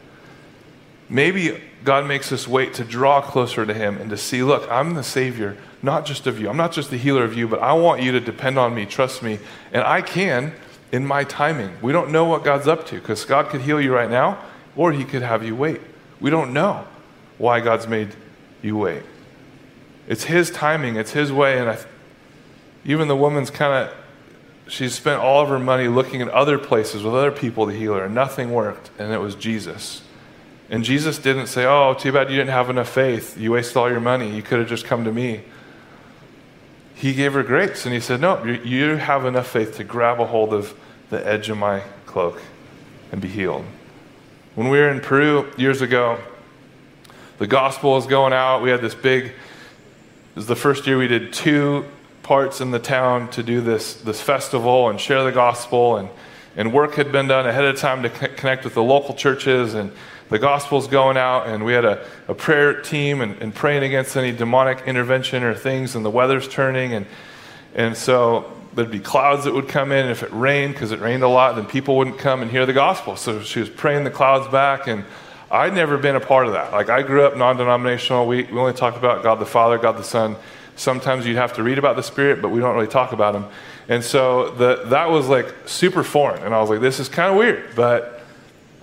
Maybe 1.08 1.64
God 1.86 2.06
makes 2.06 2.34
us 2.34 2.50
wait 2.50 2.74
to 2.74 2.84
draw 2.84 3.22
closer 3.22 3.66
to 3.66 3.74
Him 3.74 3.96
and 3.96 4.10
to 4.10 4.18
see, 4.18 4.44
look, 4.44 4.70
I'm 4.70 4.94
the 4.96 5.04
Savior, 5.04 5.56
not 5.82 6.06
just 6.06 6.28
of 6.28 6.38
you. 6.38 6.50
I'm 6.50 6.58
not 6.58 6.74
just 6.74 6.90
the 6.90 6.98
healer 6.98 7.24
of 7.24 7.34
you, 7.34 7.48
but 7.48 7.62
I 7.62 7.72
want 7.72 8.02
you 8.02 8.12
to 8.12 8.20
depend 8.20 8.60
on 8.60 8.76
me, 8.76 8.86
trust 8.86 9.24
me. 9.24 9.40
And 9.72 9.84
I 9.84 10.02
can 10.02 10.52
in 10.92 11.06
my 11.06 11.24
timing. 11.24 11.78
We 11.82 11.92
don't 11.92 12.12
know 12.12 12.26
what 12.26 12.44
God's 12.44 12.68
up 12.68 12.86
to 12.88 12.96
because 12.96 13.26
God 13.26 13.50
could 13.50 13.62
heal 13.62 13.82
you 13.82 13.94
right 13.94 14.10
now 14.10 14.44
or 14.76 14.92
He 14.92 15.04
could 15.04 15.22
have 15.22 15.44
you 15.44 15.56
wait. 15.56 15.82
We 16.20 16.30
don't 16.30 16.54
know 16.54 16.88
why 17.38 17.60
God's 17.60 17.88
made 17.88 18.16
you 18.62 18.78
wait. 18.78 19.04
It's 20.08 20.24
His 20.24 20.50
timing, 20.50 20.96
it's 20.96 21.12
His 21.12 21.32
way. 21.32 21.60
And 21.60 21.70
I, 21.70 21.80
even 22.86 23.08
the 23.08 23.16
woman's 23.16 23.50
kind 23.50 23.90
of, 23.90 23.96
she's 24.72 24.94
spent 24.94 25.22
all 25.22 25.42
of 25.42 25.50
her 25.50 25.60
money 25.60 25.88
looking 25.88 26.22
at 26.22 26.30
other 26.30 26.58
places 26.58 27.04
with 27.04 27.14
other 27.14 27.32
people 27.32 27.68
to 27.68 27.74
heal 27.74 27.96
her, 27.96 28.06
and 28.06 28.16
nothing 28.16 28.52
worked. 28.52 28.90
And 28.98 29.12
it 29.12 29.20
was 29.20 29.36
Jesus. 29.36 30.02
And 30.70 30.84
Jesus 30.84 31.18
didn't 31.18 31.48
say, 31.48 31.66
Oh, 31.66 31.94
too 31.94 32.12
bad 32.12 32.30
you 32.30 32.38
didn't 32.38 32.52
have 32.52 32.70
enough 32.70 32.90
faith. 32.90 33.38
You 33.38 33.52
wasted 33.54 33.78
all 33.78 33.90
your 33.90 34.00
money. 34.00 34.34
You 34.36 34.42
could 34.42 34.60
have 34.60 34.68
just 34.68 34.86
come 34.86 35.06
to 35.06 35.12
me. 35.12 35.44
He 36.98 37.14
gave 37.14 37.34
her 37.34 37.44
grace, 37.44 37.86
and 37.86 37.94
he 37.94 38.00
said, 38.00 38.22
No, 38.22 38.44
you 38.44 38.96
have 38.96 39.26
enough 39.26 39.48
faith 39.48 39.78
to 39.78 39.84
grab 39.84 40.20
a 40.20 40.26
hold 40.26 40.52
of 40.52 40.74
the 41.12 41.26
edge 41.26 41.48
of 41.50 41.58
my 41.58 41.82
cloak 42.08 42.42
and 43.12 43.22
be 43.22 43.28
healed. 43.28 43.64
When 44.56 44.70
we 44.70 44.80
were 44.80 44.90
in 44.90 45.00
Peru 45.00 45.52
years 45.58 45.84
ago, 45.84 46.18
the 47.38 47.46
gospel 47.46 47.92
was 47.92 48.08
going 48.08 48.34
out. 48.34 48.64
We 48.64 48.72
had 48.72 48.82
this 48.82 48.96
big, 48.96 49.26
it 49.26 49.34
was 50.34 50.48
the 50.48 50.56
first 50.56 50.88
year 50.88 50.98
we 50.98 51.08
did 51.08 51.32
two 51.32 51.86
parts 52.24 52.62
in 52.62 52.72
the 52.72 52.80
town 52.80 53.30
to 53.30 53.44
do 53.44 53.62
this, 53.62 53.94
this 53.94 54.20
festival 54.20 54.90
and 54.90 55.00
share 55.00 55.24
the 55.24 55.32
gospel. 55.32 55.98
And, 55.98 56.10
and 56.56 56.74
work 56.74 56.96
had 56.96 57.12
been 57.12 57.28
done 57.28 57.46
ahead 57.46 57.66
of 57.66 57.78
time 57.78 58.02
to 58.02 58.10
connect 58.10 58.64
with 58.64 58.74
the 58.74 58.82
local 58.82 59.14
churches. 59.14 59.76
And 59.76 59.92
the 60.30 60.40
gospel's 60.40 60.88
going 60.88 61.18
out. 61.18 61.48
And 61.48 61.64
we 61.66 61.74
had 61.74 61.86
a, 61.86 62.06
a 62.28 62.34
prayer 62.34 62.82
team 62.82 63.22
and, 63.22 63.42
and 63.42 63.54
praying 63.54 63.84
against 63.84 64.16
any 64.16 64.32
demonic 64.32 64.82
intervention 64.88 65.44
or 65.44 65.54
things. 65.54 65.96
And 65.96 66.04
the 66.04 66.10
weather's 66.10 66.48
turning. 66.48 66.94
And, 66.94 67.06
and 67.76 67.96
so 67.96 68.52
there'd 68.74 68.92
be 68.92 69.00
clouds 69.00 69.46
that 69.46 69.54
would 69.54 69.68
come 69.68 69.92
in. 69.92 70.00
And 70.00 70.12
if 70.12 70.24
it 70.24 70.32
rained, 70.32 70.74
because 70.74 70.92
it 70.92 71.00
rained 71.00 71.24
a 71.24 71.28
lot, 71.28 71.56
then 71.56 71.66
people 71.66 71.98
wouldn't 71.98 72.18
come 72.18 72.42
and 72.42 72.52
hear 72.52 72.66
the 72.66 72.74
gospel. 72.74 73.16
So 73.16 73.42
she 73.42 73.60
was 73.60 73.70
praying 73.70 74.04
the 74.04 74.12
clouds 74.12 74.48
back. 74.52 74.88
And 74.88 75.06
I'd 75.50 75.74
never 75.74 75.98
been 75.98 76.16
a 76.16 76.20
part 76.20 76.48
of 76.48 76.54
that. 76.54 76.74
Like, 76.74 76.90
I 76.90 77.02
grew 77.02 77.24
up 77.24 77.38
non 77.38 77.58
denominational. 77.58 78.28
We, 78.28 78.44
we 78.44 78.60
only 78.60 78.74
talked 78.74 78.98
about 78.98 79.24
God 79.24 79.36
the 79.36 79.46
Father, 79.46 79.78
God 79.78 79.98
the 79.98 80.04
Son. 80.04 80.36
Sometimes 80.76 81.26
you'd 81.26 81.38
have 81.38 81.54
to 81.54 81.64
read 81.64 81.78
about 81.78 81.96
the 81.96 82.04
Spirit, 82.04 82.42
but 82.42 82.50
we 82.50 82.60
don't 82.60 82.76
really 82.76 82.88
talk 82.88 83.14
about 83.14 83.34
Him. 83.34 83.46
And 83.90 84.04
so 84.04 84.52
the, 84.52 84.84
that 84.88 85.10
was 85.10 85.28
like 85.28 85.54
super 85.66 86.04
foreign. 86.04 86.44
And 86.44 86.54
I 86.54 86.60
was 86.60 86.70
like, 86.70 86.82
this 86.82 87.00
is 87.00 87.08
kind 87.08 87.32
of 87.32 87.38
weird, 87.38 87.76
but 87.76 88.17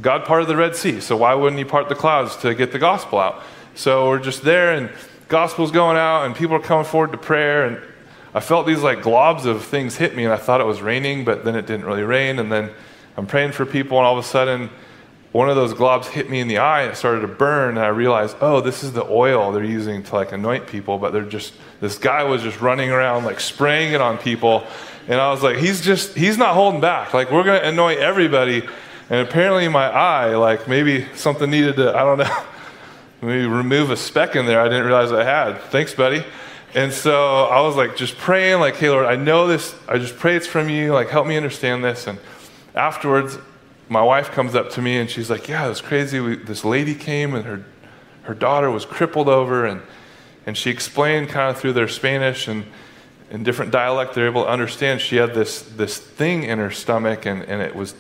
God 0.01 0.25
parted 0.25 0.49
the 0.49 0.57
Red 0.57 0.77
Sea. 0.77 1.01
So 1.01 1.17
why 1.17 1.35
wouldn't 1.35 1.59
He 1.59 1.65
part 1.65 1.89
the 1.89 1.95
clouds 1.95 2.37
to 2.39 2.55
get 2.55 2.73
the 2.73 2.79
gospel 2.79 3.19
out? 3.19 3.43
So 3.75 4.09
we're 4.09 4.19
just 4.19 4.43
there, 4.43 4.73
and 4.73 4.91
gospel's 5.29 5.71
going 5.71 5.97
out, 5.97 6.25
and 6.25 6.35
people 6.35 6.57
are 6.57 6.61
coming 6.61 6.85
forward 6.85 7.13
to 7.13 7.19
prayer. 7.19 7.67
And 7.67 7.81
I 8.35 8.41
felt 8.41 8.67
these 8.67 8.83
like 8.83 8.99
globs 8.99 9.47
of 9.47 9.65
things 9.65 9.97
hit 9.97 10.15
me, 10.15 10.25
and 10.25 10.33
I 10.33 10.37
thought 10.37 10.61
it 10.61 10.67
was 10.67 10.83
raining, 10.83 11.25
but 11.25 11.45
then 11.45 11.55
it 11.55 11.67
didn't 11.67 11.87
really 11.87 12.03
rain. 12.03 12.39
And 12.39 12.51
then 12.51 12.71
I'm 13.17 13.27
praying 13.27 13.53
for 13.53 13.65
people, 13.65 13.99
and 13.99 14.07
all 14.07 14.19
of 14.19 14.25
a 14.25 14.27
sudden, 14.27 14.71
one 15.35 15.51
of 15.51 15.57
those 15.57 15.75
globs 15.75 16.07
hit 16.07 16.31
me 16.31 16.39
in 16.39 16.47
the 16.47 16.59
eye 16.59 16.83
and 16.83 16.93
it 16.93 16.95
started 16.95 17.23
to 17.23 17.27
burn 17.27 17.71
and 17.71 17.81
i 17.81 17.89
realized 17.89 18.37
oh 18.41 18.61
this 18.61 18.85
is 18.85 18.93
the 18.93 19.05
oil 19.07 19.51
they're 19.51 19.65
using 19.65 20.01
to 20.01 20.15
like 20.15 20.31
anoint 20.31 20.65
people 20.65 20.97
but 20.97 21.13
they're 21.13 21.23
just 21.23 21.55
this 21.81 21.99
guy 21.99 22.23
was 22.23 22.41
just 22.41 22.61
running 22.61 22.89
around 22.89 23.25
like 23.25 23.41
spraying 23.41 23.93
it 23.93 24.01
on 24.01 24.17
people 24.17 24.65
and 25.09 25.21
i 25.21 25.29
was 25.33 25.43
like 25.43 25.57
he's 25.57 25.81
just 25.81 26.15
he's 26.17 26.39
not 26.39 26.55
holding 26.55 26.81
back 26.81 27.13
like 27.13 27.33
we're 27.33 27.43
going 27.43 27.61
to 27.61 27.69
anoint 27.69 27.99
everybody 27.99 28.63
and 29.11 29.27
apparently 29.27 29.69
my 29.69 29.89
eye 29.89 30.35
like 30.35 30.69
maybe 30.69 31.07
something 31.15 31.51
needed 31.51 31.77
to 31.77 31.95
i 31.95 32.01
don't 32.01 32.19
know 32.19 32.45
maybe 33.23 33.47
remove 33.47 33.91
a 33.91 33.97
speck 33.97 34.37
in 34.37 34.47
there 34.47 34.61
i 34.61 34.65
didn't 34.65 34.85
realize 34.85 35.13
i 35.13 35.25
had 35.25 35.61
thanks 35.65 35.95
buddy 35.95 36.25
and 36.75 36.93
so 36.93 37.45
i 37.45 37.61
was 37.61 37.77
like 37.77 37.97
just 37.97 38.17
praying 38.19 38.61
like 38.61 38.77
hey 38.77 38.91
lord 38.91 39.07
i 39.07 39.17
know 39.17 39.47
this 39.47 39.75
i 39.89 39.99
just 39.99 40.17
pray 40.17 40.37
it's 40.37 40.47
from 40.47 40.69
you 40.69 40.93
like 40.93 41.09
help 41.09 41.27
me 41.27 41.37
understand 41.37 41.85
this 41.85 42.07
and 42.07 42.19
afterwards 42.75 43.39
my 43.89 44.03
wife 44.03 44.31
comes 44.31 44.55
up 44.55 44.71
to 44.71 44.83
me 44.83 44.97
and 44.97 45.11
she's 45.11 45.31
like, 45.31 45.49
Yeah, 45.49 45.67
it 45.67 45.69
was 45.69 45.81
crazy. 45.81 46.21
We, 46.21 46.37
this 46.37 46.65
lady 46.65 46.95
came 46.95 47.35
and 47.35 47.45
her, 47.45 47.65
her 48.23 48.35
daughter 48.35 48.71
was 48.71 48.85
crippled 48.85 49.29
over. 49.29 49.65
And, 49.65 49.83
and 50.47 50.57
she 50.57 50.71
explained 50.71 51.29
kind 51.29 51.51
of 51.51 51.61
through 51.61 51.75
their 51.75 51.89
Spanish 51.89 52.49
and 52.49 52.65
in 53.31 53.43
different 53.43 53.73
dialect, 53.73 54.15
they're 54.15 54.27
able 54.27 54.45
to 54.45 54.49
understand 54.49 55.01
she 55.01 55.17
had 55.17 55.35
this, 55.35 55.63
this 55.63 55.99
thing 55.99 56.45
in 56.45 56.59
her 56.59 56.71
stomach 56.71 57.27
and, 57.27 57.43
and 57.43 57.63
it 57.63 57.75
was 57.75 57.95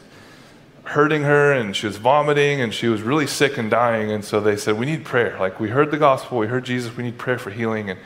hurting 0.84 1.22
her 1.22 1.52
and 1.52 1.74
she 1.74 1.86
was 1.86 1.96
vomiting 1.96 2.60
and 2.60 2.72
she 2.72 2.88
was 2.88 3.02
really 3.02 3.26
sick 3.26 3.56
and 3.58 3.70
dying. 3.70 4.10
And 4.10 4.24
so 4.24 4.40
they 4.40 4.56
said, 4.56 4.78
We 4.78 4.86
need 4.86 5.04
prayer. 5.04 5.36
Like, 5.38 5.58
we 5.58 5.70
heard 5.70 5.90
the 5.90 5.98
gospel, 5.98 6.38
we 6.38 6.46
heard 6.46 6.64
Jesus, 6.64 6.96
we 6.96 7.04
need 7.04 7.18
prayer 7.18 7.38
for 7.38 7.50
healing. 7.50 7.90
And 7.90 7.98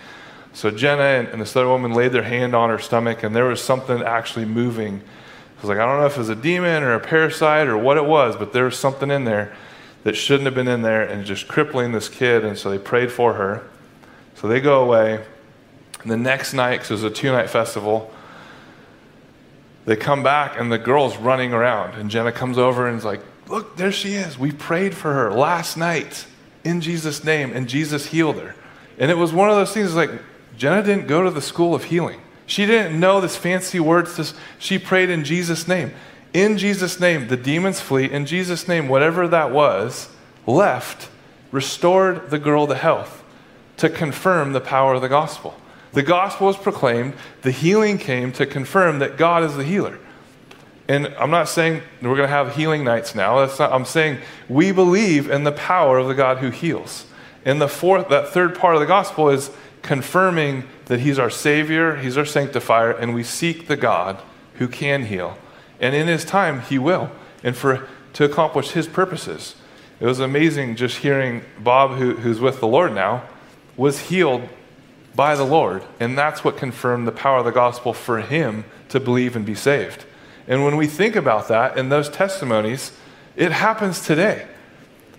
so 0.52 0.70
Jenna 0.70 1.02
and, 1.02 1.28
and 1.28 1.40
this 1.40 1.54
other 1.54 1.68
woman 1.68 1.92
laid 1.92 2.12
their 2.12 2.22
hand 2.22 2.54
on 2.54 2.70
her 2.70 2.78
stomach 2.78 3.22
and 3.22 3.34
there 3.34 3.44
was 3.44 3.62
something 3.62 4.02
actually 4.02 4.44
moving 4.44 5.02
I 5.58 5.60
was 5.60 5.70
like, 5.70 5.78
I 5.78 5.86
don't 5.86 5.98
know 5.98 6.06
if 6.06 6.14
it 6.14 6.20
was 6.20 6.28
a 6.28 6.36
demon 6.36 6.84
or 6.84 6.94
a 6.94 7.00
parasite 7.00 7.66
or 7.66 7.76
what 7.76 7.96
it 7.96 8.04
was, 8.04 8.36
but 8.36 8.52
there 8.52 8.64
was 8.64 8.78
something 8.78 9.10
in 9.10 9.24
there 9.24 9.56
that 10.04 10.14
shouldn't 10.14 10.44
have 10.44 10.54
been 10.54 10.68
in 10.68 10.82
there 10.82 11.02
and 11.02 11.26
just 11.26 11.48
crippling 11.48 11.90
this 11.90 12.08
kid. 12.08 12.44
And 12.44 12.56
so 12.56 12.70
they 12.70 12.78
prayed 12.78 13.10
for 13.10 13.34
her. 13.34 13.68
So 14.36 14.46
they 14.46 14.60
go 14.60 14.84
away. 14.84 15.24
And 16.02 16.10
the 16.12 16.16
next 16.16 16.52
night, 16.52 16.76
because 16.76 16.90
it 16.90 16.92
was 16.92 17.04
a 17.04 17.10
two 17.10 17.32
night 17.32 17.50
festival, 17.50 18.14
they 19.88 19.96
come 19.96 20.22
back 20.22 20.60
and 20.60 20.70
the 20.70 20.76
girl's 20.76 21.16
running 21.16 21.54
around. 21.54 21.94
And 21.94 22.10
Jenna 22.10 22.30
comes 22.30 22.58
over 22.58 22.86
and 22.86 22.98
is 22.98 23.06
like, 23.06 23.22
Look, 23.48 23.78
there 23.78 23.90
she 23.90 24.12
is. 24.12 24.38
We 24.38 24.52
prayed 24.52 24.94
for 24.94 25.14
her 25.14 25.32
last 25.32 25.78
night 25.78 26.26
in 26.62 26.82
Jesus' 26.82 27.24
name, 27.24 27.52
and 27.54 27.66
Jesus 27.66 28.04
healed 28.04 28.36
her. 28.36 28.54
And 28.98 29.10
it 29.10 29.16
was 29.16 29.32
one 29.32 29.48
of 29.48 29.56
those 29.56 29.72
things 29.72 29.94
like, 29.94 30.10
Jenna 30.58 30.82
didn't 30.82 31.06
go 31.06 31.22
to 31.22 31.30
the 31.30 31.40
school 31.40 31.74
of 31.74 31.84
healing. 31.84 32.20
She 32.44 32.66
didn't 32.66 33.00
know 33.00 33.22
this 33.22 33.38
fancy 33.38 33.80
words. 33.80 34.34
She 34.58 34.78
prayed 34.78 35.08
in 35.08 35.24
Jesus' 35.24 35.66
name. 35.66 35.92
In 36.34 36.58
Jesus' 36.58 37.00
name, 37.00 37.28
the 37.28 37.38
demons 37.38 37.80
flee. 37.80 38.10
In 38.10 38.26
Jesus' 38.26 38.68
name, 38.68 38.88
whatever 38.88 39.26
that 39.28 39.52
was, 39.52 40.10
left, 40.46 41.08
restored 41.50 42.28
the 42.28 42.38
girl 42.38 42.66
to 42.66 42.74
health 42.74 43.24
to 43.78 43.88
confirm 43.88 44.52
the 44.52 44.60
power 44.60 44.92
of 44.92 45.00
the 45.00 45.08
gospel. 45.08 45.58
The 45.92 46.02
gospel 46.02 46.48
was 46.48 46.56
proclaimed, 46.56 47.14
the 47.42 47.50
healing 47.50 47.98
came 47.98 48.32
to 48.32 48.46
confirm 48.46 48.98
that 48.98 49.16
God 49.16 49.42
is 49.42 49.56
the 49.56 49.64
healer. 49.64 49.98
And 50.88 51.08
I'm 51.18 51.30
not 51.30 51.48
saying 51.48 51.82
we're 52.00 52.16
going 52.16 52.28
to 52.28 52.28
have 52.28 52.56
healing 52.56 52.82
nights 52.82 53.14
now. 53.14 53.44
Not, 53.44 53.60
I'm 53.60 53.84
saying 53.84 54.18
we 54.48 54.72
believe 54.72 55.30
in 55.30 55.44
the 55.44 55.52
power 55.52 55.98
of 55.98 56.08
the 56.08 56.14
God 56.14 56.38
who 56.38 56.50
heals. 56.50 57.06
And 57.44 57.60
the 57.60 57.68
fourth, 57.68 58.08
that 58.08 58.28
third 58.28 58.58
part 58.58 58.74
of 58.74 58.80
the 58.80 58.86
gospel 58.86 59.28
is 59.28 59.50
confirming 59.82 60.64
that 60.86 61.00
He's 61.00 61.18
our 61.18 61.30
Savior, 61.30 61.96
He's 61.96 62.16
our 62.16 62.24
sanctifier, 62.24 62.90
and 62.90 63.14
we 63.14 63.22
seek 63.22 63.68
the 63.68 63.76
God 63.76 64.20
who 64.54 64.66
can 64.66 65.04
heal. 65.04 65.38
And 65.80 65.94
in 65.94 66.08
His 66.08 66.24
time, 66.24 66.62
He 66.62 66.78
will. 66.78 67.10
And 67.44 67.56
for 67.56 67.86
to 68.14 68.24
accomplish 68.24 68.70
His 68.70 68.86
purposes. 68.86 69.54
It 70.00 70.06
was 70.06 70.20
amazing 70.20 70.76
just 70.76 70.98
hearing 70.98 71.42
Bob, 71.58 71.98
who, 71.98 72.16
who's 72.16 72.40
with 72.40 72.60
the 72.60 72.66
Lord 72.66 72.94
now, 72.94 73.24
was 73.76 74.08
healed 74.08 74.48
by 75.14 75.34
the 75.34 75.44
Lord. 75.44 75.82
And 76.00 76.16
that's 76.16 76.44
what 76.44 76.56
confirmed 76.56 77.06
the 77.06 77.12
power 77.12 77.38
of 77.38 77.44
the 77.44 77.50
gospel 77.50 77.92
for 77.92 78.20
him 78.20 78.64
to 78.88 79.00
believe 79.00 79.36
and 79.36 79.44
be 79.44 79.54
saved. 79.54 80.04
And 80.46 80.64
when 80.64 80.76
we 80.76 80.86
think 80.86 81.16
about 81.16 81.48
that 81.48 81.76
and 81.78 81.92
those 81.92 82.08
testimonies, 82.08 82.92
it 83.36 83.52
happens 83.52 84.04
today. 84.04 84.46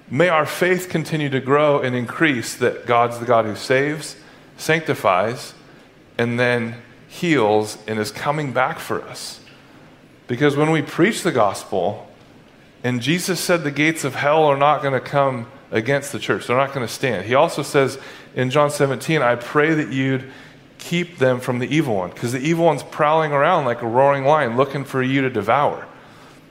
May 0.09 0.29
our 0.29 0.45
faith 0.45 0.89
continue 0.89 1.29
to 1.29 1.39
grow 1.39 1.81
and 1.81 1.95
increase 1.95 2.55
that 2.55 2.87
God's 2.87 3.19
the 3.19 3.25
God 3.25 3.45
who 3.45 3.55
saves, 3.55 4.15
sanctifies, 4.57 5.53
and 6.17 6.39
then 6.39 6.75
heals 7.07 7.77
and 7.87 7.99
is 7.99 8.11
coming 8.11 8.51
back 8.51 8.79
for 8.79 9.03
us. 9.03 9.39
Because 10.27 10.55
when 10.57 10.71
we 10.71 10.81
preach 10.81 11.21
the 11.21 11.31
gospel, 11.31 12.07
and 12.83 13.01
Jesus 13.01 13.39
said 13.39 13.63
the 13.63 13.71
gates 13.71 14.03
of 14.03 14.15
hell 14.15 14.45
are 14.45 14.57
not 14.57 14.81
going 14.81 14.93
to 14.93 14.99
come 14.99 15.47
against 15.71 16.11
the 16.11 16.19
church, 16.19 16.47
they're 16.47 16.57
not 16.57 16.73
going 16.73 16.85
to 16.85 16.91
stand. 16.91 17.25
He 17.25 17.35
also 17.35 17.61
says 17.61 17.99
in 18.35 18.49
John 18.49 18.71
17, 18.71 19.21
I 19.21 19.35
pray 19.35 19.73
that 19.73 19.91
you'd 19.91 20.31
keep 20.77 21.17
them 21.17 21.39
from 21.39 21.59
the 21.59 21.67
evil 21.67 21.95
one, 21.95 22.09
because 22.09 22.31
the 22.31 22.39
evil 22.39 22.65
one's 22.65 22.83
prowling 22.83 23.31
around 23.31 23.65
like 23.65 23.81
a 23.81 23.87
roaring 23.87 24.23
lion 24.23 24.55
looking 24.57 24.85
for 24.85 25.03
you 25.03 25.21
to 25.21 25.29
devour. 25.29 25.85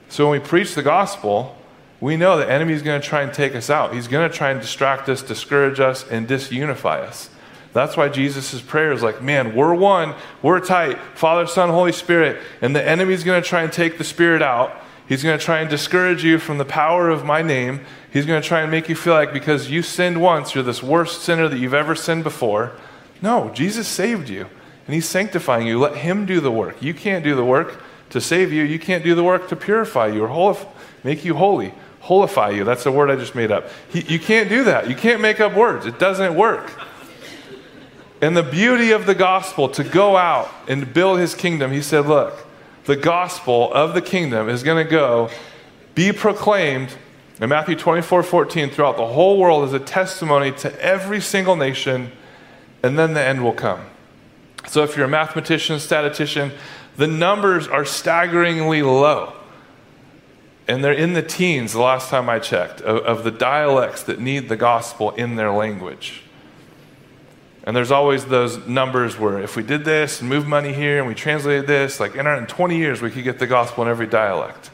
So 0.07 0.29
when 0.29 0.39
we 0.39 0.47
preach 0.47 0.75
the 0.75 0.83
gospel, 0.83 1.57
we 1.99 2.15
know 2.15 2.37
the 2.37 2.49
enemy 2.49 2.73
is 2.73 2.81
going 2.81 3.01
to 3.01 3.07
try 3.07 3.23
and 3.23 3.33
take 3.33 3.55
us 3.55 3.69
out. 3.69 3.93
He's 3.93 4.07
going 4.07 4.29
to 4.29 4.35
try 4.35 4.51
and 4.51 4.61
distract 4.61 5.09
us, 5.09 5.21
discourage 5.21 5.79
us, 5.79 6.07
and 6.09 6.27
disunify 6.27 7.01
us. 7.01 7.29
That's 7.73 7.97
why 7.97 8.09
Jesus' 8.09 8.61
prayer 8.61 8.91
is 8.91 9.03
like, 9.03 9.21
man, 9.21 9.55
we're 9.55 9.75
one, 9.75 10.15
we're 10.41 10.59
tight, 10.59 10.97
Father, 11.15 11.45
Son, 11.45 11.69
Holy 11.69 11.91
Spirit, 11.91 12.41
and 12.61 12.75
the 12.75 12.83
enemy's 12.83 13.23
going 13.23 13.41
to 13.41 13.47
try 13.47 13.61
and 13.61 13.71
take 13.71 13.97
the 13.97 14.03
Spirit 14.03 14.41
out. 14.41 14.75
He's 15.07 15.23
going 15.23 15.37
to 15.37 15.43
try 15.43 15.59
and 15.59 15.69
discourage 15.69 16.23
you 16.23 16.39
from 16.39 16.57
the 16.57 16.65
power 16.65 17.09
of 17.09 17.25
my 17.25 17.41
name. 17.41 17.85
He's 18.11 18.25
going 18.25 18.41
to 18.41 18.47
try 18.47 18.61
and 18.61 18.71
make 18.71 18.89
you 18.89 18.95
feel 18.95 19.13
like 19.13 19.33
because 19.33 19.69
you 19.69 19.81
sinned 19.81 20.21
once, 20.21 20.55
you're 20.55 20.63
this 20.63 20.81
worst 20.81 21.21
sinner 21.21 21.47
that 21.47 21.57
you've 21.57 21.73
ever 21.73 21.95
sinned 21.95 22.23
before. 22.23 22.73
No, 23.21 23.49
Jesus 23.53 23.87
saved 23.87 24.29
you, 24.29 24.47
and 24.85 24.95
He's 24.95 25.07
sanctifying 25.07 25.67
you. 25.67 25.79
Let 25.79 25.97
Him 25.97 26.25
do 26.25 26.39
the 26.39 26.51
work. 26.51 26.81
You 26.81 26.93
can't 26.93 27.23
do 27.23 27.35
the 27.35 27.45
work 27.45 27.81
to 28.09 28.19
save 28.19 28.51
you, 28.51 28.63
you 28.63 28.79
can't 28.79 29.03
do 29.03 29.13
the 29.13 29.23
work 29.23 29.49
to 29.49 29.55
purify 29.55 30.07
you 30.07 30.25
or 30.25 30.57
make 31.03 31.23
you 31.23 31.35
holy 31.35 31.73
holify 32.03 32.55
you. 32.55 32.63
That's 32.63 32.85
a 32.85 32.91
word 32.91 33.11
I 33.11 33.15
just 33.15 33.35
made 33.35 33.51
up. 33.51 33.69
He, 33.89 34.01
you 34.01 34.19
can't 34.19 34.49
do 34.49 34.63
that. 34.63 34.89
You 34.89 34.95
can't 34.95 35.21
make 35.21 35.39
up 35.39 35.53
words, 35.53 35.85
it 35.85 35.99
doesn't 35.99 36.35
work. 36.35 36.71
And 38.21 38.35
the 38.35 38.43
beauty 38.43 38.91
of 38.91 39.05
the 39.05 39.15
gospel 39.15 39.69
to 39.69 39.83
go 39.83 40.17
out 40.17 40.49
and 40.67 40.93
build 40.93 41.19
his 41.19 41.35
kingdom, 41.35 41.71
he 41.71 41.81
said, 41.81 42.05
Look, 42.05 42.45
the 42.85 42.97
gospel 42.97 43.71
of 43.73 43.93
the 43.93 44.01
kingdom 44.01 44.49
is 44.49 44.63
going 44.63 44.83
to 44.83 44.89
go 44.89 45.29
be 45.95 46.11
proclaimed 46.11 46.89
in 47.39 47.49
Matthew 47.49 47.75
24 47.75 48.23
14 48.23 48.69
throughout 48.69 48.97
the 48.97 49.07
whole 49.07 49.37
world 49.37 49.65
is 49.65 49.73
a 49.73 49.79
testimony 49.79 50.51
to 50.53 50.81
every 50.83 51.21
single 51.21 51.55
nation, 51.55 52.11
and 52.83 52.97
then 52.97 53.13
the 53.13 53.21
end 53.21 53.43
will 53.43 53.53
come. 53.53 53.81
So 54.67 54.83
if 54.83 54.95
you're 54.95 55.05
a 55.05 55.09
mathematician, 55.09 55.79
statistician, 55.79 56.51
the 56.97 57.07
numbers 57.07 57.67
are 57.67 57.85
staggeringly 57.85 58.81
low 58.81 59.33
and 60.69 60.83
they're 60.83 60.93
in 60.93 61.13
the 61.13 61.23
teens 61.23 61.73
the 61.73 61.81
last 61.81 62.09
time 62.09 62.29
I 62.29 62.37
checked, 62.37 62.79
of, 62.81 62.97
of, 63.03 63.23
the 63.23 63.31
dialects 63.31 64.03
that 64.03 64.19
need 64.19 64.49
the 64.49 64.55
gospel 64.55 65.09
in 65.11 65.35
their 65.35 65.51
language. 65.51 66.21
And 67.63 67.75
there's 67.75 67.89
always 67.89 68.25
those 68.25 68.67
numbers 68.67 69.17
where 69.17 69.39
if 69.39 69.55
we 69.55 69.63
did 69.63 69.83
this 69.83 70.21
and 70.21 70.29
moved 70.29 70.47
money 70.47 70.71
here 70.71 70.99
and 70.99 71.07
we 71.07 71.15
translated 71.15 71.65
this, 71.65 71.99
like 71.99 72.13
in, 72.13 72.27
our, 72.27 72.37
in 72.37 72.45
20 72.45 72.77
years 72.77 73.01
we 73.01 73.09
could 73.09 73.23
get 73.23 73.39
the 73.39 73.47
gospel 73.47 73.83
in 73.83 73.89
every 73.89 74.05
dialect. 74.05 74.69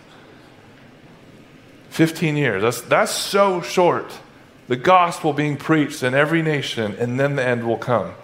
15 1.96 2.36
years, 2.36 2.62
that's, 2.62 2.82
that's 2.82 3.14
so 3.14 3.62
short. 3.62 4.20
The 4.68 4.76
gospel 4.76 5.32
being 5.32 5.56
preached 5.56 6.04
in 6.04 6.14
every 6.14 6.41
nation, 6.41 6.93
and 7.00 7.18
then 7.18 7.38
the 7.38 7.48
end 7.48 7.66
will 7.66 7.78
come. 7.78 8.16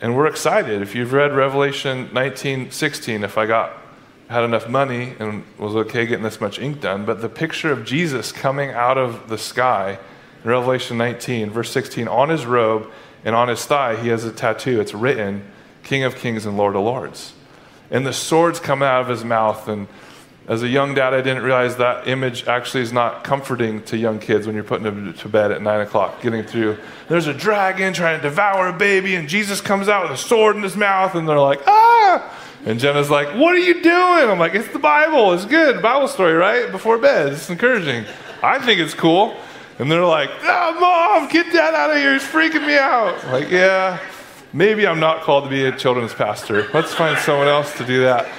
And 0.00 0.16
we're 0.16 0.26
excited. 0.26 0.80
If 0.80 0.94
you've 0.94 1.12
read 1.12 1.36
Revelation 1.36 2.08
19 2.14 2.70
16, 2.70 3.24
if 3.24 3.36
I 3.36 3.44
got 3.44 3.76
had 4.30 4.42
enough 4.42 4.70
money 4.70 5.12
and 5.18 5.44
was 5.58 5.76
okay 5.76 6.06
getting 6.06 6.24
this 6.24 6.40
much 6.40 6.58
ink 6.58 6.80
done, 6.80 7.04
but 7.04 7.20
the 7.20 7.28
picture 7.28 7.70
of 7.70 7.84
Jesus 7.84 8.32
coming 8.32 8.70
out 8.70 8.96
of 8.96 9.28
the 9.28 9.36
sky 9.36 9.98
in 10.42 10.48
Revelation 10.48 10.96
19, 10.96 11.50
verse 11.50 11.70
16, 11.70 12.08
on 12.08 12.30
his 12.30 12.46
robe 12.46 12.90
and 13.22 13.34
on 13.34 13.48
his 13.48 13.66
thigh, 13.66 14.00
he 14.00 14.08
has 14.08 14.24
a 14.24 14.32
tattoo. 14.32 14.80
It's 14.80 14.94
written, 14.94 15.44
King 15.82 16.04
of 16.04 16.16
Kings 16.16 16.46
and 16.46 16.56
Lord 16.56 16.74
of 16.74 16.84
Lords. 16.84 17.34
And 17.90 18.06
the 18.06 18.14
swords 18.14 18.58
come 18.60 18.82
out 18.82 19.02
of 19.02 19.08
his 19.08 19.26
mouth. 19.26 19.68
And 19.68 19.88
as 20.50 20.64
a 20.64 20.68
young 20.68 20.94
dad, 20.94 21.14
I 21.14 21.20
didn't 21.20 21.44
realize 21.44 21.76
that 21.76 22.08
image 22.08 22.48
actually 22.48 22.82
is 22.82 22.92
not 22.92 23.22
comforting 23.22 23.84
to 23.84 23.96
young 23.96 24.18
kids 24.18 24.48
when 24.48 24.56
you're 24.56 24.64
putting 24.64 24.82
them 24.82 25.14
to 25.14 25.28
bed 25.28 25.52
at 25.52 25.62
9 25.62 25.80
o'clock, 25.80 26.20
getting 26.20 26.42
through. 26.42 26.76
There's 27.08 27.28
a 27.28 27.32
dragon 27.32 27.92
trying 27.92 28.20
to 28.20 28.22
devour 28.28 28.66
a 28.66 28.72
baby, 28.72 29.14
and 29.14 29.28
Jesus 29.28 29.60
comes 29.60 29.88
out 29.88 30.02
with 30.02 30.18
a 30.18 30.20
sword 30.20 30.56
in 30.56 30.64
his 30.64 30.76
mouth, 30.76 31.14
and 31.14 31.28
they're 31.28 31.38
like, 31.38 31.60
ah! 31.68 32.36
And 32.66 32.80
Jenna's 32.80 33.08
like, 33.08 33.28
What 33.38 33.54
are 33.54 33.60
you 33.60 33.80
doing? 33.80 34.28
I'm 34.28 34.38
like, 34.38 34.54
It's 34.54 34.68
the 34.68 34.78
Bible. 34.78 35.32
It's 35.32 35.46
good. 35.46 35.80
Bible 35.80 36.08
story, 36.08 36.34
right? 36.34 36.70
Before 36.70 36.98
bed. 36.98 37.32
It's 37.32 37.48
encouraging. 37.48 38.04
I 38.42 38.58
think 38.58 38.80
it's 38.80 38.92
cool. 38.92 39.34
And 39.78 39.90
they're 39.90 40.04
like, 40.04 40.28
Oh, 40.42 40.76
mom, 40.78 41.30
get 41.30 41.50
that 41.54 41.72
out 41.72 41.90
of 41.90 41.96
here. 41.96 42.14
It's 42.14 42.24
freaking 42.26 42.66
me 42.66 42.76
out. 42.76 43.24
I'm 43.24 43.32
like, 43.32 43.50
yeah, 43.50 43.98
maybe 44.52 44.86
I'm 44.86 45.00
not 45.00 45.22
called 45.22 45.44
to 45.44 45.50
be 45.50 45.64
a 45.64 45.74
children's 45.74 46.12
pastor. 46.12 46.68
Let's 46.74 46.92
find 46.92 47.18
someone 47.18 47.48
else 47.48 47.74
to 47.78 47.86
do 47.86 48.02
that. 48.02 48.30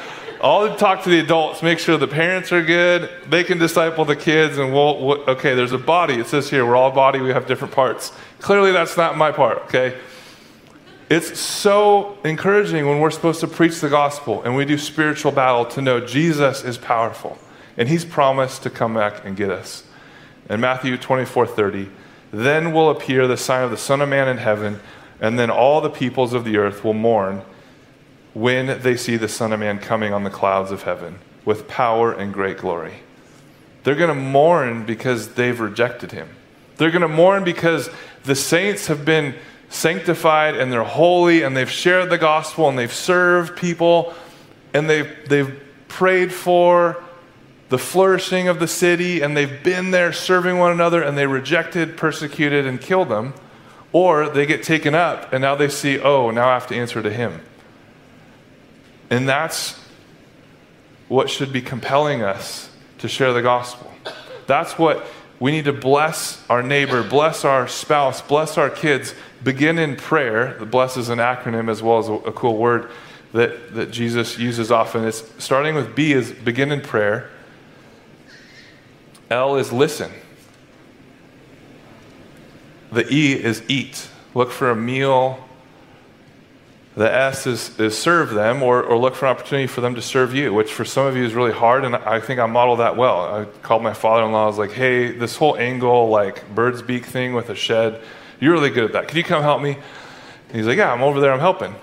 I'll 0.44 0.76
talk 0.76 1.04
to 1.04 1.10
the 1.10 1.20
adults, 1.20 1.62
make 1.62 1.78
sure 1.78 1.98
the 1.98 2.08
parents 2.08 2.52
are 2.52 2.64
good. 2.64 3.12
They 3.30 3.44
can 3.44 3.60
disciple 3.60 4.06
the 4.06 4.16
kids, 4.16 4.58
and 4.58 4.74
we'll, 4.74 5.06
we'll 5.06 5.30
okay, 5.30 5.54
there's 5.54 5.72
a 5.72 5.78
body. 5.78 6.16
It 6.16 6.26
says 6.26 6.50
here, 6.50 6.66
we're 6.66 6.76
all 6.76 6.90
body, 6.90 7.20
we 7.20 7.30
have 7.30 7.46
different 7.46 7.74
parts. 7.74 8.12
Clearly, 8.40 8.72
that's 8.72 8.98
not 8.98 9.16
my 9.18 9.32
part, 9.32 9.60
okay? 9.66 10.00
It's 11.12 11.38
so 11.40 12.18
encouraging 12.24 12.88
when 12.88 13.00
we're 13.00 13.12
supposed 13.12 13.42
to 13.42 13.48
preach 13.48 13.82
the 13.82 13.90
gospel 13.90 14.42
and 14.44 14.56
we 14.56 14.64
do 14.64 14.78
spiritual 14.78 15.34
battle 15.34 15.66
to 15.66 15.82
know 15.82 16.00
Jesus 16.00 16.64
is 16.64 16.78
powerful 16.78 17.38
and 17.76 17.90
he's 17.90 18.06
promised 18.06 18.64
to 18.64 18.70
come 18.70 18.94
back 18.94 19.26
and 19.26 19.36
get 19.36 19.50
us. 19.50 19.84
In 20.50 20.62
Matthew 20.62 20.98
24 20.98 21.48
30, 21.48 21.90
then 22.32 22.72
will 22.72 22.90
appear 22.90 23.28
the 23.28 23.38
sign 23.38 23.64
of 23.64 23.72
the 23.72 23.78
Son 23.78 24.02
of 24.02 24.08
Man 24.08 24.30
in 24.30 24.38
heaven, 24.38 24.80
and 25.20 25.38
then 25.38 25.50
all 25.50 25.82
the 25.82 25.90
peoples 25.90 26.34
of 26.34 26.46
the 26.46 26.58
earth 26.58 26.84
will 26.84 26.94
mourn 26.94 27.42
when 28.34 28.82
they 28.82 28.96
see 28.96 29.18
the 29.18 29.28
Son 29.28 29.52
of 29.52 29.60
Man 29.60 29.80
coming 29.80 30.14
on 30.14 30.24
the 30.24 30.30
clouds 30.30 30.72
of 30.72 30.84
heaven 30.84 31.20
with 31.46 31.68
power 31.68 32.14
and 32.14 32.34
great 32.34 32.58
glory. 32.58 32.94
They're 33.84 33.96
going 33.96 34.16
to 34.16 34.22
mourn 34.22 34.86
because 34.86 35.30
they've 35.30 35.60
rejected 35.60 36.12
him. 36.12 36.30
They're 36.78 36.92
going 36.92 37.02
to 37.02 37.08
mourn 37.08 37.44
because 37.44 37.90
the 38.24 38.36
saints 38.36 38.88
have 38.88 39.06
been 39.06 39.36
sanctified 39.70 40.56
and 40.56 40.72
they're 40.72 40.84
holy 40.84 41.44
and 41.44 41.56
they've 41.56 41.70
shared 41.70 42.10
the 42.10 42.18
gospel 42.18 42.70
and 42.70 42.78
they've 42.78 42.94
served 42.94 43.58
people 43.58 44.14
and 44.74 44.90
they've, 44.90 45.10
they've 45.28 45.62
prayed 45.88 46.32
for 46.32 47.04
the 47.70 47.78
flourishing 47.78 48.48
of 48.48 48.60
the 48.60 48.68
city 48.68 49.22
and 49.22 49.36
they've 49.36 49.64
been 49.64 49.92
there 49.92 50.12
serving 50.14 50.58
one 50.58 50.72
another 50.72 51.02
and 51.02 51.18
they 51.18 51.26
rejected, 51.26 51.98
persecuted, 51.98 52.66
and 52.66 52.82
killed 52.82 53.10
them. 53.10 53.34
Or 53.94 54.30
they 54.30 54.46
get 54.46 54.64
taken 54.64 54.94
up 54.96 55.34
and 55.34 55.42
now 55.42 55.56
they 55.56 55.70
see, 55.70 56.00
oh, 56.00 56.32
now 56.32 56.50
I 56.50 56.54
have 56.54 56.68
to 56.68 56.76
answer 56.76 57.02
to 57.02 57.12
him. 57.12 57.42
And 59.12 59.30
that's 59.30 59.78
what 61.10 61.30
should 61.30 61.52
be 61.52 61.62
compelling 61.62 62.24
us 62.24 62.70
to 63.00 63.10
share 63.10 63.34
the 63.34 63.42
gospel. 63.42 63.92
That's 64.48 64.80
what 64.80 65.06
we 65.40 65.52
need 65.52 65.66
to 65.66 65.74
bless 65.74 66.42
our 66.50 66.64
neighbor, 66.64 67.04
bless 67.04 67.44
our 67.44 67.68
spouse, 67.68 68.22
bless 68.22 68.58
our 68.58 68.70
kids 68.70 69.14
begin 69.44 69.78
in 69.78 69.98
prayer. 69.98 70.56
The 70.58 70.66
bless 70.66 70.96
is 70.96 71.10
an 71.10 71.20
acronym 71.20 71.70
as 71.70 71.84
well 71.84 71.98
as 71.98 72.08
a, 72.08 72.14
a 72.14 72.32
cool 72.32 72.58
word 72.58 72.90
that, 73.34 73.74
that 73.74 73.92
Jesus 73.92 74.38
uses 74.38 74.72
often. 74.72 75.04
It's 75.04 75.24
starting 75.44 75.76
with 75.76 75.94
B 75.96 76.14
is 76.14 76.32
begin 76.32 76.72
in 76.72 76.80
prayer. 76.80 77.30
L 79.30 79.58
is 79.58 79.74
listen. 79.74 80.12
The 82.92 83.12
E 83.14 83.34
is 83.34 83.64
eat. 83.68 84.08
Look 84.34 84.52
for 84.52 84.70
a 84.70 84.76
meal. 84.76 85.44
The 86.96 87.10
S 87.12 87.48
is, 87.48 87.80
is 87.80 87.98
serve 87.98 88.32
them 88.32 88.62
or, 88.62 88.84
or 88.84 88.98
look 88.98 89.16
for 89.16 89.26
an 89.26 89.32
opportunity 89.32 89.68
for 89.68 89.80
them 89.80 89.96
to 89.96 90.02
serve 90.02 90.36
you, 90.36 90.54
which 90.54 90.74
for 90.74 90.84
some 90.84 91.06
of 91.06 91.16
you 91.16 91.24
is 91.24 91.34
really 91.34 91.54
hard, 91.54 91.86
and 91.86 91.96
I 91.96 92.20
think 92.20 92.40
I 92.40 92.46
model 92.48 92.76
that 92.78 92.98
well. 92.98 93.34
I 93.34 93.46
called 93.62 93.82
my 93.82 93.94
father 93.94 94.26
in 94.26 94.32
law, 94.34 94.44
I 94.44 94.48
was 94.48 94.58
like, 94.58 94.72
hey, 94.72 95.12
this 95.12 95.38
whole 95.38 95.58
angle, 95.58 96.10
like 96.10 96.54
bird's 96.54 96.82
beak 96.82 97.06
thing 97.06 97.34
with 97.34 97.50
a 97.50 97.56
shed, 97.56 98.02
you're 98.42 98.52
really 98.52 98.72
good 98.72 98.84
at 98.84 98.94
that. 98.94 99.08
Can 99.08 99.18
you 99.18 99.24
come 99.24 99.42
help 99.42 99.62
me? 99.62 99.78
And 100.48 100.58
he's 100.58 100.68
like, 100.68 100.78
Yeah, 100.78 100.92
I'm 100.92 101.02
over 101.02 101.22
there, 101.22 101.32
I'm 101.32 101.40
helping. 101.40 101.74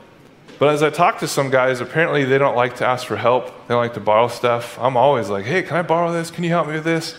But 0.59 0.75
as 0.75 0.83
I 0.83 0.91
talk 0.91 1.21
to 1.21 1.29
some 1.29 1.51
guys, 1.51 1.81
apparently 1.81 2.25
they 2.25 2.37
don't 2.37 2.57
like 2.57 2.77
to 2.77 2.87
ask 2.87 3.07
for 3.07 3.17
help. 3.17 3.47
They 3.47 3.75
don't 3.75 3.81
like 3.81 3.95
to 3.95 4.01
borrow 4.01 4.29
stuff. 4.29 4.77
I'm 4.81 4.97
always 4.97 5.29
like, 5.29 5.45
hey, 5.45 5.63
can 5.63 5.77
I 5.77 5.83
borrow 5.83 6.13
this? 6.13 6.33
Can 6.33 6.43
you 6.43 6.51
help 6.51 6.67
me 6.67 6.75
with 6.75 6.85
this? 6.85 7.17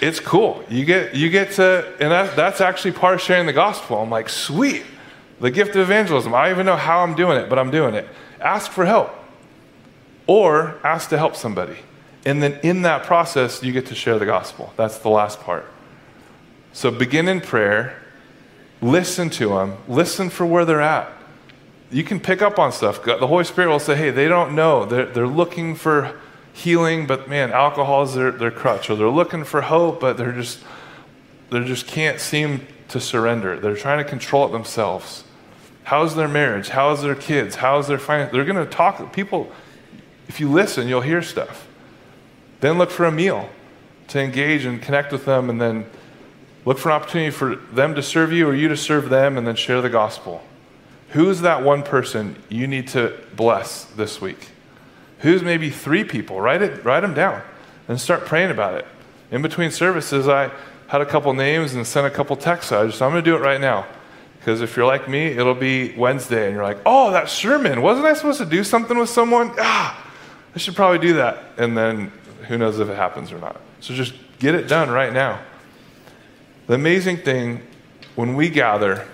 It's 0.00 0.18
cool. 0.18 0.64
You 0.68 0.84
get, 0.84 1.14
you 1.14 1.30
get 1.30 1.52
to, 1.52 1.86
and 2.00 2.10
that, 2.10 2.34
that's 2.34 2.60
actually 2.60 2.92
part 2.92 3.14
of 3.14 3.20
sharing 3.20 3.46
the 3.46 3.52
gospel. 3.52 4.02
I'm 4.02 4.10
like, 4.10 4.28
sweet. 4.28 4.84
The 5.40 5.50
gift 5.50 5.70
of 5.70 5.78
evangelism. 5.78 6.34
I 6.34 6.44
don't 6.44 6.52
even 6.52 6.66
know 6.66 6.76
how 6.76 7.00
I'm 7.00 7.14
doing 7.14 7.38
it, 7.38 7.48
but 7.48 7.58
I'm 7.58 7.70
doing 7.70 7.94
it. 7.94 8.06
Ask 8.40 8.70
for 8.70 8.84
help 8.84 9.10
or 10.26 10.78
ask 10.84 11.08
to 11.10 11.18
help 11.18 11.34
somebody. 11.34 11.76
And 12.24 12.42
then 12.42 12.60
in 12.62 12.82
that 12.82 13.04
process, 13.04 13.62
you 13.62 13.72
get 13.72 13.86
to 13.86 13.94
share 13.94 14.18
the 14.18 14.26
gospel. 14.26 14.72
That's 14.76 14.98
the 14.98 15.08
last 15.08 15.40
part. 15.40 15.66
So 16.72 16.90
begin 16.90 17.26
in 17.26 17.40
prayer, 17.40 17.96
listen 18.82 19.30
to 19.30 19.48
them, 19.48 19.76
listen 19.88 20.30
for 20.30 20.44
where 20.46 20.64
they're 20.64 20.80
at. 20.80 21.10
You 21.90 22.04
can 22.04 22.20
pick 22.20 22.42
up 22.42 22.58
on 22.58 22.70
stuff. 22.70 23.02
The 23.02 23.26
Holy 23.26 23.44
Spirit 23.44 23.70
will 23.70 23.80
say, 23.80 23.96
hey, 23.96 24.10
they 24.10 24.28
don't 24.28 24.54
know. 24.54 24.84
They're, 24.84 25.06
they're 25.06 25.26
looking 25.26 25.74
for 25.74 26.20
healing, 26.52 27.06
but 27.06 27.28
man, 27.28 27.50
alcohol 27.52 28.02
is 28.02 28.14
their, 28.14 28.30
their 28.30 28.50
crutch. 28.50 28.90
Or 28.90 28.94
they're 28.94 29.08
looking 29.08 29.42
for 29.42 29.62
hope, 29.62 30.00
but 30.00 30.16
they're 30.16 30.32
just, 30.32 30.60
they 31.50 31.64
just 31.64 31.88
can't 31.88 32.20
seem 32.20 32.66
to 32.88 33.00
surrender. 33.00 33.58
They're 33.58 33.74
trying 33.74 33.98
to 33.98 34.08
control 34.08 34.46
it 34.46 34.52
themselves. 34.52 35.24
How's 35.84 36.14
their 36.14 36.28
marriage? 36.28 36.68
How's 36.68 37.02
their 37.02 37.14
kids? 37.14 37.56
How's 37.56 37.88
their 37.88 37.98
finance? 37.98 38.32
They're 38.32 38.44
going 38.44 38.64
to 38.64 38.70
talk. 38.70 39.12
People, 39.12 39.50
if 40.28 40.38
you 40.40 40.50
listen, 40.50 40.88
you'll 40.88 41.00
hear 41.00 41.22
stuff. 41.22 41.66
Then 42.60 42.78
look 42.78 42.90
for 42.90 43.06
a 43.06 43.12
meal 43.12 43.48
to 44.08 44.20
engage 44.20 44.64
and 44.64 44.80
connect 44.82 45.12
with 45.12 45.24
them, 45.24 45.48
and 45.48 45.60
then 45.60 45.86
look 46.64 46.78
for 46.78 46.90
an 46.90 46.96
opportunity 46.96 47.30
for 47.30 47.56
them 47.56 47.94
to 47.94 48.02
serve 48.02 48.32
you 48.32 48.46
or 48.48 48.54
you 48.54 48.68
to 48.68 48.76
serve 48.76 49.08
them, 49.08 49.38
and 49.38 49.46
then 49.46 49.56
share 49.56 49.80
the 49.80 49.88
gospel. 49.88 50.42
Who's 51.10 51.40
that 51.40 51.62
one 51.64 51.82
person 51.82 52.36
you 52.48 52.66
need 52.66 52.88
to 52.88 53.18
bless 53.34 53.84
this 53.84 54.20
week? 54.20 54.50
Who's 55.20 55.42
maybe 55.42 55.70
three 55.70 56.04
people? 56.04 56.40
Write 56.40 56.62
it, 56.62 56.84
write 56.84 57.00
them 57.00 57.14
down, 57.14 57.42
and 57.88 58.00
start 58.00 58.26
praying 58.26 58.50
about 58.50 58.74
it. 58.74 58.86
In 59.30 59.42
between 59.42 59.70
services, 59.70 60.28
I 60.28 60.50
had 60.88 61.00
a 61.00 61.06
couple 61.06 61.32
names 61.34 61.74
and 61.74 61.86
sent 61.86 62.06
a 62.06 62.10
couple 62.10 62.36
texts. 62.36 62.72
I 62.72 62.86
just, 62.86 63.00
I'm 63.00 63.10
going 63.10 63.24
to 63.24 63.30
do 63.30 63.36
it 63.36 63.40
right 63.40 63.60
now. 63.60 63.86
Because 64.50 64.62
if 64.62 64.76
you're 64.76 64.84
like 64.84 65.08
me, 65.08 65.26
it'll 65.26 65.54
be 65.54 65.94
Wednesday, 65.94 66.46
and 66.46 66.54
you're 66.56 66.64
like, 66.64 66.78
oh, 66.84 67.12
that 67.12 67.28
sermon, 67.28 67.82
wasn't 67.82 68.06
I 68.06 68.14
supposed 68.14 68.40
to 68.40 68.44
do 68.44 68.64
something 68.64 68.98
with 68.98 69.08
someone? 69.08 69.52
Ah, 69.60 70.12
I 70.56 70.58
should 70.58 70.74
probably 70.74 70.98
do 70.98 71.14
that. 71.14 71.44
And 71.56 71.78
then 71.78 72.10
who 72.48 72.58
knows 72.58 72.80
if 72.80 72.88
it 72.88 72.96
happens 72.96 73.30
or 73.30 73.38
not. 73.38 73.60
So 73.78 73.94
just 73.94 74.12
get 74.40 74.56
it 74.56 74.66
done 74.66 74.90
right 74.90 75.12
now. 75.12 75.40
The 76.66 76.74
amazing 76.74 77.18
thing 77.18 77.62
when 78.16 78.34
we 78.34 78.48
gather 78.48 79.06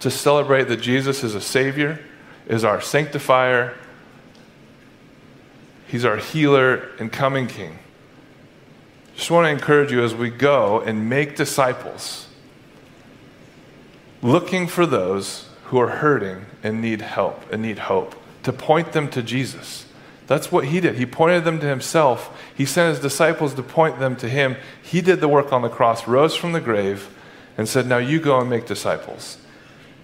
to 0.00 0.10
celebrate 0.10 0.64
that 0.64 0.78
Jesus 0.78 1.22
is 1.22 1.36
a 1.36 1.40
Savior, 1.40 2.00
is 2.48 2.64
our 2.64 2.80
sanctifier, 2.80 3.76
He's 5.86 6.04
our 6.04 6.16
healer 6.16 6.88
and 6.98 7.12
coming 7.12 7.46
King. 7.46 7.78
Just 9.14 9.30
want 9.30 9.44
to 9.46 9.50
encourage 9.50 9.92
you 9.92 10.02
as 10.02 10.12
we 10.12 10.28
go 10.28 10.80
and 10.80 11.08
make 11.08 11.36
disciples, 11.36 12.26
looking 14.22 14.66
for 14.66 14.86
those 14.86 15.48
who 15.64 15.78
are 15.78 15.88
hurting 15.88 16.46
and 16.62 16.80
need 16.80 17.00
help 17.00 17.50
and 17.52 17.62
need 17.62 17.78
hope, 17.78 18.14
to 18.42 18.52
point 18.52 18.92
them 18.92 19.08
to 19.10 19.22
Jesus. 19.22 19.86
That's 20.26 20.52
what 20.52 20.66
he 20.66 20.80
did. 20.80 20.96
He 20.96 21.06
pointed 21.06 21.44
them 21.44 21.58
to 21.60 21.66
himself. 21.66 22.36
He 22.54 22.64
sent 22.64 22.94
his 22.94 23.02
disciples 23.02 23.54
to 23.54 23.62
point 23.62 23.98
them 23.98 24.16
to 24.16 24.28
him. 24.28 24.56
He 24.82 25.00
did 25.00 25.20
the 25.20 25.28
work 25.28 25.52
on 25.52 25.62
the 25.62 25.68
cross, 25.68 26.06
rose 26.06 26.36
from 26.36 26.52
the 26.52 26.60
grave, 26.60 27.08
and 27.56 27.68
said, 27.68 27.86
Now 27.86 27.98
you 27.98 28.20
go 28.20 28.40
and 28.40 28.48
make 28.48 28.66
disciples. 28.66 29.38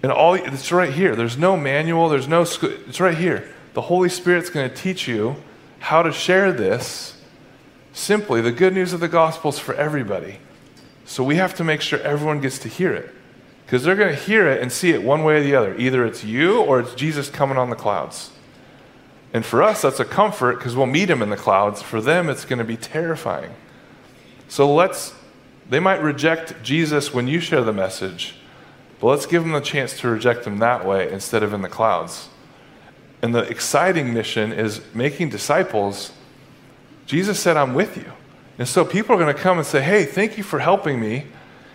And 0.03 0.11
all 0.11 0.35
it's 0.35 0.71
right 0.71 0.93
here. 0.93 1.15
There's 1.15 1.37
no 1.37 1.57
manual, 1.57 2.09
there's 2.09 2.27
no 2.27 2.41
it's 2.41 2.99
right 2.99 3.17
here. 3.17 3.49
The 3.73 3.81
Holy 3.81 4.09
Spirit's 4.09 4.49
going 4.49 4.69
to 4.69 4.75
teach 4.75 5.07
you 5.07 5.37
how 5.79 6.03
to 6.03 6.11
share 6.11 6.51
this 6.51 7.17
simply. 7.93 8.41
The 8.41 8.51
good 8.51 8.73
news 8.73 8.93
of 8.93 8.99
the 8.99 9.07
gospel 9.07 9.49
is 9.49 9.59
for 9.59 9.75
everybody. 9.75 10.39
So 11.05 11.23
we 11.23 11.35
have 11.35 11.55
to 11.55 11.63
make 11.63 11.81
sure 11.81 11.99
everyone 11.99 12.41
gets 12.41 12.59
to 12.59 12.69
hear 12.69 12.93
it. 12.93 13.13
Because 13.67 13.83
they're 13.83 13.97
going 13.97 14.15
to 14.15 14.21
hear 14.21 14.47
it 14.47 14.61
and 14.61 14.71
see 14.71 14.91
it 14.91 15.03
one 15.03 15.25
way 15.25 15.35
or 15.35 15.43
the 15.43 15.53
other. 15.53 15.77
Either 15.77 16.05
it's 16.05 16.23
you 16.23 16.61
or 16.61 16.79
it's 16.79 16.95
Jesus 16.95 17.29
coming 17.29 17.57
on 17.57 17.69
the 17.69 17.75
clouds. 17.75 18.31
And 19.33 19.45
for 19.45 19.61
us, 19.61 19.81
that's 19.81 19.99
a 19.99 20.05
comfort 20.05 20.57
because 20.57 20.73
we'll 20.73 20.85
meet 20.85 21.09
him 21.09 21.21
in 21.21 21.29
the 21.29 21.35
clouds. 21.35 21.81
For 21.81 21.99
them, 21.99 22.29
it's 22.29 22.45
going 22.45 22.59
to 22.59 22.65
be 22.65 22.77
terrifying. 22.77 23.51
So 24.47 24.73
let's, 24.73 25.13
they 25.69 25.81
might 25.81 26.01
reject 26.01 26.63
Jesus 26.63 27.13
when 27.13 27.27
you 27.27 27.41
share 27.41 27.61
the 27.61 27.73
message, 27.73 28.35
but 29.01 29.07
let's 29.07 29.25
give 29.25 29.43
them 29.43 29.51
the 29.51 29.59
chance 29.59 29.99
to 29.99 30.07
reject 30.07 30.47
him 30.47 30.59
that 30.59 30.85
way 30.85 31.11
instead 31.11 31.43
of 31.43 31.51
in 31.51 31.61
the 31.61 31.67
clouds. 31.67 32.29
And 33.21 33.35
the 33.35 33.41
exciting 33.41 34.13
mission 34.13 34.53
is 34.53 34.79
making 34.93 35.27
disciples. 35.27 36.13
Jesus 37.05 37.37
said, 37.37 37.57
I'm 37.57 37.73
with 37.73 37.97
you. 37.97 38.13
And 38.57 38.65
so 38.65 38.85
people 38.85 39.13
are 39.13 39.19
going 39.19 39.35
to 39.35 39.41
come 39.41 39.57
and 39.57 39.67
say, 39.67 39.81
Hey, 39.81 40.05
thank 40.05 40.37
you 40.37 40.43
for 40.43 40.59
helping 40.59 41.01
me. 41.01 41.25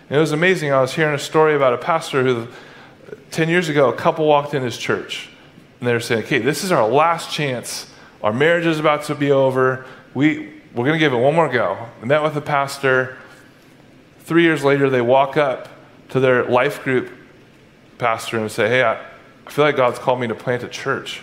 And 0.09 0.17
it 0.17 0.19
was 0.19 0.31
amazing. 0.31 0.71
I 0.71 0.81
was 0.81 0.93
hearing 0.93 1.15
a 1.15 1.19
story 1.19 1.55
about 1.55 1.73
a 1.73 1.77
pastor 1.77 2.23
who, 2.23 2.47
10 3.31 3.49
years 3.49 3.69
ago, 3.69 3.89
a 3.89 3.95
couple 3.95 4.27
walked 4.27 4.53
in 4.53 4.63
his 4.63 4.77
church. 4.77 5.29
And 5.79 5.87
they 5.87 5.93
were 5.93 5.99
saying, 5.99 6.23
Okay, 6.25 6.39
this 6.39 6.63
is 6.63 6.71
our 6.71 6.87
last 6.87 7.31
chance. 7.31 7.91
Our 8.21 8.33
marriage 8.33 8.65
is 8.65 8.79
about 8.79 9.03
to 9.05 9.15
be 9.15 9.31
over. 9.31 9.85
We, 10.13 10.53
we're 10.73 10.85
going 10.85 10.93
to 10.93 10.99
give 10.99 11.13
it 11.13 11.17
one 11.17 11.35
more 11.35 11.49
go. 11.49 11.77
I 12.01 12.05
met 12.05 12.23
with 12.23 12.33
the 12.33 12.41
pastor. 12.41 13.17
Three 14.19 14.43
years 14.43 14.63
later, 14.63 14.89
they 14.89 15.01
walk 15.01 15.35
up 15.35 15.67
to 16.09 16.19
their 16.19 16.45
life 16.45 16.83
group 16.83 17.11
pastor 17.97 18.37
and 18.37 18.51
say, 18.51 18.69
Hey, 18.69 18.83
I, 18.83 19.01
I 19.45 19.49
feel 19.49 19.65
like 19.65 19.75
God's 19.75 19.99
called 19.99 20.19
me 20.19 20.27
to 20.27 20.35
plant 20.35 20.63
a 20.63 20.69
church. 20.69 21.21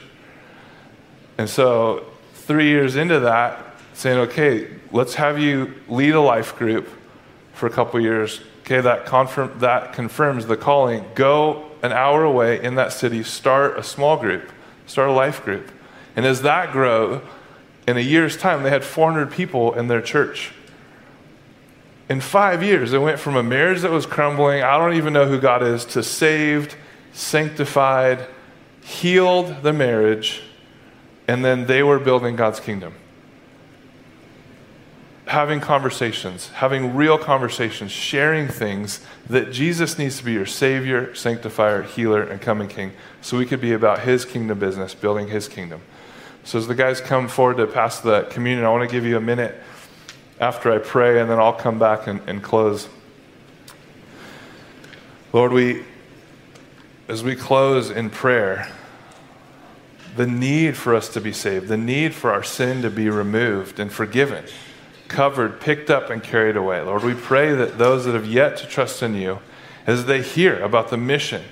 And 1.38 1.48
so, 1.48 2.04
three 2.34 2.68
years 2.68 2.96
into 2.96 3.20
that, 3.20 3.70
saying, 3.94 4.18
okay, 4.18 4.68
let's 4.92 5.14
have 5.14 5.38
you 5.38 5.74
lead 5.88 6.14
a 6.14 6.20
life 6.20 6.56
group 6.56 6.88
for 7.52 7.66
a 7.66 7.70
couple 7.70 8.00
years. 8.00 8.40
Okay, 8.70 8.82
that, 8.82 9.04
confirm, 9.04 9.58
that 9.58 9.92
confirms 9.94 10.46
the 10.46 10.56
calling. 10.56 11.04
Go 11.16 11.72
an 11.82 11.90
hour 11.90 12.22
away 12.22 12.62
in 12.62 12.76
that 12.76 12.92
city, 12.92 13.24
start 13.24 13.76
a 13.76 13.82
small 13.82 14.16
group, 14.16 14.52
start 14.86 15.08
a 15.08 15.12
life 15.12 15.44
group. 15.44 15.72
And 16.14 16.24
as 16.24 16.42
that 16.42 16.70
grew, 16.70 17.20
in 17.88 17.96
a 17.96 18.00
year's 18.00 18.36
time, 18.36 18.62
they 18.62 18.70
had 18.70 18.84
400 18.84 19.32
people 19.32 19.74
in 19.74 19.88
their 19.88 20.00
church. 20.00 20.52
In 22.08 22.20
five 22.20 22.62
years, 22.62 22.92
it 22.92 23.00
went 23.00 23.18
from 23.18 23.34
a 23.34 23.42
marriage 23.42 23.80
that 23.80 23.90
was 23.90 24.06
crumbling, 24.06 24.62
I 24.62 24.78
don't 24.78 24.94
even 24.94 25.12
know 25.14 25.26
who 25.26 25.40
God 25.40 25.64
is, 25.64 25.84
to 25.86 26.04
saved, 26.04 26.76
sanctified, 27.12 28.24
healed 28.82 29.64
the 29.64 29.72
marriage, 29.72 30.42
and 31.26 31.44
then 31.44 31.66
they 31.66 31.82
were 31.82 31.98
building 31.98 32.36
God's 32.36 32.60
kingdom. 32.60 32.94
Having 35.30 35.60
conversations, 35.60 36.48
having 36.48 36.96
real 36.96 37.16
conversations, 37.16 37.92
sharing 37.92 38.48
things 38.48 38.98
that 39.28 39.52
Jesus 39.52 39.96
needs 39.96 40.18
to 40.18 40.24
be 40.24 40.32
your 40.32 40.44
Savior, 40.44 41.14
Sanctifier, 41.14 41.84
Healer, 41.84 42.24
and 42.24 42.40
coming 42.40 42.66
King, 42.66 42.90
so 43.20 43.38
we 43.38 43.46
could 43.46 43.60
be 43.60 43.72
about 43.72 44.00
His 44.00 44.24
kingdom 44.24 44.58
business, 44.58 44.92
building 44.92 45.28
His 45.28 45.46
kingdom. 45.46 45.82
So, 46.42 46.58
as 46.58 46.66
the 46.66 46.74
guys 46.74 47.00
come 47.00 47.28
forward 47.28 47.58
to 47.58 47.68
pass 47.68 48.00
the 48.00 48.22
communion, 48.22 48.66
I 48.66 48.70
want 48.70 48.90
to 48.90 48.92
give 48.92 49.04
you 49.04 49.16
a 49.16 49.20
minute 49.20 49.54
after 50.40 50.72
I 50.72 50.78
pray, 50.78 51.20
and 51.20 51.30
then 51.30 51.38
I'll 51.38 51.52
come 51.52 51.78
back 51.78 52.08
and, 52.08 52.20
and 52.26 52.42
close. 52.42 52.88
Lord, 55.32 55.52
we, 55.52 55.84
as 57.06 57.22
we 57.22 57.36
close 57.36 57.88
in 57.88 58.10
prayer, 58.10 58.68
the 60.16 60.26
need 60.26 60.76
for 60.76 60.92
us 60.92 61.08
to 61.10 61.20
be 61.20 61.32
saved, 61.32 61.68
the 61.68 61.76
need 61.76 62.16
for 62.16 62.32
our 62.32 62.42
sin 62.42 62.82
to 62.82 62.90
be 62.90 63.08
removed 63.08 63.78
and 63.78 63.92
forgiven, 63.92 64.44
covered, 65.10 65.60
picked 65.60 65.90
up, 65.90 66.08
and 66.08 66.22
carried 66.22 66.56
away. 66.56 66.80
Lord, 66.80 67.02
we 67.02 67.12
pray 67.12 67.52
that 67.54 67.76
those 67.76 68.06
that 68.06 68.14
have 68.14 68.26
yet 68.26 68.56
to 68.58 68.66
trust 68.66 69.02
in 69.02 69.14
you, 69.14 69.40
as 69.86 70.06
they 70.06 70.22
hear 70.22 70.62
about 70.62 70.88
the 70.88 70.96
mission, 70.96 71.42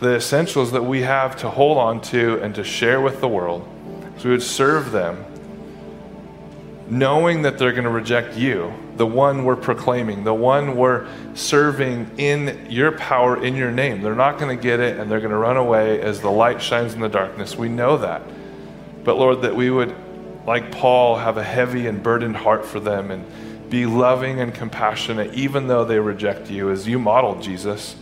the 0.00 0.16
essentials 0.16 0.72
that 0.72 0.82
we 0.82 1.02
have 1.02 1.36
to 1.36 1.50
hold 1.50 1.78
on 1.78 2.00
to 2.00 2.42
and 2.42 2.54
to 2.56 2.64
share 2.64 3.00
with 3.00 3.20
the 3.20 3.28
world, 3.28 3.68
so 4.16 4.24
we 4.24 4.30
would 4.30 4.42
serve 4.42 4.90
them, 4.90 5.24
knowing 6.88 7.42
that 7.42 7.58
they're 7.58 7.72
going 7.72 7.84
to 7.84 7.90
reject 7.90 8.36
you 8.36 8.72
the 8.96 9.06
one 9.06 9.44
we're 9.44 9.56
proclaiming, 9.56 10.24
the 10.24 10.34
one 10.34 10.76
we're 10.76 11.06
serving 11.34 12.10
in 12.18 12.66
your 12.68 12.92
power, 12.92 13.42
in 13.42 13.56
your 13.56 13.70
name. 13.70 14.02
They're 14.02 14.14
not 14.14 14.38
going 14.38 14.54
to 14.54 14.62
get 14.62 14.78
it 14.78 14.98
and 14.98 15.10
they're 15.10 15.20
going 15.20 15.30
to 15.30 15.38
run 15.38 15.56
away 15.56 16.02
as 16.02 16.20
the 16.20 16.30
light 16.30 16.60
shines 16.60 16.92
in 16.92 17.00
the 17.00 17.08
darkness. 17.08 17.56
We 17.56 17.70
know 17.70 17.96
that. 17.96 18.22
But 19.02 19.16
Lord, 19.16 19.40
that 19.40 19.56
we 19.56 19.70
would, 19.70 19.94
like 20.46 20.72
Paul, 20.72 21.16
have 21.16 21.36
a 21.36 21.44
heavy 21.44 21.86
and 21.86 22.02
burdened 22.02 22.36
heart 22.36 22.64
for 22.64 22.80
them 22.80 23.10
and 23.10 23.24
be 23.70 23.86
loving 23.86 24.40
and 24.40 24.52
compassionate, 24.52 25.34
even 25.34 25.68
though 25.68 25.84
they 25.84 25.98
reject 25.98 26.50
you, 26.50 26.70
as 26.70 26.88
you 26.88 26.98
modeled, 26.98 27.42
Jesus. 27.42 27.94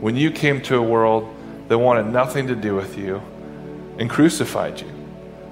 When 0.00 0.16
you 0.16 0.30
came 0.30 0.62
to 0.62 0.76
a 0.76 0.82
world 0.82 1.34
that 1.68 1.78
wanted 1.78 2.06
nothing 2.06 2.46
to 2.48 2.56
do 2.56 2.74
with 2.74 2.96
you 2.96 3.20
and 3.98 4.08
crucified 4.08 4.80
you, 4.80 4.90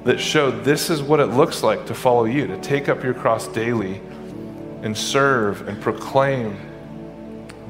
that 0.04 0.18
showed 0.18 0.64
this 0.64 0.88
is 0.88 1.02
what 1.02 1.20
it 1.20 1.26
looks 1.26 1.62
like 1.62 1.86
to 1.86 1.94
follow 1.94 2.24
you, 2.24 2.46
to 2.46 2.58
take 2.60 2.88
up 2.88 3.04
your 3.04 3.14
cross 3.14 3.46
daily 3.48 4.00
and 4.82 4.96
serve 4.96 5.68
and 5.68 5.80
proclaim 5.82 6.56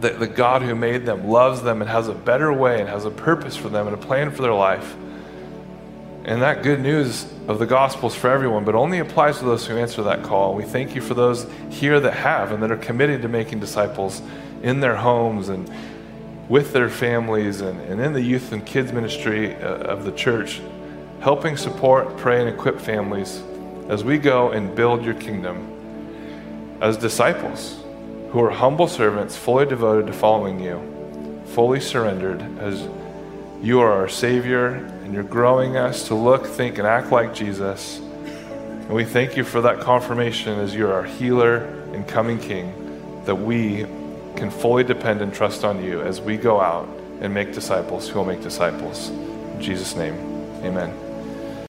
that 0.00 0.18
the 0.18 0.26
God 0.26 0.62
who 0.62 0.74
made 0.74 1.04
them 1.04 1.28
loves 1.28 1.62
them 1.62 1.82
and 1.82 1.90
has 1.90 2.08
a 2.08 2.14
better 2.14 2.52
way 2.52 2.80
and 2.80 2.88
has 2.88 3.04
a 3.04 3.10
purpose 3.10 3.56
for 3.56 3.68
them 3.68 3.86
and 3.86 3.94
a 3.94 3.98
plan 3.98 4.30
for 4.30 4.42
their 4.42 4.54
life. 4.54 4.96
And 6.24 6.42
that 6.42 6.62
good 6.62 6.80
news 6.80 7.24
of 7.48 7.58
the 7.58 7.66
gospel 7.66 8.08
is 8.08 8.14
for 8.14 8.28
everyone, 8.28 8.64
but 8.64 8.74
only 8.74 8.98
applies 8.98 9.38
to 9.38 9.44
those 9.44 9.66
who 9.66 9.76
answer 9.76 10.02
that 10.02 10.22
call. 10.22 10.54
We 10.54 10.64
thank 10.64 10.94
you 10.94 11.00
for 11.00 11.14
those 11.14 11.50
here 11.70 11.98
that 11.98 12.12
have 12.12 12.52
and 12.52 12.62
that 12.62 12.70
are 12.70 12.76
committed 12.76 13.22
to 13.22 13.28
making 13.28 13.60
disciples 13.60 14.20
in 14.62 14.80
their 14.80 14.96
homes 14.96 15.48
and 15.48 15.70
with 16.48 16.72
their 16.72 16.90
families 16.90 17.62
and, 17.62 17.80
and 17.82 18.00
in 18.00 18.12
the 18.12 18.20
youth 18.20 18.52
and 18.52 18.66
kids 18.66 18.92
ministry 18.92 19.54
uh, 19.56 19.58
of 19.58 20.04
the 20.04 20.12
church, 20.12 20.60
helping 21.20 21.56
support, 21.56 22.16
pray, 22.18 22.40
and 22.40 22.48
equip 22.48 22.78
families 22.78 23.42
as 23.88 24.04
we 24.04 24.18
go 24.18 24.50
and 24.50 24.74
build 24.74 25.04
your 25.04 25.14
kingdom 25.14 26.76
as 26.80 26.96
disciples 26.96 27.82
who 28.30 28.40
are 28.40 28.50
humble 28.50 28.86
servants, 28.86 29.36
fully 29.36 29.64
devoted 29.64 30.06
to 30.06 30.12
following 30.12 30.60
you, 30.60 31.42
fully 31.46 31.80
surrendered 31.80 32.42
as 32.58 32.88
you 33.62 33.80
are 33.80 33.92
our 33.92 34.08
Savior 34.08 34.89
and 35.10 35.16
you're 35.16 35.24
growing 35.24 35.76
us 35.76 36.06
to 36.06 36.14
look, 36.14 36.46
think, 36.46 36.78
and 36.78 36.86
act 36.86 37.10
like 37.10 37.34
Jesus. 37.34 37.98
And 37.98 38.90
we 38.90 39.04
thank 39.04 39.36
you 39.36 39.42
for 39.42 39.60
that 39.62 39.80
confirmation 39.80 40.60
as 40.60 40.72
you're 40.72 40.92
our 40.92 41.02
healer 41.02 41.64
and 41.92 42.06
coming 42.06 42.38
King, 42.38 43.24
that 43.24 43.34
we 43.34 43.86
can 44.36 44.52
fully 44.52 44.84
depend 44.84 45.20
and 45.20 45.34
trust 45.34 45.64
on 45.64 45.82
you 45.82 46.00
as 46.00 46.20
we 46.20 46.36
go 46.36 46.60
out 46.60 46.88
and 47.20 47.34
make 47.34 47.52
disciples 47.52 48.08
who 48.08 48.20
will 48.20 48.24
make 48.24 48.40
disciples. 48.40 49.08
In 49.08 49.60
Jesus' 49.60 49.96
name, 49.96 50.14
amen. 50.62 51.09